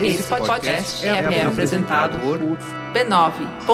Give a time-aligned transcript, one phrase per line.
[0.00, 2.38] Esse podcast é, é apresentado por
[2.92, 3.72] b9.com.br.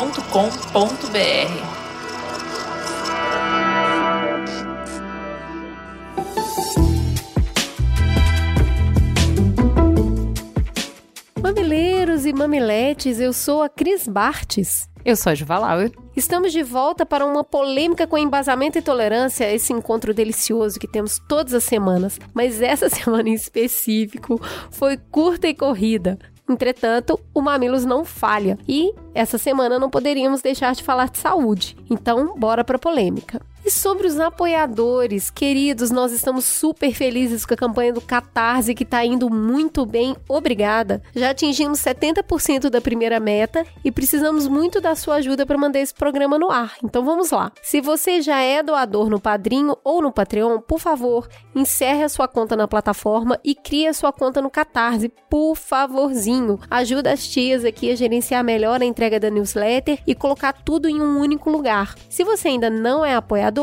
[11.40, 14.88] Mamileiros e mamiletes, eu sou a Cris Bartes.
[15.08, 15.90] Eu sou a Juva Lauer.
[16.14, 21.18] Estamos de volta para uma polêmica com embasamento e tolerância, esse encontro delicioso que temos
[21.26, 22.18] todas as semanas.
[22.34, 24.38] Mas essa semana em específico
[24.70, 26.18] foi curta e corrida.
[26.46, 31.74] Entretanto, o Mamilos não falha e essa semana não poderíamos deixar de falar de saúde.
[31.88, 33.40] Então, bora para polêmica.
[33.68, 38.82] E sobre os apoiadores, queridos, nós estamos super felizes com a campanha do Catarse que
[38.82, 41.02] está indo muito bem, obrigada.
[41.14, 45.92] Já atingimos 70% da primeira meta e precisamos muito da sua ajuda para mandar esse
[45.92, 46.76] programa no ar.
[46.82, 47.52] Então vamos lá.
[47.62, 52.26] Se você já é doador no Padrinho ou no Patreon, por favor, encerre a sua
[52.26, 56.58] conta na plataforma e crie a sua conta no Catarse, por favorzinho.
[56.70, 61.02] Ajuda as tias aqui a gerenciar melhor a entrega da newsletter e colocar tudo em
[61.02, 61.94] um único lugar.
[62.08, 63.57] Se você ainda não é apoiador,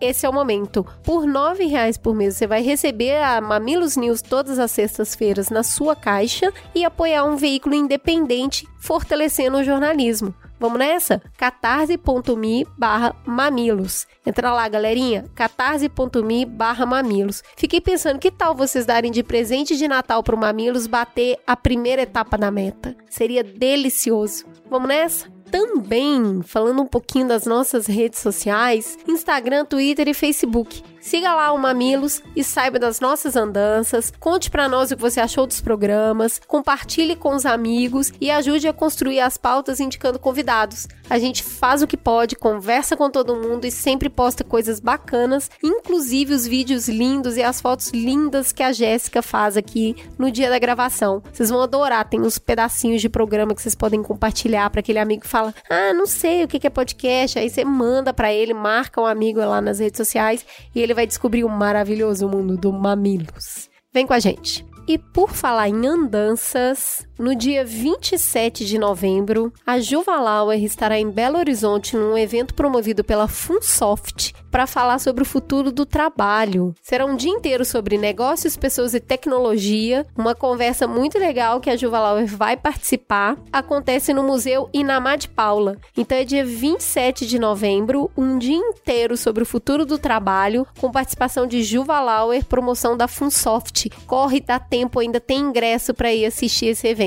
[0.00, 0.86] esse é o momento.
[1.02, 5.62] Por R$ reais por mês, você vai receber a Mamilos News todas as sextas-feiras na
[5.62, 10.34] sua caixa e apoiar um veículo independente, fortalecendo o jornalismo.
[10.58, 11.22] Vamos nessa?
[11.36, 14.06] catarse.me barra mamilos.
[14.24, 15.26] Entra lá, galerinha.
[15.34, 17.42] catarse.me barra mamilos.
[17.56, 22.02] Fiquei pensando, que tal vocês darem de presente de Natal pro Mamilos bater a primeira
[22.02, 22.96] etapa da meta?
[23.08, 24.46] Seria delicioso.
[24.70, 25.35] Vamos nessa?
[25.56, 30.82] Também falando um pouquinho das nossas redes sociais, Instagram, Twitter e Facebook.
[31.06, 34.12] Siga lá o Mamilos e saiba das nossas andanças.
[34.18, 38.66] Conte para nós o que você achou dos programas, compartilhe com os amigos e ajude
[38.66, 40.88] a construir as pautas indicando convidados.
[41.08, 45.48] A gente faz o que pode, conversa com todo mundo e sempre posta coisas bacanas,
[45.62, 50.50] inclusive os vídeos lindos e as fotos lindas que a Jéssica faz aqui no dia
[50.50, 51.22] da gravação.
[51.32, 55.22] Vocês vão adorar, tem uns pedacinhos de programa que vocês podem compartilhar para aquele amigo
[55.22, 57.38] que fala: "Ah, não sei o que é podcast".
[57.38, 60.44] Aí você manda para ele, marca um amigo lá nas redes sociais
[60.74, 63.68] e ele vai descobrir o maravilhoso mundo do Mamilos.
[63.92, 64.66] Vem com a gente!
[64.88, 71.10] E por falar em andanças, no dia 27 de novembro, a Juva Lauer estará em
[71.10, 76.74] Belo Horizonte num evento promovido pela Funsoft para falar sobre o futuro do trabalho.
[76.82, 81.76] Será um dia inteiro sobre negócios, pessoas e tecnologia, uma conversa muito legal que a
[81.76, 83.36] Juva Lauer vai participar.
[83.52, 85.76] Acontece no Museu Inamá de Paula.
[85.96, 90.90] Então é dia 27 de novembro, um dia inteiro sobre o futuro do trabalho, com
[90.90, 93.90] participação de Juva Lauer, promoção da Funsoft.
[94.06, 97.05] Corre, dá tempo, ainda tem ingresso para ir assistir esse evento.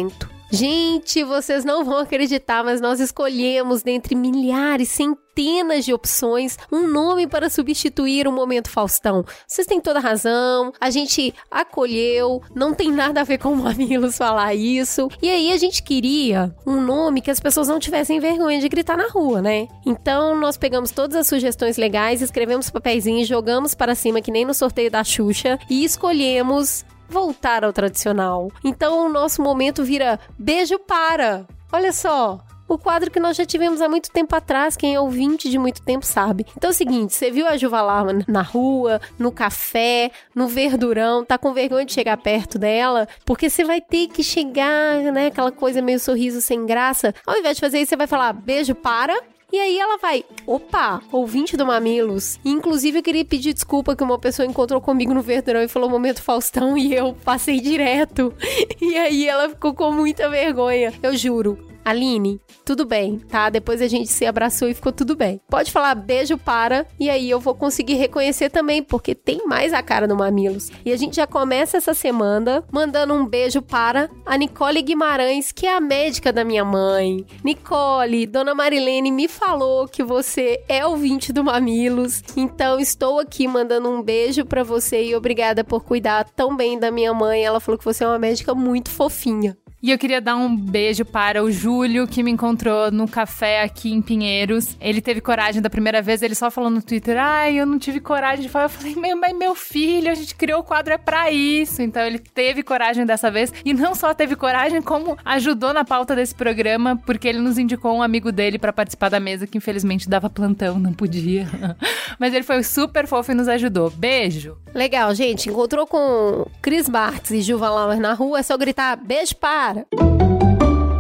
[0.52, 7.28] Gente, vocês não vão acreditar, mas nós escolhemos dentre milhares, centenas de opções, um nome
[7.28, 9.24] para substituir o momento Faustão.
[9.48, 14.18] Vocês têm toda a razão, a gente acolheu, não tem nada a ver com mamilos
[14.18, 15.08] falar isso.
[15.22, 18.98] E aí a gente queria um nome que as pessoas não tivessem vergonha de gritar
[18.98, 19.68] na rua, né?
[19.86, 24.56] Então nós pegamos todas as sugestões legais, escrevemos papeizinhos, jogamos para cima que nem no
[24.56, 28.52] sorteio da Xuxa e escolhemos voltar ao tradicional.
[28.64, 31.46] Então o nosso momento vira beijo para.
[31.72, 32.40] Olha só,
[32.70, 35.82] o quadro que nós já tivemos há muito tempo atrás, quem é ouvinte de muito
[35.82, 36.46] tempo sabe.
[36.56, 41.26] Então é o seguinte, você viu a Juva Larma na rua, no café, no verdurão,
[41.26, 45.52] tá com vergonha de chegar perto dela, porque você vai ter que chegar, né, aquela
[45.52, 47.14] coisa meio sorriso sem graça.
[47.26, 49.20] Ao invés de fazer isso, você vai falar beijo para
[49.52, 52.40] e aí ela vai, opa, ouvinte do Mamilos.
[52.46, 55.90] E, inclusive eu queria pedir desculpa que uma pessoa encontrou comigo no Verdurão e falou
[55.90, 58.34] momento Faustão e eu passei direto.
[58.82, 60.94] E aí ela ficou com muita vergonha.
[61.04, 63.50] Eu juro, Aline, tudo bem, tá?
[63.50, 65.42] Depois a gente se abraçou e ficou tudo bem.
[65.50, 69.82] Pode falar beijo para, e aí eu vou conseguir reconhecer também, porque tem mais a
[69.82, 70.70] cara no Mamilos.
[70.86, 75.66] E a gente já começa essa semana mandando um beijo para a Nicole Guimarães, que
[75.66, 77.26] é a médica da minha mãe.
[77.44, 83.90] Nicole, dona Marilene me falou que você é ouvinte do Mamilos, então estou aqui mandando
[83.90, 87.44] um beijo para você e obrigada por cuidar tão bem da minha mãe.
[87.44, 89.58] Ela falou que você é uma médica muito fofinha.
[89.82, 93.90] E eu queria dar um beijo para o Júlio, que me encontrou no café aqui
[93.94, 94.76] em Pinheiros.
[94.82, 98.02] Ele teve coragem da primeira vez, ele só falou no Twitter: ai, eu não tive
[98.02, 98.66] coragem de falar.
[98.66, 101.82] Eu falei: meu, mas meu filho, a gente criou o quadro é pra isso.
[101.82, 103.54] Então ele teve coragem dessa vez.
[103.64, 107.96] E não só teve coragem, como ajudou na pauta desse programa, porque ele nos indicou
[107.96, 111.48] um amigo dele para participar da mesa, que infelizmente dava plantão, não podia.
[112.20, 113.90] mas ele foi super fofo e nos ajudou.
[113.90, 114.58] Beijo!
[114.74, 115.50] Legal, gente.
[115.50, 119.69] Encontrou com Cris Bartz e Juva Lauer na rua, é só gritar: beijo, para!
[119.70, 119.86] Cara.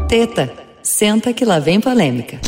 [0.07, 2.39] Teta, senta que lá vem polêmica.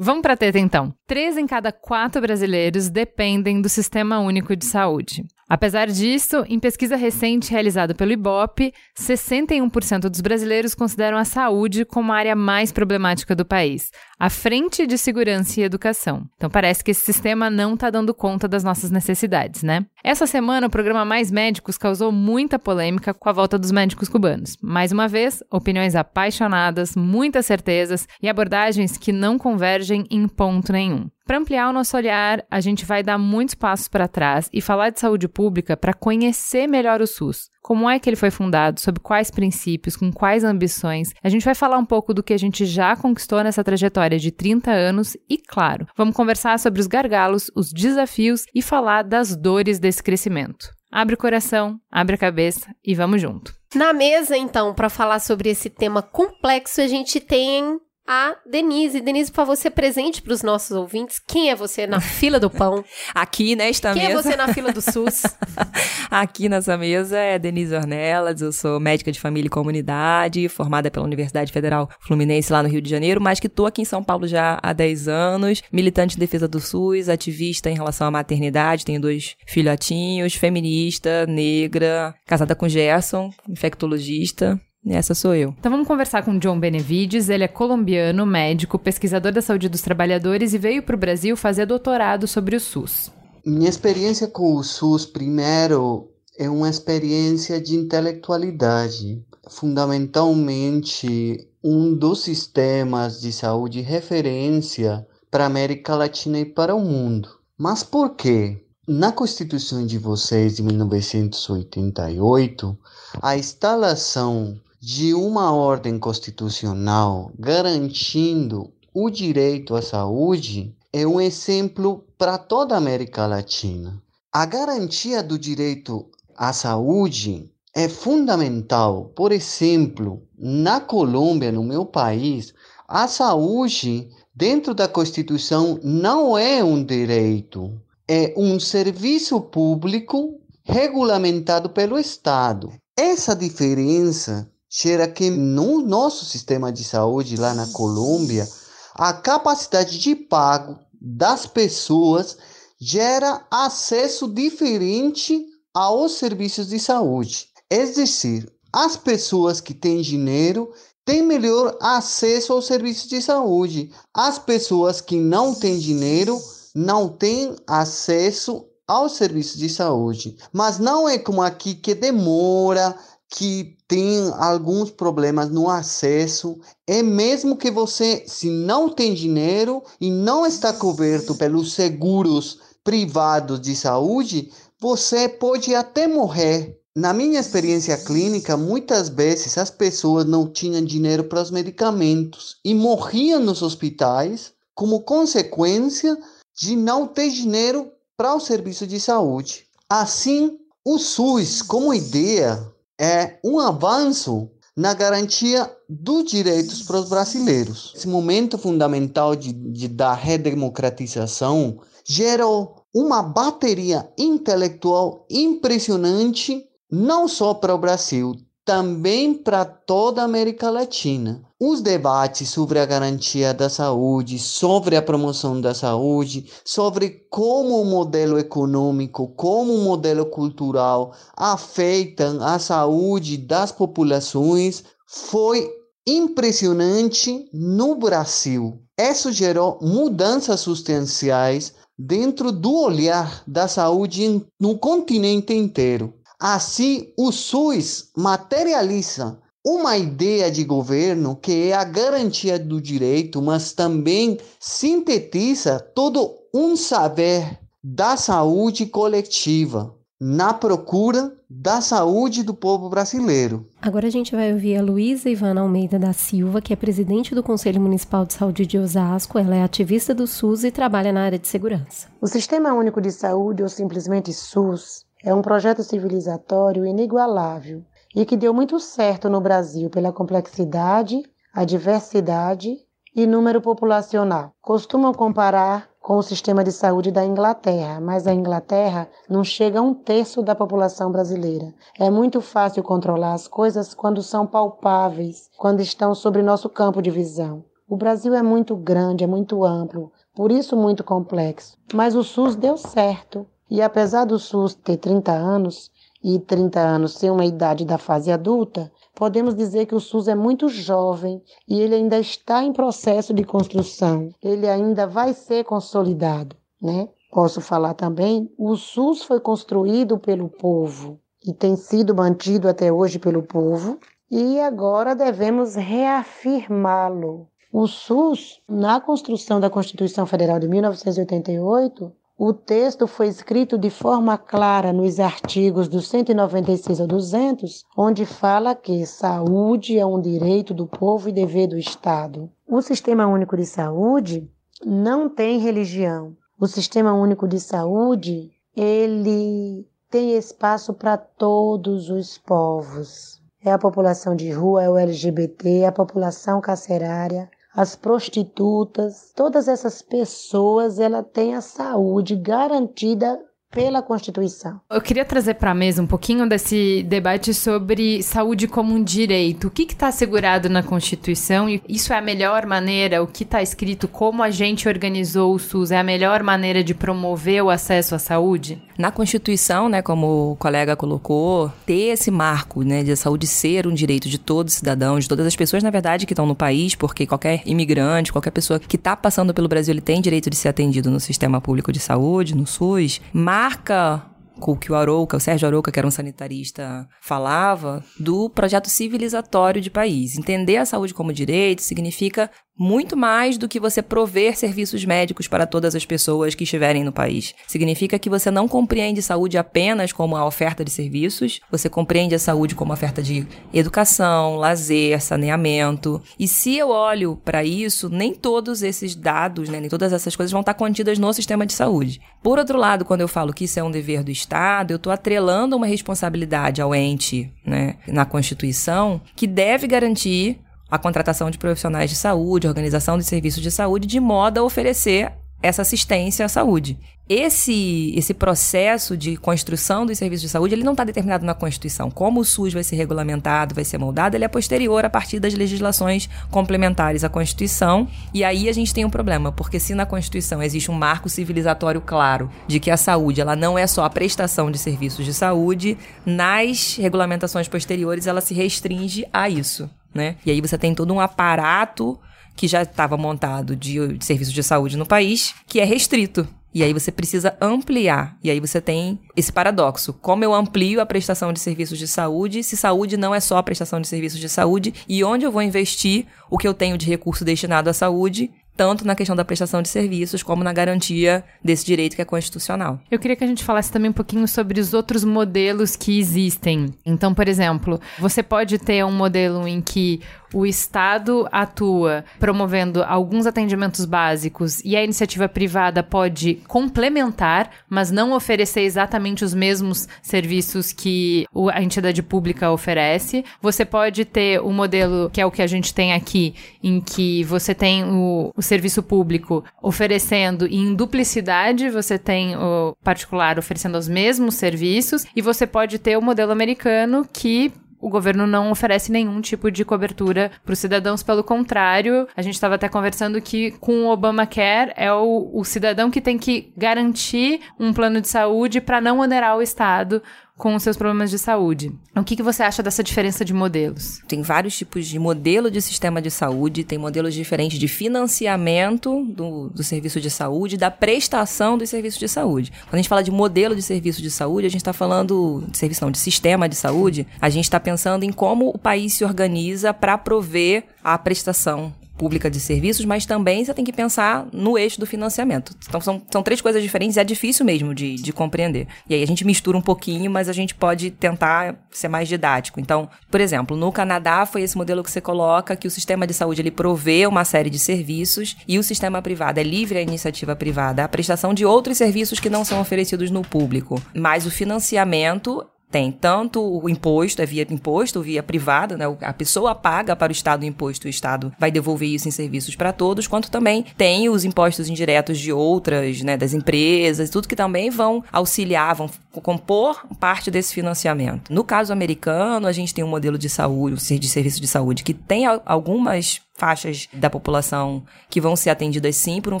[0.00, 0.94] Vamos para teta então.
[1.06, 5.24] Três em cada quatro brasileiros dependem do Sistema Único de Saúde.
[5.48, 12.12] Apesar disso, em pesquisa recente realizada pelo IBOP, 61% dos brasileiros consideram a saúde como
[12.12, 16.26] a área mais problemática do país, à frente de segurança e educação.
[16.36, 19.86] Então parece que esse sistema não está dando conta das nossas necessidades, né?
[20.02, 24.56] Essa semana, o programa Mais Médicos causou muita polêmica com a volta dos médicos cubanos.
[24.62, 31.08] Mais uma vez, opiniões apaixonadas, muitas certezas e abordagens que não convergem em ponto nenhum.
[31.28, 34.88] Para ampliar o nosso olhar, a gente vai dar muitos passos para trás e falar
[34.88, 37.50] de saúde pública para conhecer melhor o SUS.
[37.68, 41.12] Como é que ele foi fundado, sob quais princípios, com quais ambições.
[41.22, 44.32] A gente vai falar um pouco do que a gente já conquistou nessa trajetória de
[44.32, 49.78] 30 anos e, claro, vamos conversar sobre os gargalos, os desafios e falar das dores
[49.78, 50.70] desse crescimento.
[50.90, 53.52] Abre o coração, abre a cabeça e vamos junto.
[53.74, 57.78] Na mesa, então, para falar sobre esse tema complexo, a gente tem
[58.08, 59.02] a Denise.
[59.02, 61.20] Denise, por favor, você presente para os nossos ouvintes.
[61.24, 62.82] Quem é você na fila do pão?
[63.14, 64.12] Aqui nesta Quem mesa.
[64.12, 65.22] é você na fila do SUS?
[66.10, 71.04] Aqui nessa mesa é Denise Ornelas, eu sou médica de família e comunidade, formada pela
[71.04, 74.26] Universidade Federal Fluminense lá no Rio de Janeiro, mas que estou aqui em São Paulo
[74.26, 79.00] já há 10 anos, militante em defesa do SUS, ativista em relação à maternidade, tenho
[79.00, 84.58] dois filhotinhos, feminista, negra, casada com Gerson, infectologista,
[84.94, 85.54] essa sou eu.
[85.58, 87.28] Então vamos conversar com John Benevides.
[87.28, 91.66] Ele é colombiano, médico, pesquisador da saúde dos trabalhadores e veio para o Brasil fazer
[91.66, 93.10] doutorado sobre o SUS.
[93.44, 96.08] Minha experiência com o SUS, primeiro,
[96.38, 99.24] é uma experiência de intelectualidade.
[99.48, 107.30] Fundamentalmente, um dos sistemas de saúde referência para a América Latina e para o mundo.
[107.56, 108.62] Mas por quê?
[108.86, 112.78] Na Constituição de vocês de 1988,
[113.20, 122.38] a instalação de uma ordem constitucional garantindo o direito à saúde é um exemplo para
[122.38, 124.00] toda a América Latina.
[124.32, 129.12] A garantia do direito à saúde é fundamental.
[129.16, 132.54] Por exemplo, na Colômbia, no meu país,
[132.86, 137.72] a saúde dentro da Constituição não é um direito,
[138.06, 142.72] é um serviço público regulamentado pelo Estado.
[142.96, 148.48] Essa diferença gera que no nosso sistema de saúde lá na Colômbia,
[148.94, 152.36] a capacidade de pago das pessoas
[152.80, 157.48] gera acesso diferente aos serviços de saúde.
[157.70, 160.72] É decir, as pessoas que têm dinheiro
[161.04, 163.90] têm melhor acesso aos serviços de saúde.
[164.12, 166.38] As pessoas que não têm dinheiro
[166.74, 170.36] não têm acesso aos serviços de saúde.
[170.52, 172.94] Mas não é como aqui que demora,
[173.30, 176.60] que tem alguns problemas no acesso.
[176.86, 183.60] É mesmo que você, se não tem dinheiro e não está coberto pelos seguros privados
[183.60, 186.78] de saúde, você pode até morrer.
[186.94, 192.74] Na minha experiência clínica, muitas vezes as pessoas não tinham dinheiro para os medicamentos e
[192.74, 196.16] morriam nos hospitais como consequência
[196.56, 199.64] de não ter dinheiro para o serviço de saúde.
[199.88, 202.60] Assim, o SUS, como ideia,
[203.00, 207.92] é um avanço na garantia dos direitos para os brasileiros.
[207.96, 217.74] Esse momento fundamental de, de da redemocratização gerou uma bateria intelectual impressionante, não só para
[217.74, 218.34] o Brasil,
[218.68, 221.42] também para toda a América Latina.
[221.58, 227.84] Os debates sobre a garantia da saúde, sobre a promoção da saúde, sobre como o
[227.86, 235.66] modelo econômico, como o modelo cultural afetam a saúde das populações, foi
[236.06, 238.82] impressionante no Brasil.
[239.00, 246.12] Isso gerou mudanças substanciais dentro do olhar da saúde no continente inteiro.
[246.40, 253.72] Assim, o SUS materializa uma ideia de governo que é a garantia do direito, mas
[253.72, 263.66] também sintetiza todo um saber da saúde coletiva na procura da saúde do povo brasileiro.
[263.80, 267.42] Agora a gente vai ouvir a Luísa Ivana Almeida da Silva, que é presidente do
[267.42, 269.38] Conselho Municipal de Saúde de Osasco.
[269.38, 272.08] Ela é ativista do SUS e trabalha na área de segurança.
[272.20, 277.84] O Sistema Único de Saúde, ou simplesmente SUS, é um projeto civilizatório inigualável
[278.16, 282.78] e que deu muito certo no Brasil pela complexidade, a diversidade
[283.14, 284.52] e número populacional.
[284.62, 289.82] Costumam comparar com o sistema de saúde da Inglaterra, mas a Inglaterra não chega a
[289.82, 291.74] um terço da população brasileira.
[291.98, 297.10] É muito fácil controlar as coisas quando são palpáveis, quando estão sobre nosso campo de
[297.10, 297.62] visão.
[297.86, 301.76] O Brasil é muito grande, é muito amplo, por isso muito complexo.
[301.92, 305.90] Mas o SUS deu certo E apesar do SUS ter 30 anos
[306.22, 310.34] e 30 anos ser uma idade da fase adulta, podemos dizer que o SUS é
[310.34, 314.30] muito jovem e ele ainda está em processo de construção.
[314.42, 317.08] Ele ainda vai ser consolidado, né?
[317.30, 323.18] Posso falar também, o SUS foi construído pelo povo e tem sido mantido até hoje
[323.18, 323.98] pelo povo,
[324.30, 327.48] e agora devemos reafirmá-lo.
[327.72, 334.38] O SUS, na construção da Constituição Federal de 1988, o texto foi escrito de forma
[334.38, 340.86] clara nos artigos do 196 ao 200, onde fala que saúde é um direito do
[340.86, 342.48] povo e dever do Estado.
[342.64, 344.48] O Sistema Único de Saúde
[344.86, 346.36] não tem religião.
[346.60, 353.42] O Sistema Único de Saúde, ele tem espaço para todos os povos.
[353.64, 359.68] É a população de rua, é o LGBT, é a população carcerária, as prostitutas, todas
[359.68, 364.80] essas pessoas, ela tem a saúde garantida pela Constituição.
[364.90, 369.68] Eu queria trazer para a mesa um pouquinho desse debate sobre saúde como um direito.
[369.68, 371.68] O que está assegurado na Constituição?
[371.68, 373.22] E isso é a melhor maneira?
[373.22, 374.08] O que está escrito?
[374.08, 375.90] Como a gente organizou o SUS?
[375.90, 378.82] É a melhor maneira de promover o acesso à saúde?
[378.96, 383.86] Na Constituição, né, como o colega colocou, ter esse marco, né, de a saúde ser
[383.86, 386.54] um direito de todos os cidadãos, de todas as pessoas, na verdade, que estão no
[386.54, 390.56] país, porque qualquer imigrante, qualquer pessoa que está passando pelo Brasil, ele tem direito de
[390.56, 393.20] ser atendido no sistema público de saúde, no SUS.
[393.58, 394.24] Marca
[394.60, 399.80] o que o Arouca, o Sérgio Arouca, que era um sanitarista, falava do projeto civilizatório
[399.80, 400.38] de país.
[400.38, 405.66] Entender a saúde como direito significa muito mais do que você prover serviços médicos para
[405.66, 407.54] todas as pessoas que estiverem no país.
[407.66, 412.38] Significa que você não compreende saúde apenas como a oferta de serviços, você compreende a
[412.38, 416.22] saúde como a oferta de educação, lazer, saneamento.
[416.38, 420.52] E se eu olho para isso, nem todos esses dados, né, nem todas essas coisas
[420.52, 422.20] vão estar contidas no sistema de saúde.
[422.42, 425.12] Por outro lado, quando eu falo que isso é um dever do Estado, eu estou
[425.12, 432.10] atrelando uma responsabilidade ao ente, né, na Constituição, que deve garantir a contratação de profissionais
[432.10, 436.98] de saúde, organização de serviços de saúde, de modo a oferecer essa assistência à saúde.
[437.28, 442.10] Esse, esse processo de construção dos serviços de saúde, ele não está determinado na Constituição.
[442.10, 445.52] Como o SUS vai ser regulamentado, vai ser moldado, ele é posterior a partir das
[445.52, 448.08] legislações complementares à Constituição.
[448.32, 452.00] E aí a gente tem um problema, porque se na Constituição existe um marco civilizatório
[452.00, 455.98] claro de que a saúde ela não é só a prestação de serviços de saúde,
[456.24, 460.36] nas regulamentações posteriores ela se restringe a isso né?
[460.44, 462.18] E aí você tem todo um aparato
[462.54, 466.46] que já estava montado de, de serviços de saúde no país, que é restrito.
[466.74, 468.36] E aí você precisa ampliar.
[468.42, 470.12] E aí você tem esse paradoxo.
[470.12, 473.62] Como eu amplio a prestação de serviços de saúde, se saúde não é só a
[473.62, 477.06] prestação de serviços de saúde, e onde eu vou investir o que eu tenho de
[477.06, 481.84] recurso destinado à saúde tanto na questão da prestação de serviços como na garantia desse
[481.84, 483.00] direito que é constitucional.
[483.10, 486.94] Eu queria que a gente falasse também um pouquinho sobre os outros modelos que existem.
[487.04, 490.20] Então, por exemplo, você pode ter um modelo em que
[490.52, 498.32] o Estado atua promovendo alguns atendimentos básicos e a iniciativa privada pode complementar, mas não
[498.32, 503.44] oferecer exatamente os mesmos serviços que a entidade pública oferece.
[503.60, 507.00] Você pode ter o um modelo que é o que a gente tem aqui, em
[507.00, 513.58] que você tem o, o serviço público oferecendo e em duplicidade você tem o particular
[513.58, 518.70] oferecendo os mesmos serviços e você pode ter o modelo americano que o governo não
[518.70, 523.40] oferece nenhum tipo de cobertura para os cidadãos, pelo contrário, a gente estava até conversando
[523.40, 528.28] que com o Obamacare é o, o cidadão que tem que garantir um plano de
[528.28, 530.22] saúde para não onerar o Estado
[530.58, 531.92] com os seus problemas de saúde.
[532.16, 534.20] O que, que você acha dessa diferença de modelos?
[534.26, 539.68] Tem vários tipos de modelo de sistema de saúde, tem modelos diferentes de financiamento do,
[539.68, 542.72] do serviço de saúde, da prestação dos serviços de saúde.
[542.82, 545.78] Quando a gente fala de modelo de serviço de saúde, a gente está falando de
[545.78, 549.24] serviço não, de sistema de saúde, a gente está pensando em como o país se
[549.24, 554.76] organiza para prover a prestação pública de serviços, mas também você tem que pensar no
[554.76, 555.74] eixo do financiamento.
[555.88, 558.88] Então são, são três coisas diferentes e é difícil mesmo de, de compreender.
[559.08, 562.80] E aí a gente mistura um pouquinho, mas a gente pode tentar ser mais didático.
[562.80, 566.34] Então, por exemplo, no Canadá foi esse modelo que você coloca que o sistema de
[566.34, 570.56] saúde ele provê uma série de serviços e o sistema privado é livre à iniciativa
[570.56, 574.02] privada, a prestação de outros serviços que não são oferecidos no público.
[574.12, 579.04] Mas o financiamento tem tanto o imposto, é via imposto, via privada, né?
[579.22, 582.74] A pessoa paga para o Estado o imposto, o Estado vai devolver isso em serviços
[582.76, 587.56] para todos, quanto também tem os impostos indiretos de outras, né, das empresas, tudo que
[587.56, 589.10] também vão auxiliar, vão
[589.42, 591.52] compor parte desse financiamento.
[591.52, 595.14] No caso americano, a gente tem um modelo de saúde, de serviço de saúde que
[595.14, 599.60] tem algumas faixas da população que vão ser atendidas sim por um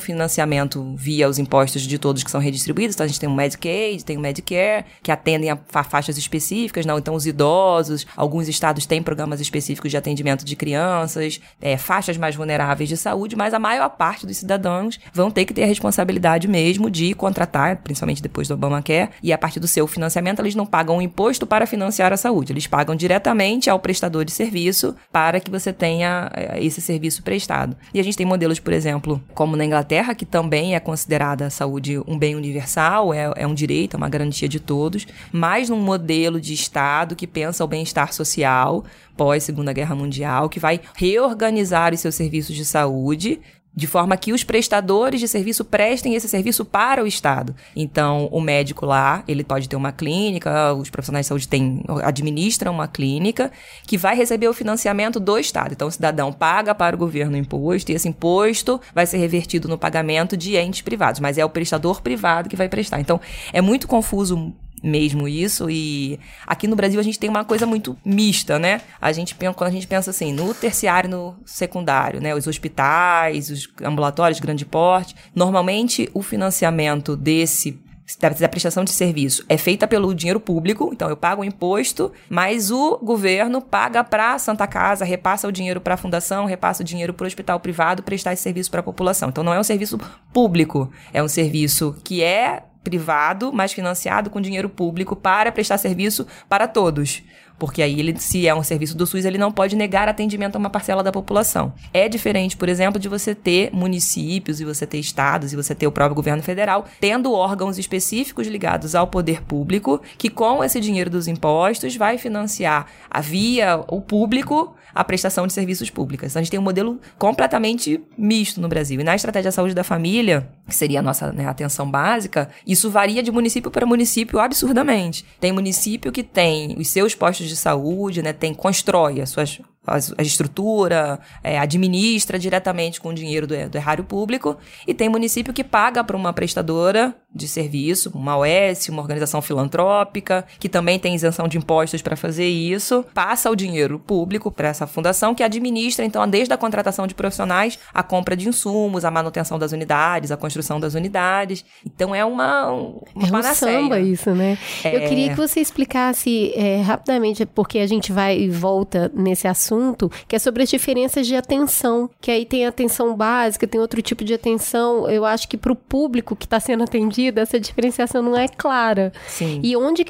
[0.00, 2.96] financiamento via os impostos de todos que são redistribuídos.
[2.96, 6.84] Então a gente tem o Medicaid, tem o Medicare, que atendem a fa faixas específicas,
[6.84, 6.98] não?
[6.98, 12.34] Então os idosos, alguns estados têm programas específicos de atendimento de crianças, é, faixas mais
[12.34, 16.48] vulneráveis de saúde, mas a maior parte dos cidadãos vão ter que ter a responsabilidade
[16.48, 20.66] mesmo de contratar, principalmente depois do Obamacare, e a partir do seu financiamento eles não
[20.66, 25.38] pagam um imposto para financiar a saúde, eles pagam diretamente ao prestador de serviço para
[25.38, 27.76] que você tenha é, esse serviço prestado.
[27.94, 31.50] E a gente tem modelos, por exemplo, como na Inglaterra, que também é considerada a
[31.50, 35.80] saúde um bem universal, é, é um direito, é uma garantia de todos, mas num
[35.80, 38.84] modelo de Estado que pensa o bem-estar social
[39.16, 43.40] pós Segunda Guerra Mundial, que vai reorganizar os seus serviços de saúde
[43.74, 47.54] de forma que os prestadores de serviço prestem esse serviço para o Estado.
[47.76, 52.72] Então, o médico lá, ele pode ter uma clínica, os profissionais de saúde têm, administram
[52.72, 53.52] uma clínica
[53.86, 55.72] que vai receber o financiamento do Estado.
[55.72, 59.78] Então, o cidadão paga para o governo imposto e esse imposto vai ser revertido no
[59.78, 63.00] pagamento de entes privados, mas é o prestador privado que vai prestar.
[63.00, 63.20] Então,
[63.52, 65.68] é muito confuso mesmo isso.
[65.70, 68.80] E aqui no Brasil a gente tem uma coisa muito mista, né?
[69.00, 72.34] A gente quando a gente pensa assim, no terciário e no secundário, né?
[72.34, 77.78] Os hospitais, os ambulatórios de grande porte, normalmente o financiamento desse
[78.16, 82.70] da prestação de serviço é feita pelo dinheiro público, então eu pago o imposto, mas
[82.70, 87.12] o governo paga para Santa Casa, repassa o dinheiro para a fundação, repassa o dinheiro
[87.12, 89.28] para o hospital privado prestar esse serviço para a população.
[89.28, 89.98] Então não é um serviço
[90.32, 96.26] público, é um serviço que é privado, mas financiado com dinheiro público para prestar serviço
[96.48, 97.22] para todos.
[97.58, 100.58] Porque aí, ele, se é um serviço do SUS, ele não pode negar atendimento a
[100.58, 101.72] uma parcela da população.
[101.92, 105.86] É diferente, por exemplo, de você ter municípios, e você ter estados, e você ter
[105.86, 111.10] o próprio governo federal, tendo órgãos específicos ligados ao poder público, que com esse dinheiro
[111.10, 112.86] dos impostos vai financiar
[113.22, 116.28] via o público a prestação de serviços públicos.
[116.28, 119.00] Então, a gente tem um modelo completamente misto no Brasil.
[119.00, 122.90] E na estratégia de saúde da família, que seria a nossa né, atenção básica, isso
[122.90, 125.24] varia de município para município absurdamente.
[125.40, 130.22] Tem município que tem os seus postos de saúde, né, tem constrói as suas a,
[130.22, 135.64] estrutura, é, administra diretamente com o dinheiro do, do erário público, e tem município que
[135.64, 141.46] paga para uma prestadora de serviço, uma OS, uma organização filantrópica, que também tem isenção
[141.46, 146.26] de impostos para fazer isso, passa o dinheiro público para essa fundação que administra, então,
[146.26, 150.80] desde a contratação de profissionais, a compra de insumos, a manutenção das unidades, a construção
[150.80, 151.64] das unidades.
[151.84, 154.56] Então, é uma, uma é um samba isso, né?
[154.82, 154.96] É...
[154.96, 159.77] Eu queria que você explicasse é, rapidamente, porque a gente vai e volta nesse assunto,
[159.78, 164.02] assunto, que é sobre as diferenças de atenção, que aí tem atenção básica, tem outro
[164.02, 165.08] tipo de atenção.
[165.08, 169.12] Eu acho que para o público que está sendo atendido, essa diferenciação não é clara.
[169.28, 169.60] Sim.
[169.62, 170.04] E onde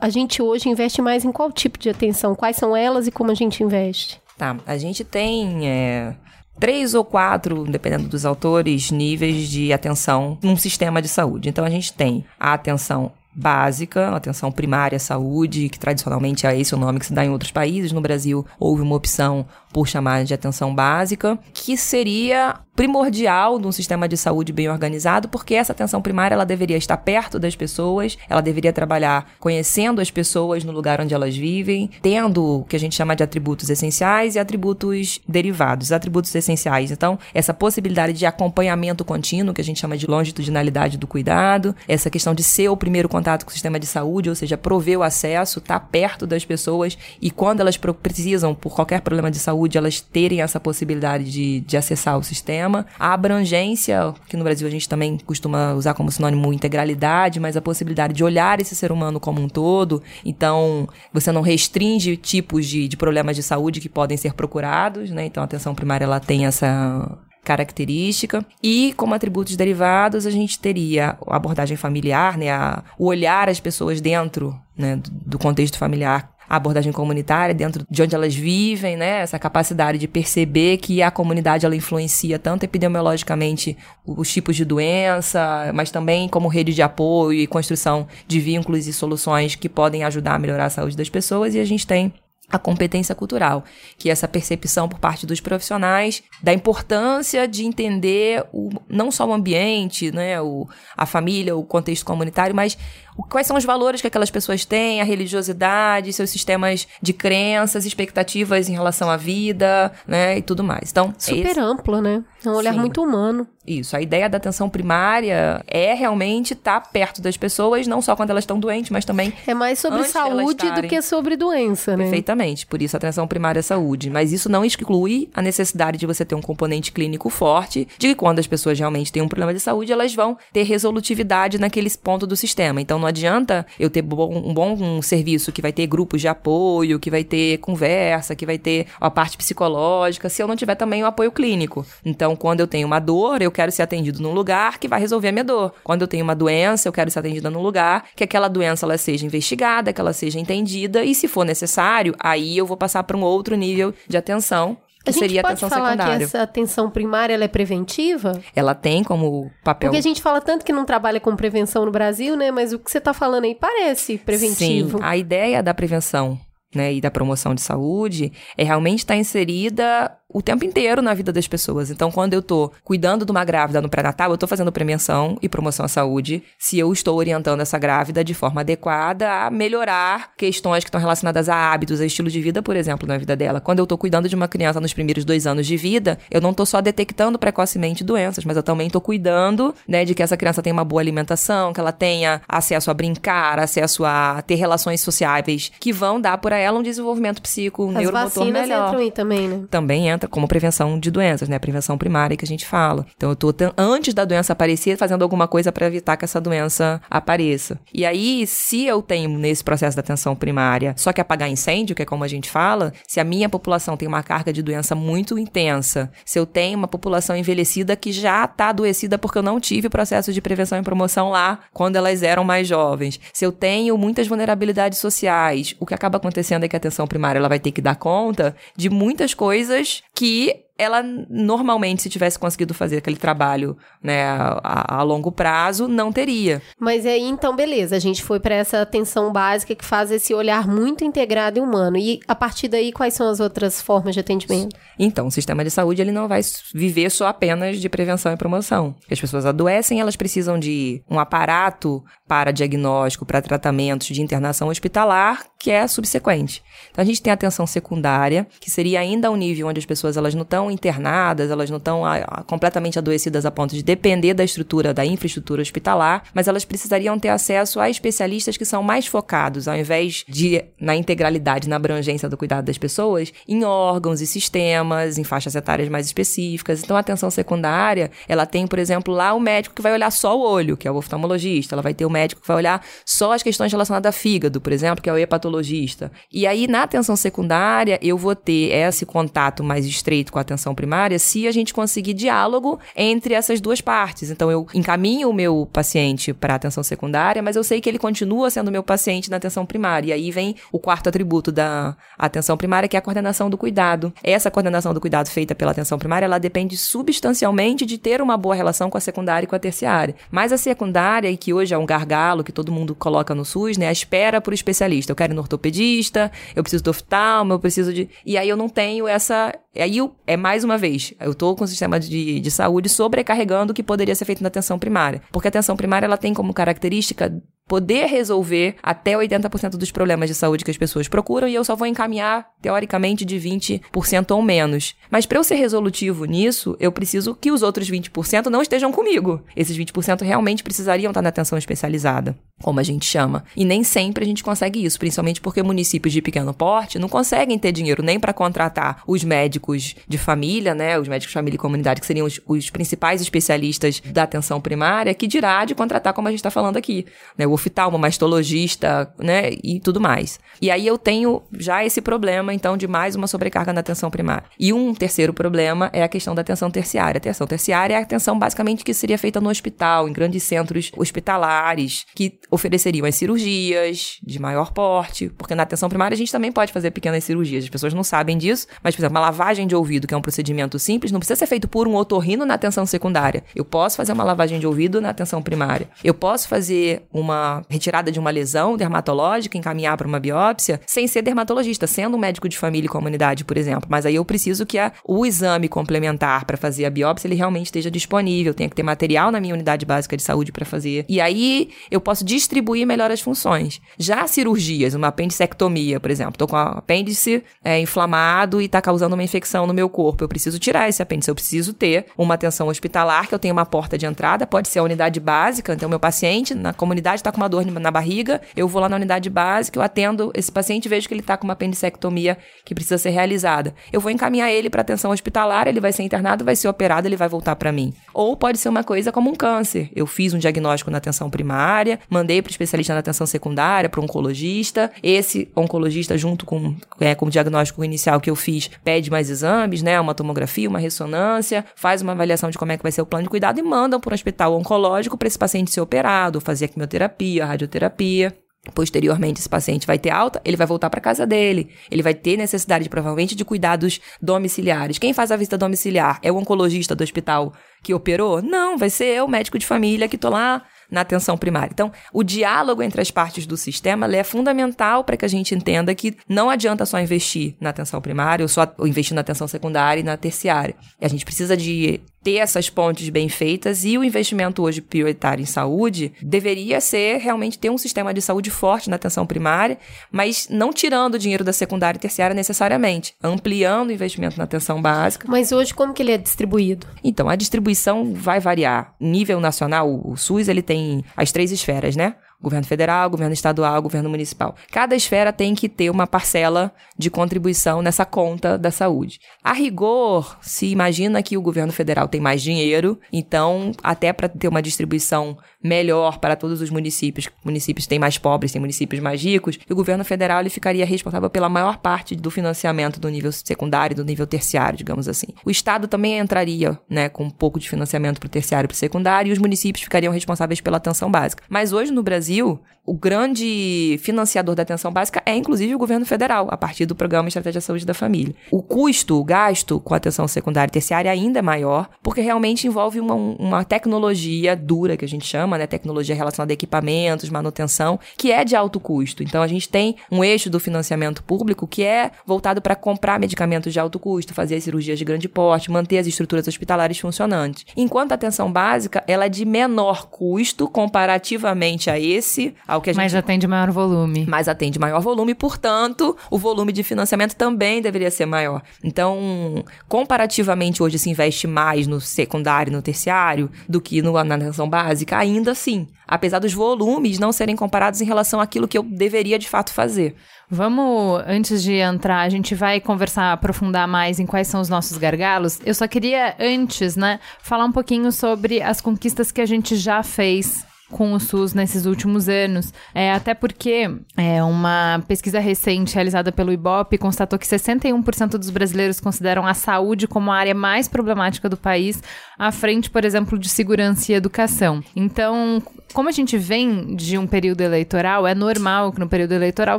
[0.00, 2.34] a gente hoje investe mais em qual tipo de atenção?
[2.34, 4.20] Quais são elas e como a gente investe?
[4.36, 6.14] Tá, a gente tem é,
[6.60, 11.48] três ou quatro, dependendo dos autores, níveis de atenção num sistema de saúde.
[11.48, 16.74] Então a gente tem a atenção básica, atenção primária à saúde, que tradicionalmente é esse
[16.74, 17.92] o nome que se dá em outros países.
[17.92, 23.72] No Brasil, houve uma opção por chamar de atenção básica, que seria primordial de um
[23.72, 28.16] sistema de saúde bem organizado, porque essa atenção primária ela deveria estar perto das pessoas,
[28.28, 32.78] ela deveria trabalhar conhecendo as pessoas no lugar onde elas vivem, tendo o que a
[32.78, 35.90] gente chama de atributos essenciais e atributos derivados.
[35.90, 41.06] Atributos essenciais, então, essa possibilidade de acompanhamento contínuo, que a gente chama de longitudinalidade do
[41.08, 44.56] cuidado, essa questão de ser o primeiro contato com o sistema de saúde, ou seja,
[44.56, 49.32] prover o acesso, estar tá perto das pessoas e quando elas precisam por qualquer problema
[49.32, 52.86] de saúde, elas terem essa possibilidade de, de acessar o sistema.
[52.98, 57.62] A abrangência, que no Brasil a gente também costuma usar como sinônimo integralidade, mas a
[57.62, 60.02] possibilidade de olhar esse ser humano como um todo.
[60.24, 65.26] Então, você não restringe tipos de, de problemas de saúde que podem ser procurados, né?
[65.26, 67.18] Então, a atenção primária ela tem essa
[67.48, 68.44] característica.
[68.62, 73.58] E como atributos derivados, a gente teria a abordagem familiar, né, a, o olhar as
[73.58, 79.20] pessoas dentro né, do contexto familiar a abordagem comunitária dentro de onde elas vivem, né?
[79.20, 85.70] Essa capacidade de perceber que a comunidade ela influencia tanto epidemiologicamente os tipos de doença,
[85.74, 90.34] mas também como rede de apoio e construção de vínculos e soluções que podem ajudar
[90.34, 91.54] a melhorar a saúde das pessoas.
[91.54, 92.12] E a gente tem
[92.50, 93.62] a competência cultural,
[93.98, 99.26] que é essa percepção por parte dos profissionais da importância de entender o, não só
[99.28, 102.78] o ambiente, né, o, a família, o contexto comunitário, mas
[103.28, 108.68] quais são os valores que aquelas pessoas têm, a religiosidade, seus sistemas de crenças, expectativas
[108.68, 110.90] em relação à vida, né, e tudo mais.
[110.90, 112.22] Então, é Super esse- amplo, né?
[112.44, 112.78] É um olhar Sim.
[112.80, 113.46] muito humano.
[113.66, 118.30] isso, a ideia da atenção primária é realmente estar perto das pessoas, não só quando
[118.30, 122.04] elas estão doentes, mas também É mais sobre saúde do estarem- que sobre doença, né?
[122.04, 124.08] Perfeitamente, por isso a atenção primária à saúde.
[124.08, 128.14] Mas isso não exclui a necessidade de você ter um componente clínico forte, de que
[128.14, 132.26] quando as pessoas realmente têm um problema de saúde, elas vão ter resolutividade naquele ponto
[132.26, 132.80] do sistema.
[132.80, 136.28] Então não adianta eu ter bom- um bom um serviço que vai ter grupos de
[136.28, 140.74] apoio, que vai ter conversa, que vai ter a parte psicológica, se eu não tiver
[140.74, 141.84] também o apoio clínico.
[142.04, 145.28] Então, quando eu tenho uma dor, eu quero ser atendido num lugar que vai resolver
[145.28, 145.72] a minha dor.
[145.82, 148.98] Quando eu tenho uma doença, eu quero ser atendida num lugar que aquela doença ela
[148.98, 153.16] seja investigada, que ela seja entendida e, se for necessário, aí eu vou passar para
[153.16, 154.76] um outro nível de atenção,
[155.08, 156.18] A gente seria pode atenção falar secundária.
[156.18, 158.32] que essa atenção primária ela é preventiva?
[158.54, 161.90] Ela tem como papel Porque a gente fala tanto que não trabalha com prevenção no
[161.90, 162.50] Brasil, né?
[162.50, 164.98] Mas o que você tá falando aí parece preventivo.
[164.98, 166.38] Sim, a ideia da prevenção
[166.74, 171.32] né, e da promoção de saúde é realmente estar inserida o tempo inteiro na vida
[171.32, 171.90] das pessoas.
[171.90, 175.48] Então, quando eu tô cuidando de uma grávida no pré-natal, eu tô fazendo prevenção e
[175.48, 180.84] promoção à saúde, se eu estou orientando essa grávida de forma adequada a melhorar questões
[180.84, 183.58] que estão relacionadas a hábitos, a estilo de vida, por exemplo, na vida dela.
[183.58, 186.52] Quando eu tô cuidando de uma criança nos primeiros dois anos de vida, eu não
[186.52, 190.62] tô só detectando precocemente doenças, mas eu também tô cuidando, né, de que essa criança
[190.62, 195.72] tenha uma boa alimentação, que ela tenha acesso a brincar, acesso a ter relações sociáveis
[195.80, 199.10] que vão dar por ela um desenvolvimento psico, um As neuromotor vacinas melhor entram aí
[199.10, 199.64] também, né?
[199.70, 201.56] também entra como prevenção de doenças, né?
[201.56, 203.06] A prevenção primária que a gente fala.
[203.16, 207.00] Então, eu tô antes da doença aparecer, fazendo alguma coisa para evitar que essa doença
[207.10, 207.78] apareça.
[207.92, 212.02] E aí, se eu tenho nesse processo da atenção primária só que apagar incêndio, que
[212.02, 215.38] é como a gente fala, se a minha população tem uma carga de doença muito
[215.38, 219.88] intensa, se eu tenho uma população envelhecida que já tá adoecida porque eu não tive
[219.88, 224.26] processo de prevenção e promoção lá quando elas eram mais jovens, se eu tenho muitas
[224.26, 227.80] vulnerabilidades sociais, o que acaba acontecendo é que a atenção primária ela vai ter que
[227.80, 234.24] dar conta de muitas coisas que ela normalmente, se tivesse conseguido fazer aquele trabalho né,
[234.28, 236.62] a, a longo prazo, não teria.
[236.78, 237.96] Mas aí, então, beleza.
[237.96, 241.96] A gente foi pra essa atenção básica que faz esse olhar muito integrado e humano.
[241.96, 244.76] E a partir daí, quais são as outras formas de atendimento?
[244.96, 246.40] Então, o sistema de saúde ele não vai
[246.72, 248.94] viver só apenas de prevenção e promoção.
[249.10, 255.44] As pessoas adoecem, elas precisam de um aparato para diagnóstico, para tratamentos de internação hospitalar,
[255.58, 256.62] que é subsequente.
[256.90, 260.16] Então, a gente tem a atenção secundária, que seria ainda um nível onde as pessoas
[260.16, 264.44] elas não estão internadas, elas não estão ah, completamente adoecidas a ponto de depender da
[264.44, 269.68] estrutura, da infraestrutura hospitalar, mas elas precisariam ter acesso a especialistas que são mais focados,
[269.68, 275.18] ao invés de na integralidade, na abrangência do cuidado das pessoas, em órgãos e sistemas,
[275.18, 276.82] em faixas etárias mais específicas.
[276.82, 280.36] Então, a atenção secundária, ela tem, por exemplo, lá o médico que vai olhar só
[280.36, 283.32] o olho, que é o oftalmologista, ela vai ter o médico que vai olhar só
[283.32, 286.10] as questões relacionadas a fígado, por exemplo, que é o hepatologista.
[286.32, 290.57] E aí, na atenção secundária, eu vou ter esse contato mais estreito com a atenção
[290.74, 294.30] primária se a gente conseguir diálogo entre essas duas partes.
[294.30, 298.50] Então, eu encaminho o meu paciente para atenção secundária, mas eu sei que ele continua
[298.50, 300.08] sendo meu paciente na atenção primária.
[300.08, 304.12] E aí vem o quarto atributo da atenção primária, que é a coordenação do cuidado.
[304.22, 308.54] Essa coordenação do cuidado feita pela atenção primária, ela depende substancialmente de ter uma boa
[308.54, 310.14] relação com a secundária e com a terciária.
[310.30, 313.76] Mas a secundária, e que hoje é um gargalo que todo mundo coloca no SUS,
[313.76, 313.88] né?
[313.88, 315.12] A espera por especialista.
[315.12, 318.08] Eu quero ir no ortopedista, eu preciso do oftalmo, eu preciso de.
[318.24, 319.54] E aí eu não tenho essa.
[319.76, 323.72] Aí eu- é mais uma vez, eu tô com o sistema de, de saúde sobrecarregando
[323.72, 325.22] o que poderia ser feito na atenção primária.
[325.32, 330.34] Porque a atenção primária ela tem como característica poder resolver até 80% dos problemas de
[330.34, 334.94] saúde que as pessoas procuram e eu só vou encaminhar, teoricamente, de 20% ou menos.
[335.10, 339.42] Mas para eu ser resolutivo nisso, eu preciso que os outros 20% não estejam comigo.
[339.56, 343.44] Esses 20% realmente precisariam estar na atenção especializada, como a gente chama.
[343.56, 347.58] E nem sempre a gente consegue isso, principalmente porque municípios de pequeno porte não conseguem
[347.58, 351.58] ter dinheiro nem para contratar os médicos de família, né, os médicos de família e
[351.58, 356.28] comunidade, que seriam os, os principais especialistas da atenção primária, que dirá de contratar, como
[356.28, 360.40] a gente está falando aqui, né, o oftalmo, mastologista, né, e tudo mais.
[360.60, 364.44] E aí eu tenho já esse problema, então, de mais uma sobrecarga na atenção primária.
[364.58, 367.18] E um terceiro problema é a questão da atenção terciária.
[367.18, 370.90] A atenção terciária é a atenção basicamente que seria feita no hospital, em grandes centros
[370.96, 376.52] hospitalares, que ofereceriam as cirurgias de maior porte, porque na atenção primária a gente também
[376.52, 377.64] pode fazer pequenas cirurgias.
[377.64, 380.22] As pessoas não sabem disso, mas, por exemplo, uma lavagem de ouvido, que é um
[380.22, 383.42] procedimento simples, não precisa ser feito por um otorrino na atenção secundária.
[383.54, 385.88] Eu posso fazer uma lavagem de ouvido na atenção primária.
[386.04, 391.22] Eu posso fazer uma retirada de uma lesão dermatológica, encaminhar para uma biópsia, sem ser
[391.22, 394.64] dermatologista, sendo um médico médico de família e comunidade, por exemplo, mas aí eu preciso
[394.64, 398.76] que a, o exame complementar para fazer a biópsia ele realmente esteja disponível, tenha que
[398.76, 401.04] ter material na minha unidade básica de saúde para fazer.
[401.08, 403.80] E aí eu posso distribuir melhor as funções.
[403.98, 409.14] Já cirurgias, uma apendicectomia, por exemplo, tô com o apêndice é, inflamado e está causando
[409.14, 412.68] uma infecção no meu corpo, eu preciso tirar esse apêndice, eu preciso ter uma atenção
[412.68, 415.98] hospitalar, que eu tenho uma porta de entrada, pode ser a unidade básica, então meu
[415.98, 419.78] paciente na comunidade está com uma dor na barriga, eu vou lá na unidade básica,
[419.78, 422.27] eu atendo esse paciente e vejo que ele está com uma apendicectomia
[422.64, 423.74] que precisa ser realizada.
[423.92, 427.16] Eu vou encaminhar ele para atenção hospitalar, ele vai ser internado, vai ser operado, ele
[427.16, 427.92] vai voltar para mim.
[428.12, 429.90] Ou pode ser uma coisa como um câncer.
[429.94, 434.00] Eu fiz um diagnóstico na atenção primária, mandei para o especialista na atenção secundária, para
[434.00, 434.90] o oncologista.
[435.02, 439.82] Esse oncologista, junto com, é, com o diagnóstico inicial que eu fiz, pede mais exames,
[439.82, 440.00] né?
[440.00, 443.24] Uma tomografia, uma ressonância, faz uma avaliação de como é que vai ser o plano
[443.24, 446.68] de cuidado e mandam para um hospital oncológico para esse paciente ser operado, fazer a
[446.68, 448.36] quimioterapia, a radioterapia.
[448.74, 451.70] Posteriormente, esse paciente vai ter alta, ele vai voltar para casa dele.
[451.90, 454.98] Ele vai ter necessidade, provavelmente, de cuidados domiciliares.
[454.98, 458.42] Quem faz a visita domiciliar é o oncologista do hospital que operou?
[458.42, 461.70] Não, vai ser eu, médico de família, que tô lá na atenção primária.
[461.72, 465.94] Então, o diálogo entre as partes do sistema é fundamental para que a gente entenda
[465.94, 470.04] que não adianta só investir na atenção primária ou só investir na atenção secundária e
[470.04, 470.74] na terciária.
[471.00, 475.46] A gente precisa de ter essas pontes bem feitas e o investimento hoje prioritário em
[475.46, 479.78] saúde deveria ser realmente ter um sistema de saúde forte na atenção primária,
[480.12, 484.82] mas não tirando o dinheiro da secundária e terciária necessariamente, ampliando o investimento na atenção
[484.82, 485.26] básica.
[485.26, 486.86] Mas hoje como que ele é distribuído?
[487.02, 488.94] Então, a distribuição vai variar.
[489.00, 492.14] Nível nacional, o SUS ele tem as três esferas, né?
[492.40, 494.54] Governo federal, governo estadual, governo municipal.
[494.70, 499.18] Cada esfera tem que ter uma parcela de contribuição nessa conta da saúde.
[499.42, 504.46] A rigor, se imagina que o governo federal tem mais dinheiro, então até para ter
[504.46, 509.58] uma distribuição melhor para todos os municípios, municípios têm mais pobres, tem municípios mais ricos,
[509.68, 513.94] e o governo federal ele ficaria responsável pela maior parte do financiamento do nível secundário
[513.94, 515.26] e do nível terciário, digamos assim.
[515.44, 518.74] O estado também entraria, né, com um pouco de financiamento para o terciário e para
[518.74, 521.42] o secundário, e os municípios ficariam responsáveis pela atenção básica.
[521.48, 526.06] Mas hoje no Brasil Brasil, o grande financiador da atenção básica é inclusive o governo
[526.06, 528.34] federal, a partir do Programa Estratégia de Saúde da Família.
[528.50, 532.66] O custo, o gasto com a atenção secundária e terciária ainda é maior, porque realmente
[532.66, 535.66] envolve uma, uma tecnologia dura, que a gente chama, né?
[535.66, 539.22] Tecnologia relacionada a equipamentos, manutenção, que é de alto custo.
[539.22, 543.70] Então a gente tem um eixo do financiamento público que é voltado para comprar medicamentos
[543.70, 547.66] de alto custo, fazer as cirurgias de grande porte, manter as estruturas hospitalares funcionantes.
[547.76, 552.90] Enquanto a atenção básica, ela é de menor custo comparativamente a esse esse ao que
[552.90, 553.02] a gente...
[553.02, 554.26] Mas atende maior volume.
[554.28, 558.62] Mas atende maior volume, portanto, o volume de financiamento também deveria ser maior.
[558.82, 564.34] Então, comparativamente, hoje se investe mais no secundário e no terciário do que no, na
[564.34, 565.88] atenção básica, ainda assim.
[566.06, 570.14] Apesar dos volumes não serem comparados em relação àquilo que eu deveria de fato fazer.
[570.50, 574.96] Vamos, antes de entrar, a gente vai conversar, aprofundar mais em quais são os nossos
[574.96, 575.60] gargalos.
[575.64, 580.02] Eu só queria, antes, né, falar um pouquinho sobre as conquistas que a gente já
[580.02, 582.72] fez com o SUS nesses últimos anos.
[582.94, 589.00] É, até porque é, uma pesquisa recente realizada pelo IBOP constatou que 61% dos brasileiros
[589.00, 592.02] consideram a saúde como a área mais problemática do país,
[592.38, 594.82] à frente, por exemplo, de segurança e educação.
[594.94, 599.78] Então, como a gente vem de um período eleitoral, é normal que no período eleitoral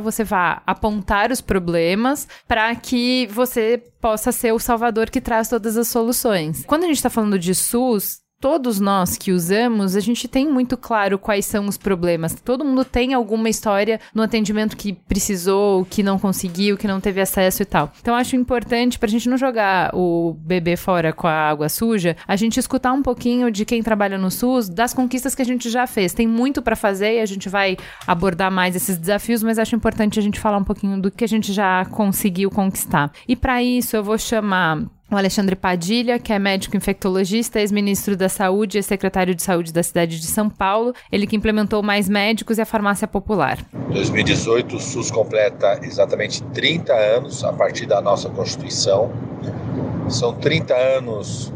[0.00, 5.76] você vá apontar os problemas para que você possa ser o salvador que traz todas
[5.76, 6.64] as soluções.
[6.66, 10.76] Quando a gente está falando de SUS, todos nós que usamos, a gente tem muito
[10.76, 12.34] claro quais são os problemas.
[12.34, 17.20] Todo mundo tem alguma história no atendimento que precisou, que não conseguiu, que não teve
[17.20, 17.92] acesso e tal.
[18.00, 22.34] Então acho importante pra gente não jogar o bebê fora com a água suja, a
[22.34, 25.86] gente escutar um pouquinho de quem trabalha no SUS, das conquistas que a gente já
[25.86, 26.14] fez.
[26.14, 27.76] Tem muito para fazer e a gente vai
[28.06, 31.28] abordar mais esses desafios, mas acho importante a gente falar um pouquinho do que a
[31.28, 33.12] gente já conseguiu conquistar.
[33.28, 38.28] E para isso eu vou chamar o Alexandre Padilha, que é médico infectologista, ex-ministro da
[38.28, 40.94] Saúde e secretário de Saúde da cidade de São Paulo.
[41.10, 43.58] Ele que implementou mais médicos e a farmácia popular.
[43.90, 49.10] Em 2018, o SUS completa exatamente 30 anos a partir da nossa Constituição.
[50.08, 51.52] São 30 anos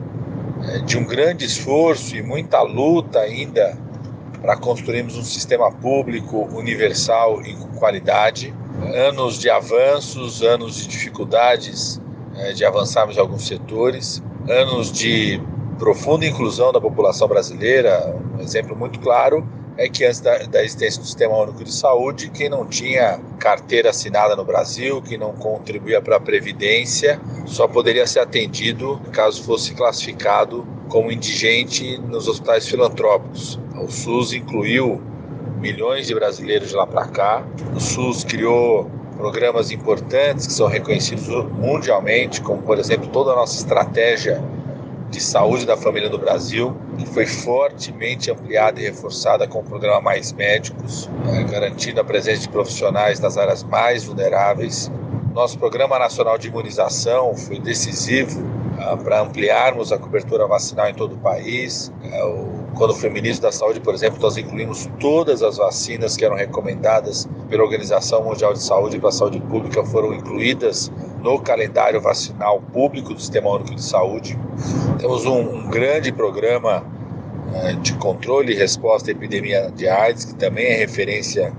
[0.62, 3.78] é, de um grande esforço e muita luta ainda
[4.40, 8.52] para construirmos um sistema público universal e com qualidade.
[8.94, 12.00] Anos de avanços, anos de dificuldades
[12.54, 15.40] de avançarmos em alguns setores, anos de
[15.78, 18.14] profunda inclusão da população brasileira.
[18.36, 22.30] Um exemplo muito claro é que antes da, da, existência do Sistema Único de Saúde,
[22.30, 28.06] quem não tinha carteira assinada no Brasil, quem não contribuía para a Previdência, só poderia
[28.06, 33.58] ser atendido caso fosse classificado como indigente nos hospitais filantrópicos.
[33.76, 35.02] O SUS incluiu
[35.58, 37.44] milhões de brasileiros de lá para cá.
[37.74, 43.56] O SUS criou programas importantes que são reconhecidos mundialmente, como por exemplo toda a nossa
[43.56, 44.42] estratégia
[45.10, 50.00] de saúde da família no Brasil, que foi fortemente ampliada e reforçada com o programa
[50.00, 54.90] Mais Médicos, né, garantindo a presença de profissionais nas áreas mais vulneráveis.
[55.32, 61.14] Nosso Programa Nacional de Imunização foi decisivo uh, para ampliarmos a cobertura vacinal em todo
[61.14, 61.92] o país.
[62.02, 66.36] Uh, quando fui ministro da Saúde, por exemplo, nós incluímos todas as vacinas que eram
[66.36, 70.90] recomendadas pela Organização Mundial de Saúde para a Saúde Pública, foram incluídas
[71.22, 74.38] no calendário vacinal público do Sistema Único de Saúde.
[74.98, 76.84] Temos um, um grande programa
[77.52, 81.52] uh, de controle e resposta à epidemia de AIDS, que também é referência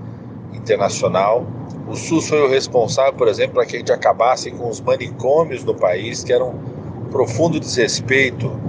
[0.53, 1.45] internacional.
[1.87, 5.63] O SUS foi o responsável, por exemplo, para que a gente acabasse com os manicômios
[5.63, 8.64] no país, que eram um profundo desrespeito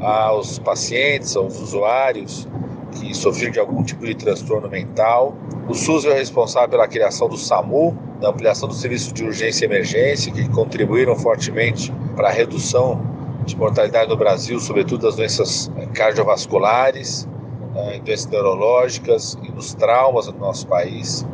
[0.00, 2.48] aos pacientes, aos usuários
[2.92, 5.34] que sofriam de algum tipo de transtorno mental.
[5.68, 9.68] O SUS é responsável pela criação do SAMU, da ampliação do serviço de urgência e
[9.68, 13.00] emergência, que contribuíram fortemente para a redução
[13.44, 17.28] de mortalidade no Brasil, sobretudo das doenças eh, cardiovasculares,
[17.76, 21.26] eh, doenças neurológicas e nos traumas no nosso país.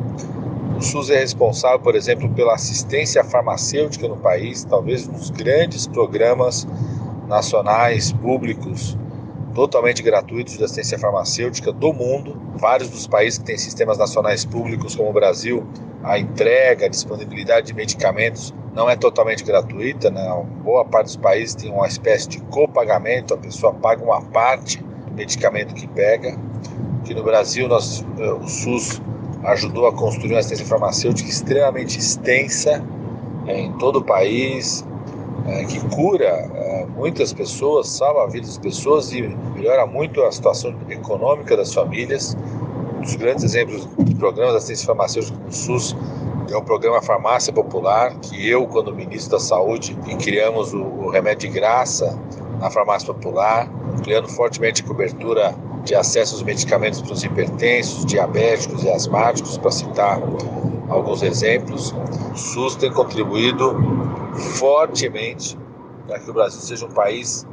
[0.77, 5.87] O SUS é responsável, por exemplo, pela assistência farmacêutica no país, talvez um dos grandes
[5.87, 6.67] programas
[7.27, 8.97] nacionais públicos
[9.55, 12.35] totalmente gratuitos de assistência farmacêutica do mundo.
[12.57, 15.65] Vários dos países que têm sistemas nacionais públicos, como o Brasil,
[16.03, 20.11] a entrega, a disponibilidade de medicamentos não é totalmente gratuita.
[20.11, 20.21] Né?
[20.61, 25.13] Boa parte dos países tem uma espécie de copagamento, a pessoa paga uma parte do
[25.13, 26.37] medicamento que pega.
[27.01, 29.01] Aqui no Brasil, nós, eh, o SUS
[29.45, 32.83] ajudou a construir uma assistência farmacêutica extremamente extensa
[33.47, 34.83] eh, em todo o país,
[35.47, 36.49] é, que cura
[36.85, 42.35] muitas pessoas, salva a vida das pessoas e melhora muito a situação econômica das famílias.
[42.97, 45.95] Um dos grandes exemplos de programas de assistência farmacêutica no SUS
[46.49, 51.49] é o programa Farmácia Popular, que eu, quando ministro da Saúde, criamos o, o remédio
[51.49, 52.17] de graça
[52.59, 58.89] na farmácia popular, ampliando fortemente cobertura de acesso aos medicamentos para os hipertensos, diabéticos e
[58.89, 60.19] asmáticos, para citar
[60.89, 61.93] alguns exemplos.
[62.33, 63.75] O SUS tem contribuído
[64.57, 65.57] fortemente
[66.07, 67.45] para que o Brasil seja um país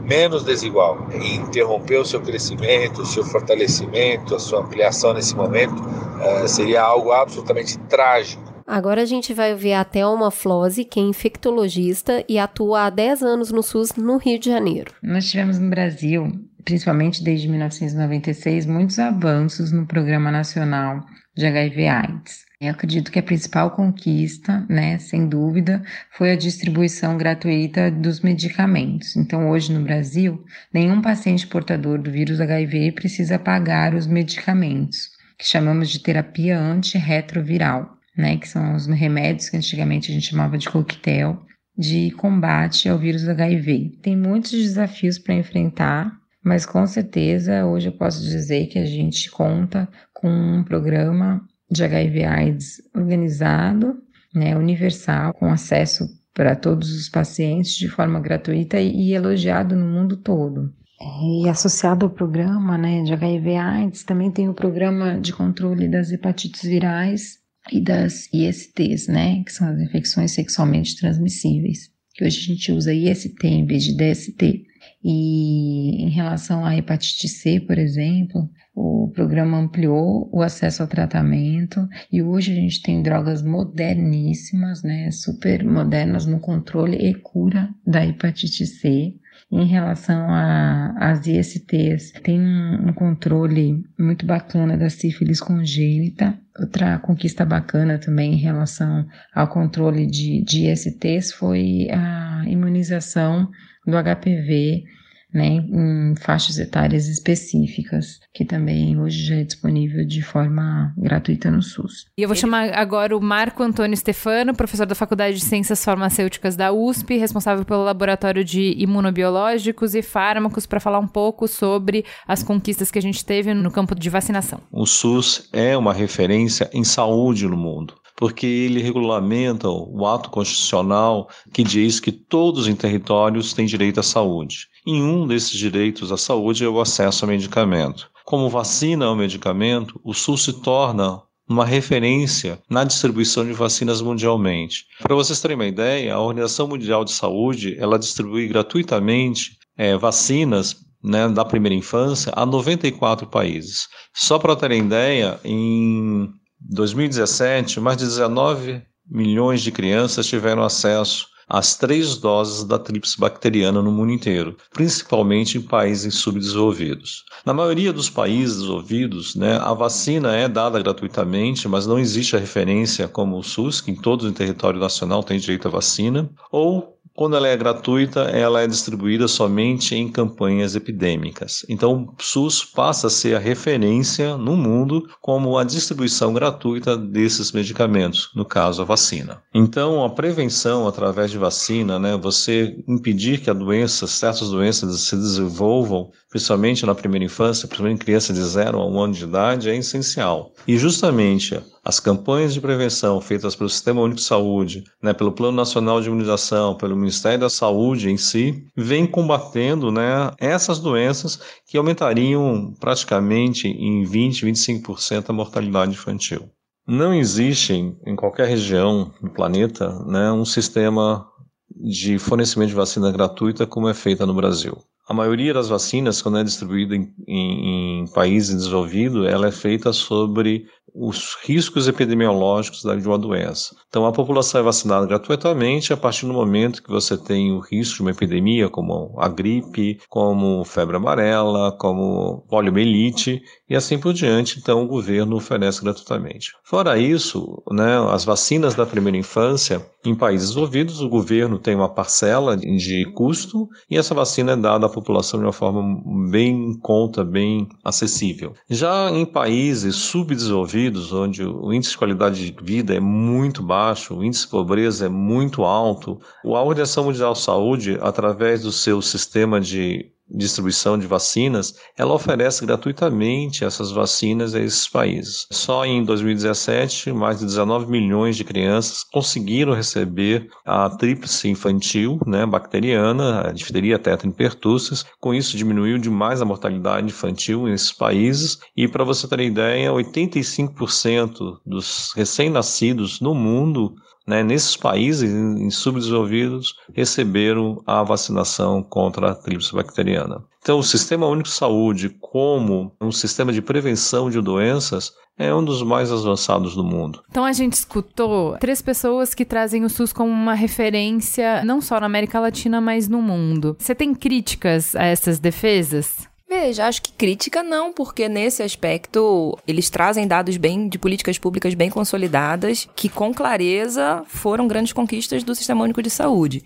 [0.00, 5.82] menos desigual e interromper o seu crescimento, o seu fortalecimento, a sua ampliação nesse momento
[6.22, 8.48] eh, seria algo absolutamente trágico.
[8.66, 13.22] Agora a gente vai ouvir a Thelma Flose, que é infectologista e atua há 10
[13.22, 14.92] anos no SUS no Rio de Janeiro.
[15.02, 16.30] Nós tivemos no Brasil,
[16.64, 21.00] principalmente desde 1996, muitos avanços no Programa Nacional
[21.34, 22.47] de HIV/AIDS.
[22.60, 29.14] Eu acredito que a principal conquista, né, sem dúvida, foi a distribuição gratuita dos medicamentos.
[29.14, 30.44] Então, hoje no Brasil,
[30.74, 37.96] nenhum paciente portador do vírus HIV precisa pagar os medicamentos, que chamamos de terapia antirretroviral,
[38.16, 41.40] né, que são os remédios que antigamente a gente chamava de coquetel
[41.78, 44.00] de combate ao vírus HIV.
[44.02, 49.30] Tem muitos desafios para enfrentar, mas com certeza hoje eu posso dizer que a gente
[49.30, 53.96] conta com um programa de HIV/AIDS organizado,
[54.34, 56.04] né, universal, com acesso
[56.34, 60.72] para todos os pacientes de forma gratuita e, e elogiado no mundo todo.
[61.00, 66.62] E associado ao programa né, de HIV/AIDS, também tem o programa de controle das hepatites
[66.62, 67.38] virais
[67.72, 72.94] e das ISTs, né, que são as infecções sexualmente transmissíveis, que hoje a gente usa
[72.94, 74.64] IST em vez de DST.
[75.10, 81.88] E em relação à hepatite C, por exemplo, o programa ampliou o acesso ao tratamento
[82.12, 88.04] e hoje a gente tem drogas moderníssimas, né, super modernas no controle e cura da
[88.04, 89.14] hepatite C.
[89.50, 96.38] Em relação às ISTs, tem um, controle muito bacana da sífilis congênita.
[96.60, 103.48] Outra conquista bacana também em relação ao controle de, de ISTs foi a imunização
[103.86, 104.84] do HPV
[105.32, 111.62] né, em faixas etárias específicas, que também hoje já é disponível de forma gratuita no
[111.62, 112.06] SUS.
[112.16, 116.56] E eu vou chamar agora o Marco Antônio Stefano, professor da Faculdade de Ciências Farmacêuticas
[116.56, 122.42] da USP, responsável pelo Laboratório de Imunobiológicos e Fármacos, para falar um pouco sobre as
[122.42, 124.60] conquistas que a gente teve no campo de vacinação.
[124.72, 131.28] O SUS é uma referência em saúde no mundo porque ele regulamenta o ato constitucional
[131.52, 134.66] que diz que todos em territórios têm direito à saúde.
[134.90, 138.10] E um desses direitos à saúde é o acesso ao medicamento.
[138.24, 144.86] Como vacina ao medicamento, o SUS se torna uma referência na distribuição de vacinas mundialmente.
[145.02, 150.76] Para vocês terem uma ideia, a Organização Mundial de Saúde ela distribui gratuitamente é, vacinas
[151.04, 153.88] né, da primeira infância a 94 países.
[154.14, 156.30] Só para terem ideia, em
[156.60, 163.80] 2017, mais de 19 milhões de crianças tiveram acesso às três doses da tríplice bacteriana
[163.80, 167.24] no mundo inteiro, principalmente em países subdesenvolvidos.
[167.44, 172.38] Na maioria dos países desenvolvidos, né, a vacina é dada gratuitamente, mas não existe a
[172.38, 176.97] referência como o SUS, que em todo o território nacional tem direito à vacina, ou
[177.18, 181.66] quando ela é gratuita, ela é distribuída somente em campanhas epidêmicas.
[181.68, 187.50] Então, o SUS passa a ser a referência no mundo como a distribuição gratuita desses
[187.50, 189.42] medicamentos, no caso a vacina.
[189.52, 195.16] Então, a prevenção através de vacina, né, você impedir que a doença, certas doenças se
[195.16, 199.68] desenvolvam, principalmente na primeira infância, principalmente em crianças de 0 a 1 ano de idade,
[199.68, 200.52] é essencial.
[200.68, 205.56] E justamente as campanhas de prevenção feitas pelo Sistema Único de Saúde, né, pelo Plano
[205.56, 211.78] Nacional de Imunização, pelo Ministério da Saúde em si, vem combatendo né, essas doenças que
[211.78, 216.50] aumentariam praticamente em 20, 25% a mortalidade infantil.
[216.86, 221.26] Não existe em qualquer região do planeta né, um sistema
[221.74, 224.76] de fornecimento de vacina gratuita como é feita no Brasil.
[225.08, 229.90] A maioria das vacinas, quando é distribuída em, em, em países desenvolvidos, ela é feita
[229.90, 230.66] sobre
[231.00, 233.74] os riscos epidemiológicos de uma doença.
[233.88, 237.96] Então, a população é vacinada gratuitamente a partir do momento que você tem o risco
[237.96, 244.58] de uma epidemia, como a gripe, como febre amarela, como poliomielite e assim por diante.
[244.58, 246.52] Então, o governo oferece gratuitamente.
[246.64, 251.88] Fora isso, né, as vacinas da primeira infância, em países desenvolvidos, o governo tem uma
[251.88, 255.82] parcela de custo e essa vacina é dada à população de uma forma
[256.30, 258.54] bem em conta, bem acessível.
[258.70, 264.24] Já em países subdesenvolvidos, onde o índice de qualidade de vida é muito baixo, o
[264.24, 269.60] índice de pobreza é muito alto, a Organização Mundial de Saúde, através do seu sistema
[269.60, 275.46] de distribuição de vacinas, ela oferece gratuitamente essas vacinas a esses países.
[275.50, 282.44] Só em 2017, mais de 19 milhões de crianças conseguiram receber a tríplice infantil, né,
[282.44, 285.04] bacteriana, a difteria, tetra e pertussis.
[285.20, 288.58] Com isso, diminuiu demais a mortalidade infantil nesses países.
[288.76, 293.94] E para você ter ideia, 85% dos recém-nascidos no mundo
[294.28, 300.44] né, nesses países em subdesenvolvidos receberam a vacinação contra a tríplice bacteriana.
[300.60, 305.64] Então, o Sistema Único de Saúde, como um sistema de prevenção de doenças, é um
[305.64, 307.22] dos mais avançados do mundo.
[307.30, 312.00] Então a gente escutou três pessoas que trazem o SUS como uma referência não só
[312.00, 313.76] na América Latina, mas no mundo.
[313.78, 316.28] Você tem críticas a essas defesas?
[316.48, 321.74] Veja, acho que crítica não, porque nesse aspecto eles trazem dados bem de políticas públicas
[321.74, 326.64] bem consolidadas, que com clareza foram grandes conquistas do Sistema Único de Saúde.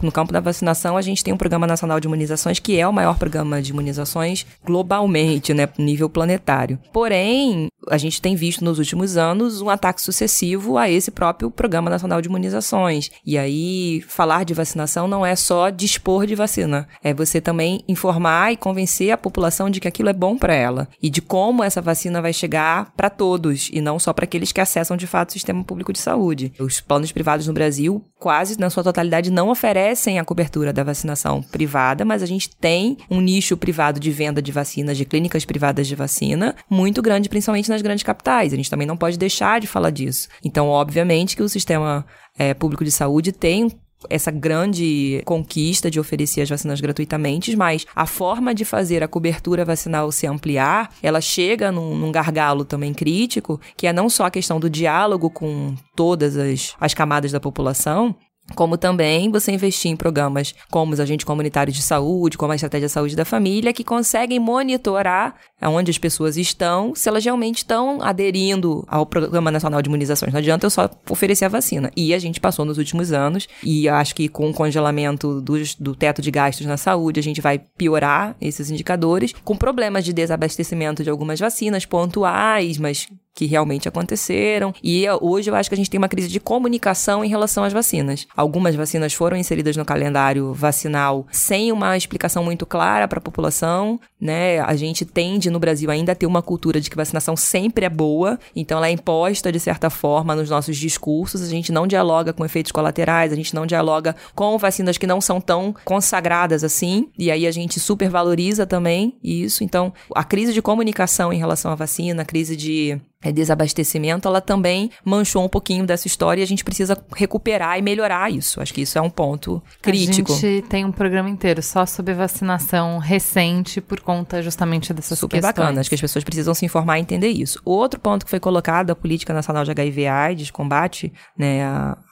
[0.00, 2.92] No campo da vacinação, a gente tem um Programa Nacional de Imunizações, que é o
[2.92, 6.78] maior programa de imunizações globalmente, né, nível planetário.
[6.92, 11.90] Porém, a gente tem visto nos últimos anos um ataque sucessivo a esse próprio Programa
[11.90, 13.10] Nacional de Imunizações.
[13.26, 18.52] E aí, falar de vacinação não é só dispor de vacina, é você também informar
[18.52, 21.64] e convencer convencer a população de que aquilo é bom para ela e de como
[21.64, 25.30] essa vacina vai chegar para todos e não só para aqueles que acessam de fato
[25.30, 26.52] o sistema público de saúde.
[26.58, 31.42] Os planos privados no Brasil, quase na sua totalidade, não oferecem a cobertura da vacinação
[31.42, 35.86] privada, mas a gente tem um nicho privado de venda de vacinas, de clínicas privadas
[35.86, 38.52] de vacina, muito grande, principalmente nas grandes capitais.
[38.52, 40.28] A gente também não pode deixar de falar disso.
[40.44, 42.04] Então, obviamente que o sistema
[42.38, 43.70] é, público de saúde tem
[44.08, 49.64] essa grande conquista de oferecer as vacinas gratuitamente, mas a forma de fazer a cobertura
[49.64, 54.30] vacinal se ampliar, ela chega num, num gargalo também crítico, que é não só a
[54.30, 58.14] questão do diálogo com todas as, as camadas da população,
[58.54, 62.88] como também você investir em programas como os agentes comunitários de saúde, como a estratégia
[62.88, 65.36] de saúde da família, que conseguem monitorar
[65.68, 70.32] onde as pessoas estão, se elas realmente estão aderindo ao Programa Nacional de Imunizações.
[70.32, 71.90] Não adianta eu só oferecer a vacina.
[71.96, 75.94] E a gente passou nos últimos anos, e acho que com o congelamento dos, do
[75.94, 81.02] teto de gastos na saúde, a gente vai piorar esses indicadores, com problemas de desabastecimento
[81.02, 84.74] de algumas vacinas pontuais, mas que realmente aconteceram.
[84.82, 87.72] E hoje eu acho que a gente tem uma crise de comunicação em relação às
[87.72, 88.26] vacinas.
[88.36, 93.98] Algumas vacinas foram inseridas no calendário vacinal sem uma explicação muito clara para a população,
[94.20, 94.60] né?
[94.60, 97.88] A gente tende no Brasil ainda a ter uma cultura de que vacinação sempre é
[97.88, 101.42] boa, então ela é imposta de certa forma nos nossos discursos.
[101.42, 105.20] A gente não dialoga com efeitos colaterais, a gente não dialoga com vacinas que não
[105.20, 109.64] são tão consagradas assim, e aí a gente supervaloriza também isso.
[109.64, 113.00] Então, a crise de comunicação em relação à vacina, a crise de
[113.32, 118.32] desabastecimento, ela também manchou um pouquinho dessa história e a gente precisa recuperar e melhorar
[118.32, 118.60] isso.
[118.62, 120.32] Acho que isso é um ponto crítico.
[120.32, 125.36] A gente tem um programa inteiro só sobre vacinação recente por conta justamente dessas Super
[125.36, 125.54] questões.
[125.54, 125.80] bacana.
[125.80, 127.60] Acho que as pessoas precisam se informar e entender isso.
[127.64, 131.60] Outro ponto que foi colocado, a Política Nacional de HIV AIDS, combate né,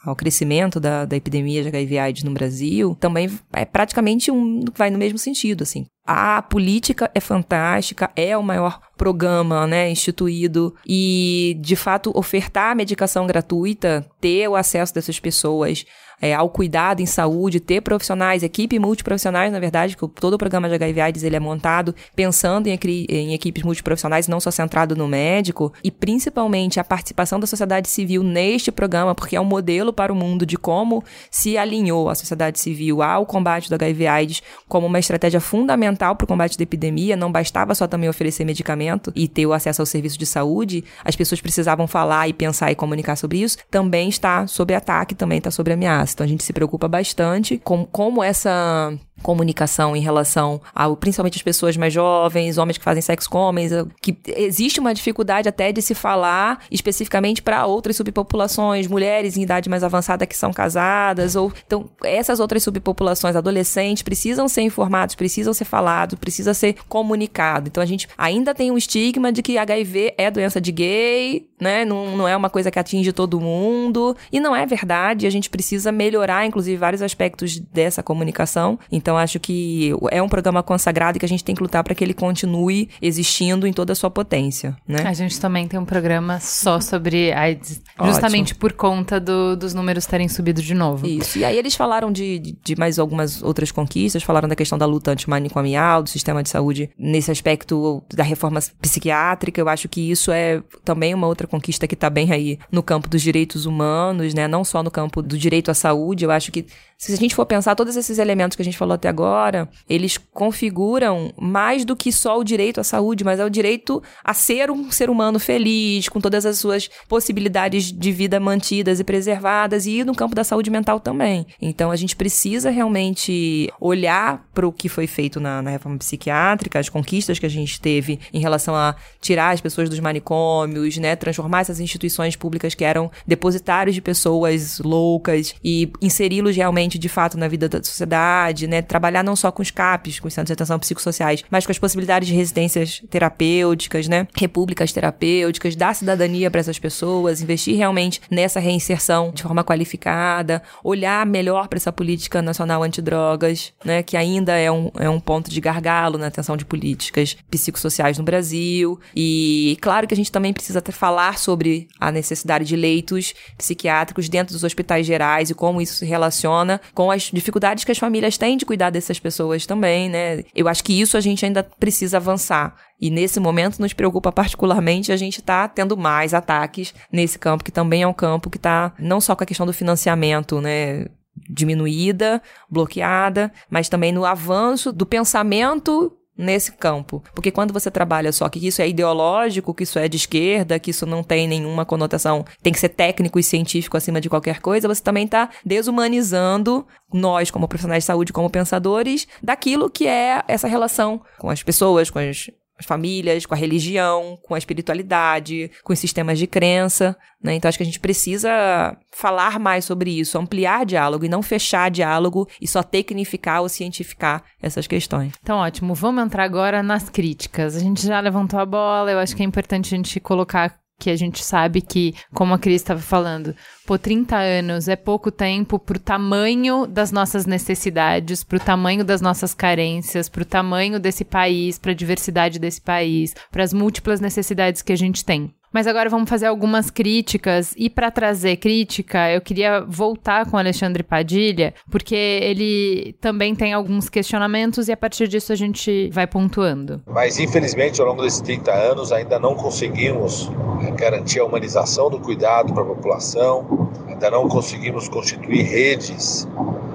[0.05, 4.89] ao crescimento da, da epidemia de HIV AIDS no Brasil, também é praticamente um vai
[4.91, 5.85] no mesmo sentido, assim.
[6.05, 10.75] A política é fantástica, é o maior programa, né, instituído.
[10.87, 15.85] E, de fato, ofertar medicação gratuita, ter o acesso dessas pessoas
[16.21, 20.67] é, ao cuidado em saúde, ter profissionais, equipe multiprofissionais, na verdade, que todo o programa
[20.67, 22.77] de HIV AIDS ele é montado pensando em,
[23.09, 28.23] em equipes multiprofissionais, não só centrado no médico, e principalmente a participação da sociedade civil
[28.23, 32.59] neste programa, porque é um modelo para o mundo de como se alinhou a sociedade
[32.59, 37.15] civil ao combate do HIV AIDS como uma estratégia fundamental para o combate da epidemia,
[37.15, 41.15] não bastava só também oferecer medicamento e ter o acesso ao serviço de saúde, as
[41.15, 45.51] pessoas precisavam falar e pensar e comunicar sobre isso, também está sob ataque, também está
[45.51, 46.08] sob ameaça.
[46.13, 51.43] Então a gente se preocupa bastante com como essa comunicação em relação ao principalmente as
[51.43, 55.81] pessoas mais jovens, homens que fazem sexo com homens, que existe uma dificuldade até de
[55.81, 61.51] se falar especificamente para outras subpopulações, mulheres em idade mais avançada que são casadas ou
[61.65, 67.67] então essas outras subpopulações adolescentes precisam ser informados, precisam ser falados, precisa ser comunicado.
[67.67, 71.85] Então a gente ainda tem um estigma de que HIV é doença de gay, né?
[71.85, 75.27] Não, não é uma coisa que atinge todo mundo e não é verdade.
[75.27, 78.79] A gente precisa melhorar inclusive vários aspectos dessa comunicação.
[78.91, 81.83] Então então acho que é um programa consagrado e que a gente tem que lutar
[81.83, 85.01] para que ele continue existindo em toda a sua potência, né?
[85.03, 88.59] A gente também tem um programa só sobre AIDS, justamente Ótimo.
[88.59, 91.07] por conta do, dos números terem subido de novo.
[91.07, 91.39] Isso.
[91.39, 95.09] E aí eles falaram de, de mais algumas outras conquistas, falaram da questão da luta
[95.09, 99.59] antimanicomial, do sistema de saúde nesse aspecto da reforma psiquiátrica.
[99.59, 103.09] Eu acho que isso é também uma outra conquista que está bem aí no campo
[103.09, 104.47] dos direitos humanos, né?
[104.47, 106.25] Não só no campo do direito à saúde.
[106.25, 106.67] Eu acho que
[106.99, 110.17] se a gente for pensar todos esses elementos que a gente falou até agora, eles
[110.17, 114.69] configuram mais do que só o direito à saúde, mas é o direito a ser
[114.69, 120.03] um ser humano feliz, com todas as suas possibilidades de vida mantidas e preservadas, e
[120.03, 121.47] no campo da saúde mental também.
[121.61, 126.79] Então a gente precisa realmente olhar para o que foi feito na, na reforma psiquiátrica,
[126.79, 131.15] as conquistas que a gente teve em relação a tirar as pessoas dos manicômios, né,
[131.15, 137.37] transformar essas instituições públicas que eram depositários de pessoas loucas e inseri-los realmente de fato
[137.37, 138.81] na vida da sociedade, né?
[138.81, 141.77] Trabalhar não só com os CAPs, com os centros de atenção psicossociais, mas com as
[141.77, 144.27] possibilidades de residências terapêuticas, né?
[144.35, 151.25] Repúblicas terapêuticas, dar cidadania para essas pessoas, investir realmente nessa reinserção de forma qualificada, olhar
[151.25, 154.01] melhor para essa política nacional antidrogas, né?
[154.01, 158.23] Que ainda é um, é um ponto de gargalo na atenção de políticas psicossociais no
[158.23, 158.99] Brasil.
[159.15, 164.29] E claro que a gente também precisa até falar sobre a necessidade de leitos psiquiátricos
[164.29, 168.37] dentro dos hospitais gerais e como isso se relaciona com as dificuldades que as famílias
[168.37, 170.43] têm de cuidar dessas pessoas também, né?
[170.55, 172.75] Eu acho que isso a gente ainda precisa avançar.
[172.99, 177.71] E nesse momento nos preocupa particularmente a gente tá tendo mais ataques nesse campo, que
[177.71, 181.05] também é um campo que tá não só com a questão do financiamento, né?
[181.49, 187.21] diminuída, bloqueada, mas também no avanço do pensamento nesse campo.
[187.35, 190.91] Porque quando você trabalha só que isso é ideológico, que isso é de esquerda, que
[190.91, 194.87] isso não tem nenhuma conotação, tem que ser técnico e científico acima de qualquer coisa,
[194.87, 200.67] você também está desumanizando nós, como profissionais de saúde, como pensadores, daquilo que é essa
[200.67, 202.49] relação com as pessoas, com as
[202.79, 207.15] as famílias, com a religião, com a espiritualidade, com os sistemas de crença.
[207.43, 207.55] Né?
[207.55, 211.91] Então, acho que a gente precisa falar mais sobre isso, ampliar diálogo e não fechar
[211.91, 215.33] diálogo e só tecnificar ou cientificar essas questões.
[215.43, 215.93] Então, ótimo.
[215.93, 217.75] Vamos entrar agora nas críticas.
[217.75, 221.09] A gente já levantou a bola, eu acho que é importante a gente colocar que
[221.09, 225.79] a gente sabe que, como a Cris estava falando, por 30 anos é pouco tempo
[225.79, 230.99] para o tamanho das nossas necessidades, para o tamanho das nossas carências, para o tamanho
[230.99, 235.53] desse país, para a diversidade desse país, para as múltiplas necessidades que a gente tem.
[235.71, 237.73] Mas agora vamos fazer algumas críticas.
[237.77, 244.09] E para trazer crítica, eu queria voltar com Alexandre Padilha, porque ele também tem alguns
[244.09, 247.01] questionamentos e a partir disso a gente vai pontuando.
[247.05, 250.49] Mas infelizmente, ao longo desses 30 anos, ainda não conseguimos
[250.85, 256.47] é, garantir a humanização do cuidado para a população, ainda não conseguimos constituir redes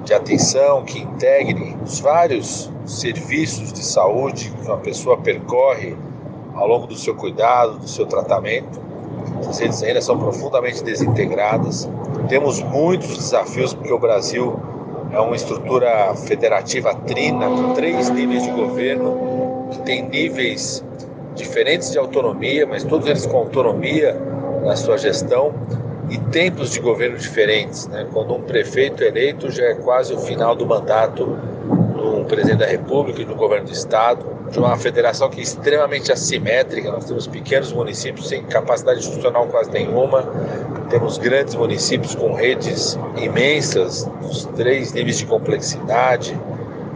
[0.03, 5.95] de atenção que integrem os vários serviços de saúde que uma pessoa percorre
[6.55, 8.79] ao longo do seu cuidado, do seu tratamento.
[9.47, 11.89] As redes ainda são profundamente desintegradas.
[12.29, 14.59] Temos muitos desafios porque o Brasil
[15.11, 20.83] é uma estrutura federativa trina, com três níveis de governo, que tem níveis
[21.35, 24.13] diferentes de autonomia, mas todos eles com autonomia
[24.63, 25.53] na sua gestão
[26.09, 27.87] e tempos de governo diferentes.
[27.87, 28.07] Né?
[28.11, 31.37] Quando um prefeito eleito já é quase o final do mandato
[32.11, 36.11] do presidente da República e do governo do Estado, de uma federação que é extremamente
[36.11, 36.91] assimétrica.
[36.91, 40.23] Nós temos pequenos municípios sem capacidade institucional quase nenhuma,
[40.89, 46.39] temos grandes municípios com redes imensas, os três níveis de complexidade,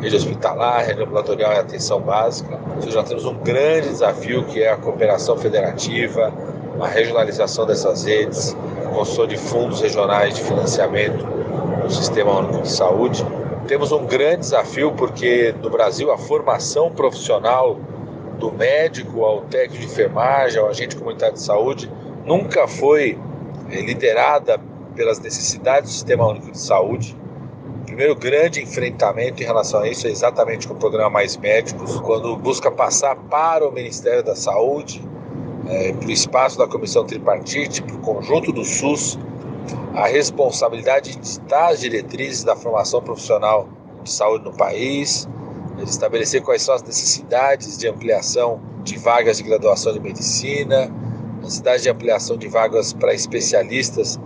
[0.01, 2.59] rede hospitalar, rede ambulatorial e atenção básica.
[2.79, 6.31] Seja, nós temos um grande desafio que é a cooperação federativa,
[6.79, 8.55] a regionalização dessas redes,
[8.85, 11.25] a construção de fundos regionais de financiamento
[11.83, 13.25] no Sistema Único de Saúde.
[13.69, 17.79] Temos um grande desafio porque no Brasil a formação profissional
[18.39, 21.91] do médico ao técnico de enfermagem, ao agente comunitário de saúde,
[22.25, 23.15] nunca foi
[23.69, 24.59] eh, liderada
[24.95, 27.15] pelas necessidades do Sistema Único de Saúde.
[27.81, 31.99] O primeiro grande enfrentamento em relação a isso é exatamente com o programa Mais Médicos,
[31.99, 34.99] quando busca passar para o Ministério da Saúde
[35.67, 39.19] é, para o espaço da comissão tripartite, para o conjunto do SUS,
[39.93, 43.67] a responsabilidade de as diretrizes da formação profissional
[44.03, 45.27] de saúde no país,
[45.83, 50.91] estabelecer quais são as necessidades de ampliação de vagas de graduação de medicina,
[51.41, 54.19] necessidade de ampliação de vagas para especialistas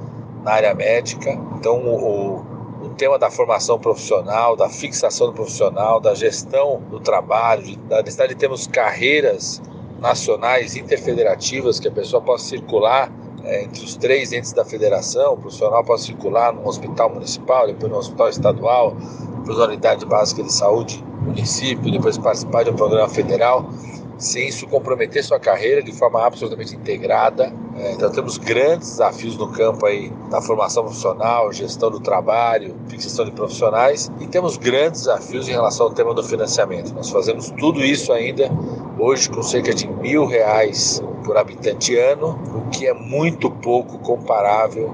[0.43, 1.31] na área médica.
[1.57, 2.45] Então, o,
[2.83, 8.33] o tema da formação profissional, da fixação do profissional, da gestão do trabalho, da necessidade
[8.33, 9.61] de termos carreiras
[9.99, 13.11] nacionais interfederativas que a pessoa possa circular
[13.43, 17.91] é, entre os três entes da federação, o profissional possa circular num hospital municipal, depois
[17.91, 18.95] no hospital estadual,
[19.43, 23.69] para a unidade básica de saúde município, depois participar de um programa federal,
[24.17, 27.51] sem isso comprometer sua carreira de forma absolutamente integrada.
[27.75, 33.25] É, então temos grandes desafios no campo aí da formação profissional, gestão do trabalho, fixação
[33.25, 36.93] de profissionais e temos grandes desafios em relação ao tema do financiamento.
[36.93, 38.49] Nós fazemos tudo isso ainda
[38.97, 44.93] hoje com cerca de mil reais por habitante ano, o que é muito pouco comparável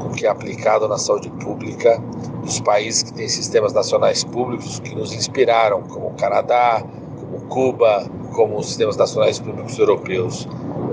[0.00, 2.00] com o que é aplicado na saúde pública
[2.42, 6.82] dos países que têm sistemas nacionais públicos que nos inspiraram, como o Canadá,
[7.18, 10.48] como Cuba, como os sistemas nacionais públicos europeus,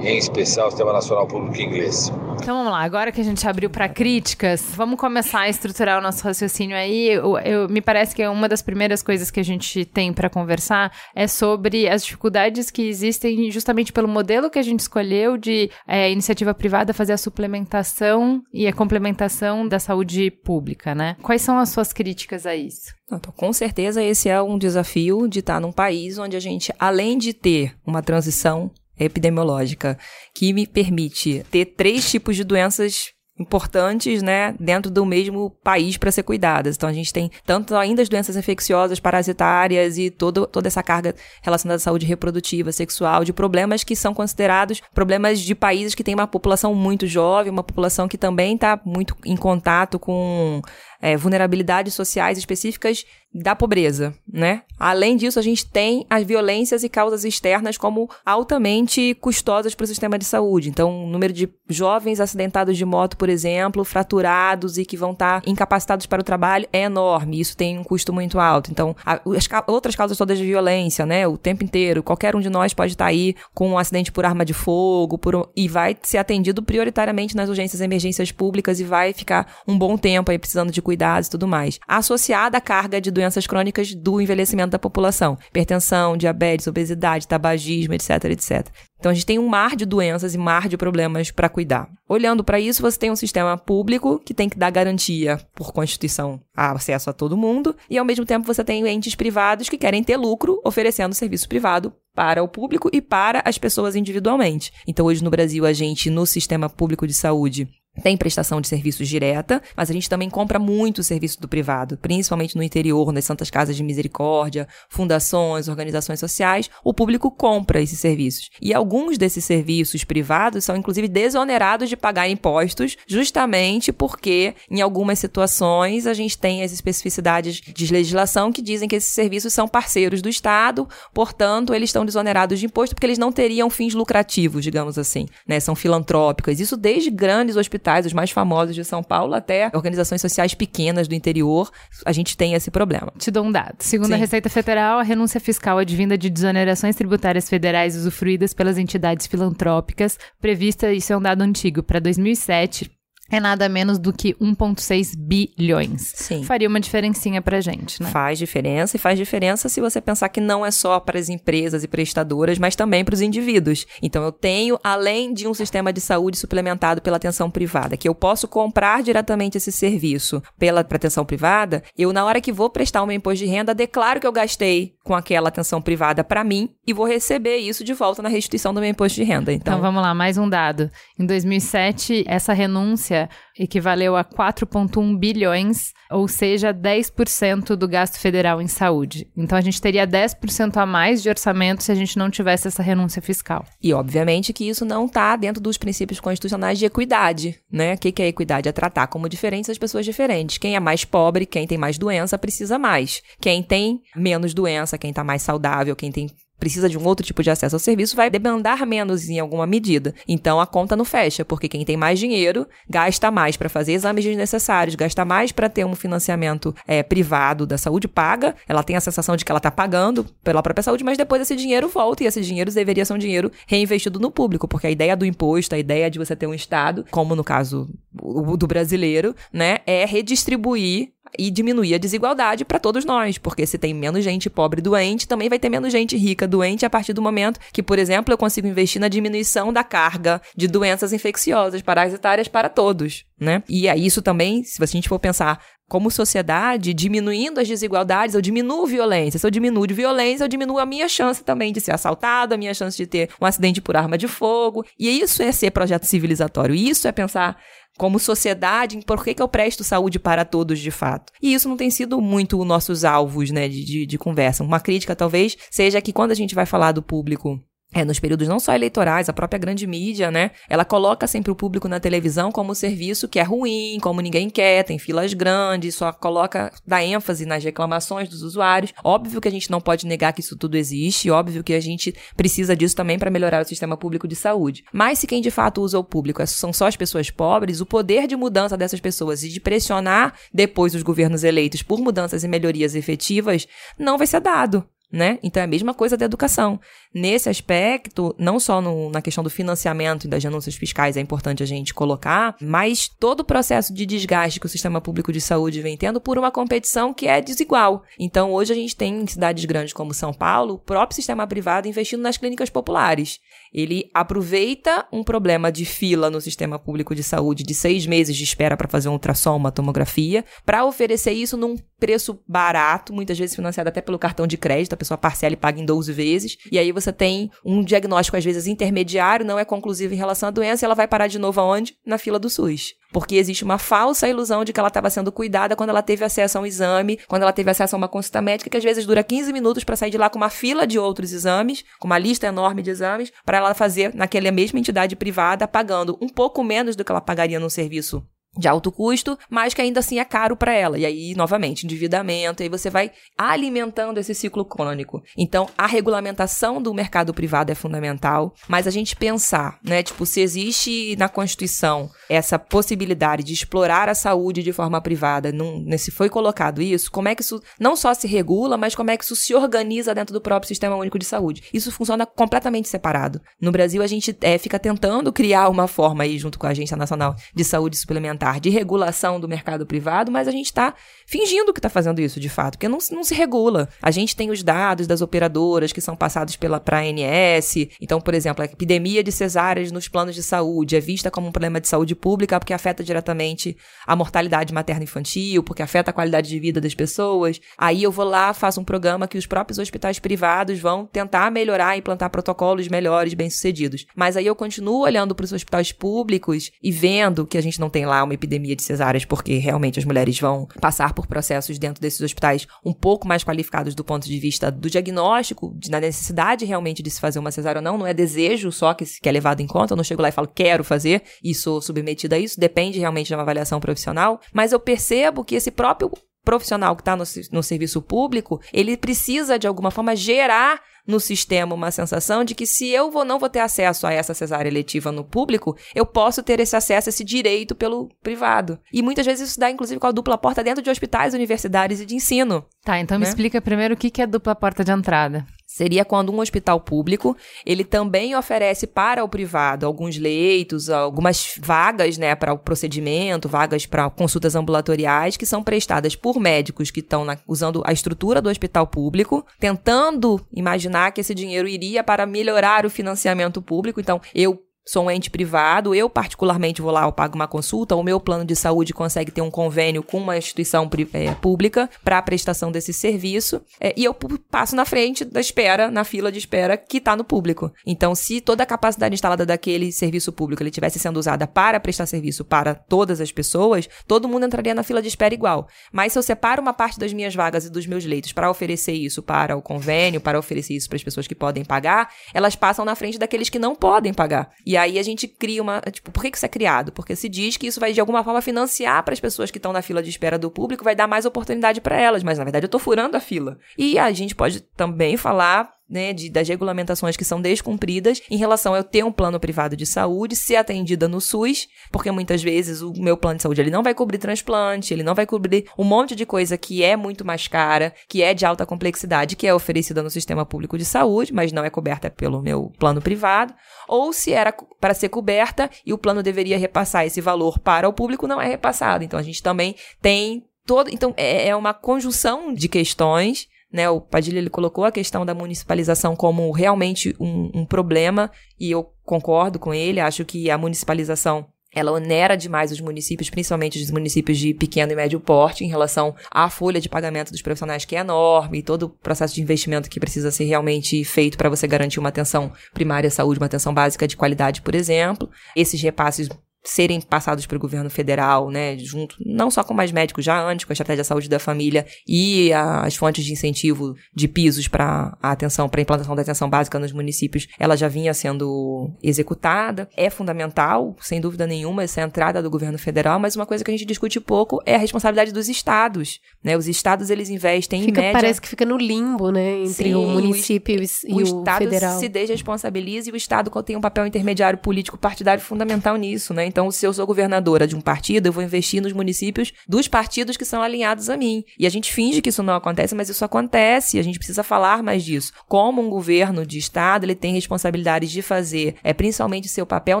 [0.06, 2.12] em especial o Sistema Nacional Público Inglês.
[2.40, 6.02] Então vamos lá, agora que a gente abriu para críticas, vamos começar a estruturar o
[6.02, 7.08] nosso raciocínio aí.
[7.08, 10.92] Eu, eu, me parece que uma das primeiras coisas que a gente tem para conversar
[11.14, 16.10] é sobre as dificuldades que existem justamente pelo modelo que a gente escolheu de é,
[16.10, 21.16] iniciativa privada fazer a suplementação e a complementação da saúde pública, né?
[21.22, 22.94] Quais são as suas críticas a isso?
[23.10, 27.16] Então, com certeza esse é um desafio de estar num país onde a gente, além
[27.16, 29.98] de ter uma transição epidemiológica
[30.34, 36.10] que me permite ter três tipos de doenças importantes, né, dentro do mesmo país para
[36.10, 36.76] ser cuidadas.
[36.76, 41.14] Então a gente tem tanto ainda as doenças infecciosas, parasitárias e todo, toda essa carga
[41.42, 46.14] relacionada à saúde reprodutiva, sexual, de problemas que são considerados problemas de países que têm
[46.14, 50.62] uma população muito jovem, uma população que também está muito em contato com
[51.00, 53.04] é, vulnerabilidades sociais específicas
[53.36, 54.62] da pobreza, né?
[54.78, 59.86] Além disso, a gente tem as violências e causas externas como altamente custosas para o
[59.86, 60.68] sistema de saúde.
[60.68, 65.40] Então, o número de jovens acidentados de moto, por exemplo, fraturados e que vão estar
[65.40, 67.40] tá incapacitados para o trabalho é enorme.
[67.40, 68.70] Isso tem um custo muito alto.
[68.70, 71.26] Então, a, as ca outras causas todas de violência, né?
[71.26, 74.24] O tempo inteiro, qualquer um de nós pode estar tá aí com um acidente por
[74.24, 78.84] arma de fogo por, e vai ser atendido prioritariamente nas urgências e emergências públicas e
[78.84, 81.78] vai ficar um bom tempo aí precisando de cuidados e tudo mais.
[81.86, 85.38] Associada à carga de doenças crônicas do envelhecimento da população.
[85.48, 88.68] Hipertensão, diabetes, obesidade, tabagismo, etc, etc.
[88.98, 91.88] Então a gente tem um mar de doenças e mar de problemas para cuidar.
[92.08, 96.40] Olhando para isso, você tem um sistema público que tem que dar garantia por Constituição
[96.56, 100.02] a acesso a todo mundo, e ao mesmo tempo você tem entes privados que querem
[100.02, 104.72] ter lucro oferecendo serviço privado para o público e para as pessoas individualmente.
[104.86, 107.68] Então hoje no Brasil a gente no sistema público de saúde
[108.02, 112.56] tem prestação de serviços direta, mas a gente também compra muito serviço do privado, principalmente
[112.56, 118.50] no interior, nas santas casas de misericórdia, fundações, organizações sociais, o público compra esses serviços.
[118.60, 125.18] E alguns desses serviços privados são inclusive desonerados de pagar impostos, justamente porque em algumas
[125.18, 130.20] situações a gente tem as especificidades de legislação que dizem que esses serviços são parceiros
[130.20, 134.98] do Estado, portanto, eles estão desonerados de imposto porque eles não teriam fins lucrativos, digamos
[134.98, 135.60] assim, né?
[135.60, 136.60] São filantrópicas.
[136.60, 141.06] Isso desde grandes hospitais hospitais, os mais famosos de São Paulo, até organizações sociais pequenas
[141.06, 141.70] do interior,
[142.04, 143.12] a gente tem esse problema.
[143.18, 143.76] Te dou um dado.
[143.78, 144.14] Segundo Sim.
[144.14, 150.18] a Receita Federal, a renúncia fiscal advinda de desonerações tributárias federais usufruídas pelas entidades filantrópicas,
[150.40, 152.90] prevista, isso é um dado antigo, para 2007,
[153.30, 156.12] é nada menos do que 1,6 bilhões.
[156.14, 156.42] Sim.
[156.42, 158.10] Faria uma diferencinha pra gente, né?
[158.10, 161.84] Faz diferença e faz diferença se você pensar que não é só para as empresas
[161.84, 163.86] e prestadoras, mas também para os indivíduos.
[164.02, 168.14] Então eu tenho, além de um sistema de saúde suplementado pela atenção privada, que eu
[168.14, 173.06] posso comprar diretamente esse serviço pela atenção privada, eu na hora que vou prestar o
[173.06, 176.92] meu imposto de renda, declaro que eu gastei com aquela atenção privada para mim e
[176.92, 179.52] vou receber isso de volta na restituição do meu imposto de renda.
[179.52, 180.90] Então, Então vamos lá, mais um dado.
[181.16, 188.68] Em 2007, essa renúncia equivaleu a 4,1 bilhões, ou seja, 10% do gasto federal em
[188.68, 189.28] saúde.
[189.36, 192.82] Então a gente teria 10% a mais de orçamento se a gente não tivesse essa
[192.82, 193.64] renúncia fiscal.
[193.82, 197.94] E obviamente que isso não está dentro dos princípios constitucionais de equidade, né?
[197.94, 198.68] O que, que é equidade?
[198.68, 200.58] É tratar como diferentes as pessoas diferentes.
[200.58, 203.22] Quem é mais pobre, quem tem mais doença, precisa mais.
[203.40, 206.28] Quem tem menos doença, quem está mais saudável, quem tem
[206.58, 210.14] precisa de um outro tipo de acesso ao serviço, vai demandar menos em alguma medida.
[210.26, 214.24] Então a conta não fecha, porque quem tem mais dinheiro gasta mais para fazer exames
[214.24, 218.54] desnecessários, gasta mais para ter um financiamento é, privado da saúde paga.
[218.68, 221.56] Ela tem a sensação de que ela está pagando pela própria saúde, mas depois esse
[221.56, 225.16] dinheiro volta e esse dinheiro deveria ser um dinheiro reinvestido no público, porque a ideia
[225.16, 229.78] do imposto, a ideia de você ter um Estado, como no caso do brasileiro, né,
[229.86, 234.80] é redistribuir e diminuir a desigualdade para todos nós, porque se tem menos gente pobre
[234.80, 238.32] doente, também vai ter menos gente rica doente a partir do momento que, por exemplo,
[238.32, 243.62] eu consigo investir na diminuição da carga de doenças infecciosas parasitárias para todos, né?
[243.68, 248.42] E aí isso também, se a gente for pensar como sociedade, diminuindo as desigualdades, eu
[248.42, 249.38] diminuo violência.
[249.38, 252.56] Se eu diminuo de violência, eu diminuo a minha chance também de ser assaltado, a
[252.56, 254.84] minha chance de ter um acidente por arma de fogo.
[254.98, 256.74] E isso é ser projeto civilizatório.
[256.74, 257.56] Isso é pensar
[257.96, 261.32] como sociedade, em por que, que eu presto saúde para todos de fato.
[261.40, 264.62] E isso não tem sido muito nossos alvos, né, de, de, de conversa.
[264.62, 267.58] Uma crítica, talvez, seja que quando a gente vai falar do público
[267.96, 270.50] é, nos períodos não só eleitorais, a própria grande mídia, né?
[270.68, 274.50] Ela coloca sempre o público na televisão como um serviço que é ruim, como ninguém
[274.50, 278.92] quer, tem filas grandes, só coloca, dá ênfase nas reclamações dos usuários.
[279.02, 282.14] Óbvio que a gente não pode negar que isso tudo existe, óbvio que a gente
[282.36, 284.84] precisa disso também para melhorar o sistema público de saúde.
[284.92, 288.26] Mas se quem de fato usa o público são só as pessoas pobres, o poder
[288.26, 292.94] de mudança dessas pessoas e de pressionar depois os governos eleitos por mudanças e melhorias
[292.94, 293.66] efetivas
[293.98, 294.86] não vai ser dado
[295.16, 295.38] né?
[295.42, 296.78] Então é a mesma coisa da educação.
[297.12, 301.62] Nesse aspecto, não só no, na questão do financiamento e das denúncias fiscais é importante
[301.62, 305.80] a gente colocar, mas todo o processo de desgaste que o sistema público de saúde
[305.80, 308.02] vem tendo por uma competição que é desigual.
[308.18, 311.88] Então hoje a gente tem em cidades grandes como São Paulo, o próprio sistema privado
[311.88, 313.40] investindo nas clínicas populares.
[313.72, 318.44] Ele aproveita um problema de fila no sistema público de saúde de seis meses de
[318.44, 323.56] espera para fazer um ultrassom, uma tomografia, para oferecer isso num preço barato, muitas vezes
[323.56, 326.78] financiado até pelo cartão de crédito, a pessoa parcela e paga em 12 vezes, e
[326.78, 330.84] aí você tem um diagnóstico às vezes intermediário, não é conclusivo em relação à doença,
[330.84, 331.96] e ela vai parar de novo aonde?
[332.04, 332.94] Na fila do SUS.
[333.12, 336.58] Porque existe uma falsa ilusão de que ela estava sendo cuidada quando ela teve acesso
[336.58, 339.22] a um exame, quando ela teve acesso a uma consulta médica, que às vezes dura
[339.22, 342.46] 15 minutos para sair de lá com uma fila de outros exames, com uma lista
[342.46, 347.04] enorme de exames, para ela fazer naquela mesma entidade privada, pagando um pouco menos do
[347.04, 348.26] que ela pagaria num serviço
[348.56, 350.98] de alto custo, mas que ainda assim é caro para ela.
[350.98, 355.22] E aí, novamente, endividamento, e aí você vai alimentando esse ciclo crônico.
[355.36, 360.40] Então, a regulamentação do mercado privado é fundamental, mas a gente pensar, né, tipo, se
[360.40, 366.28] existe na Constituição essa possibilidade de explorar a saúde de forma privada, né, se foi
[366.28, 369.36] colocado isso, como é que isso não só se regula, mas como é que isso
[369.36, 371.62] se organiza dentro do próprio Sistema Único de Saúde?
[371.72, 373.40] Isso funciona completamente separado.
[373.60, 376.96] No Brasil, a gente é, fica tentando criar uma forma aí, junto com a Agência
[376.96, 380.94] Nacional de Saúde Suplementar, de regulação do mercado privado, mas a gente está
[381.26, 383.88] fingindo que está fazendo isso de fato, porque não, não se regula.
[384.00, 387.74] A gente tem os dados das operadoras que são passados pela ANS.
[388.00, 391.52] Então, por exemplo, a epidemia de cesáreas nos planos de saúde é vista como um
[391.52, 393.76] problema de saúde pública porque afeta diretamente
[394.06, 397.60] a mortalidade materna infantil, porque afeta a qualidade de vida das pessoas.
[397.76, 401.96] Aí eu vou lá, faço um programa que os próprios hospitais privados vão tentar melhorar,
[401.96, 404.06] implantar protocolos melhores, bem-sucedidos.
[404.14, 407.90] Mas aí eu continuo olhando para os hospitais públicos e vendo que a gente não
[407.90, 412.00] tem lá uma epidemia de cesáreas, porque realmente as mulheres vão passar por processos dentro
[412.00, 416.64] desses hospitais um pouco mais qualificados do ponto de vista do diagnóstico, de, da necessidade
[416.64, 419.32] realmente de se fazer uma cesárea ou não, não é desejo só que, que é
[419.32, 422.38] levado em conta, eu não chego lá e falo quero fazer e sou submetida a
[422.38, 426.10] isso, depende realmente de uma avaliação profissional, mas eu percebo que esse próprio
[426.46, 431.74] profissional que está no, no serviço público, ele precisa de alguma forma gerar no sistema
[431.74, 435.12] uma sensação de que se eu vou, não vou ter acesso a essa cesárea eletiva
[435.12, 438.78] no público, eu posso ter esse acesso, esse direito pelo privado.
[438.92, 442.06] E muitas vezes isso dá, inclusive, com a dupla porta dentro de hospitais, universidades e
[442.06, 442.64] de ensino.
[442.84, 443.28] Tá, então me Né?
[443.28, 445.46] explica primeiro o que que é dupla porta de entrada.
[445.66, 452.16] Seria quando um hospital público, ele também oferece para o privado alguns leitos, algumas vagas,
[452.16, 457.26] né, para o procedimento, vagas para consultas ambulatoriais que são prestadas por médicos que estão
[457.46, 462.90] usando a estrutura do hospital público, tentando imaginar que esse dinheiro iria para melhorar o
[462.90, 464.00] financiamento público.
[464.00, 468.02] Então, eu sou um ente privado, eu particularmente vou lá, eu pago uma consulta, o
[468.02, 472.22] meu plano de saúde consegue ter um convênio com uma instituição é, pública para a
[472.22, 474.14] prestação desse serviço, é, e eu
[474.50, 477.72] passo na frente da espera, na fila de espera que está no público.
[477.84, 482.44] Então, se toda a capacidade instalada daquele serviço público ele sendo usada para prestar serviço
[482.44, 485.68] para todas as pessoas, todo mundo entraria na fila de espera igual.
[485.92, 488.92] Mas se eu separo uma parte das minhas vagas e dos meus leitos para oferecer
[488.92, 492.84] isso para o convênio, para oferecer isso para as pessoas que podem pagar, elas passam
[492.84, 494.50] na frente daqueles que não podem pagar.
[494.64, 495.80] E e aí a gente cria uma.
[495.80, 496.92] Tipo, por que isso é criado?
[496.92, 499.72] Porque se diz que isso vai de alguma forma financiar para as pessoas que estão
[499.72, 502.66] na fila de espera do público, vai dar mais oportunidade para elas, mas na verdade
[502.66, 503.58] eu tô furando a fila.
[503.78, 508.74] E a gente pode também falar né, de, das regulamentações que são descumpridas em relação
[508.74, 512.82] a eu ter um plano privado de saúde, ser atendida no SUS, porque muitas vezes
[512.82, 515.84] o meu plano de saúde ele não vai cobrir transplante, ele não vai cobrir um
[515.84, 519.54] monte de coisa que é muito mais cara, que é de alta complexidade, que é
[519.54, 523.54] oferecida no sistema público de saúde, mas não é coberta pelo meu plano privado,
[523.88, 527.92] ou se era para ser coberta e o plano deveria repassar esse valor para o
[527.92, 529.04] público, não é repassado.
[529.04, 534.00] Então a gente também tem todo, então é, é uma conjunção de questões né, o
[534.00, 539.58] Padilha ele colocou a questão da municipalização como realmente um, um problema e eu concordo
[539.58, 540.00] com ele.
[540.00, 541.46] Acho que a municipalização
[541.76, 546.14] ela onera demais os municípios, principalmente os municípios de pequeno e médio porte, em relação
[546.30, 549.90] à folha de pagamento dos profissionais, que é enorme, e todo o processo de investimento
[549.90, 553.74] que precisa ser realmente feito para você garantir uma atenção primária à saúde, uma atenção
[553.74, 555.28] básica de qualidade, por exemplo.
[555.54, 556.30] Esses repasses
[556.66, 560.64] serem passados para o governo federal, né, junto, não só com mais médicos, já antes,
[560.64, 564.68] com a estratégia de saúde da família e a, as fontes de incentivo de pisos
[564.68, 568.90] para a atenção, para a implantação da atenção básica nos municípios, ela já vinha sendo
[569.02, 569.88] executada.
[569.96, 573.74] É fundamental, sem dúvida nenhuma, essa entrada do governo federal, mas uma coisa que a
[573.74, 578.04] gente discute pouco é a responsabilidade dos estados, né, os estados, eles investem fica, em
[578.04, 578.20] média...
[578.20, 581.58] Parece que fica no limbo, né, entre Sim, o município o, e o, o estado
[581.58, 581.98] federal.
[581.98, 586.70] se desresponsabiliza e o estado tem um papel intermediário político partidário fundamental nisso, né, então,
[586.70, 590.44] se eu sou governadora de um partido, eu vou investir nos municípios dos partidos que
[590.46, 591.44] são alinhados a mim.
[591.58, 593.98] E a gente finge que isso não acontece, mas isso acontece.
[593.98, 595.34] A gente precisa falar mais disso.
[595.46, 600.00] Como um governo de estado, ele tem responsabilidades de fazer, é principalmente seu papel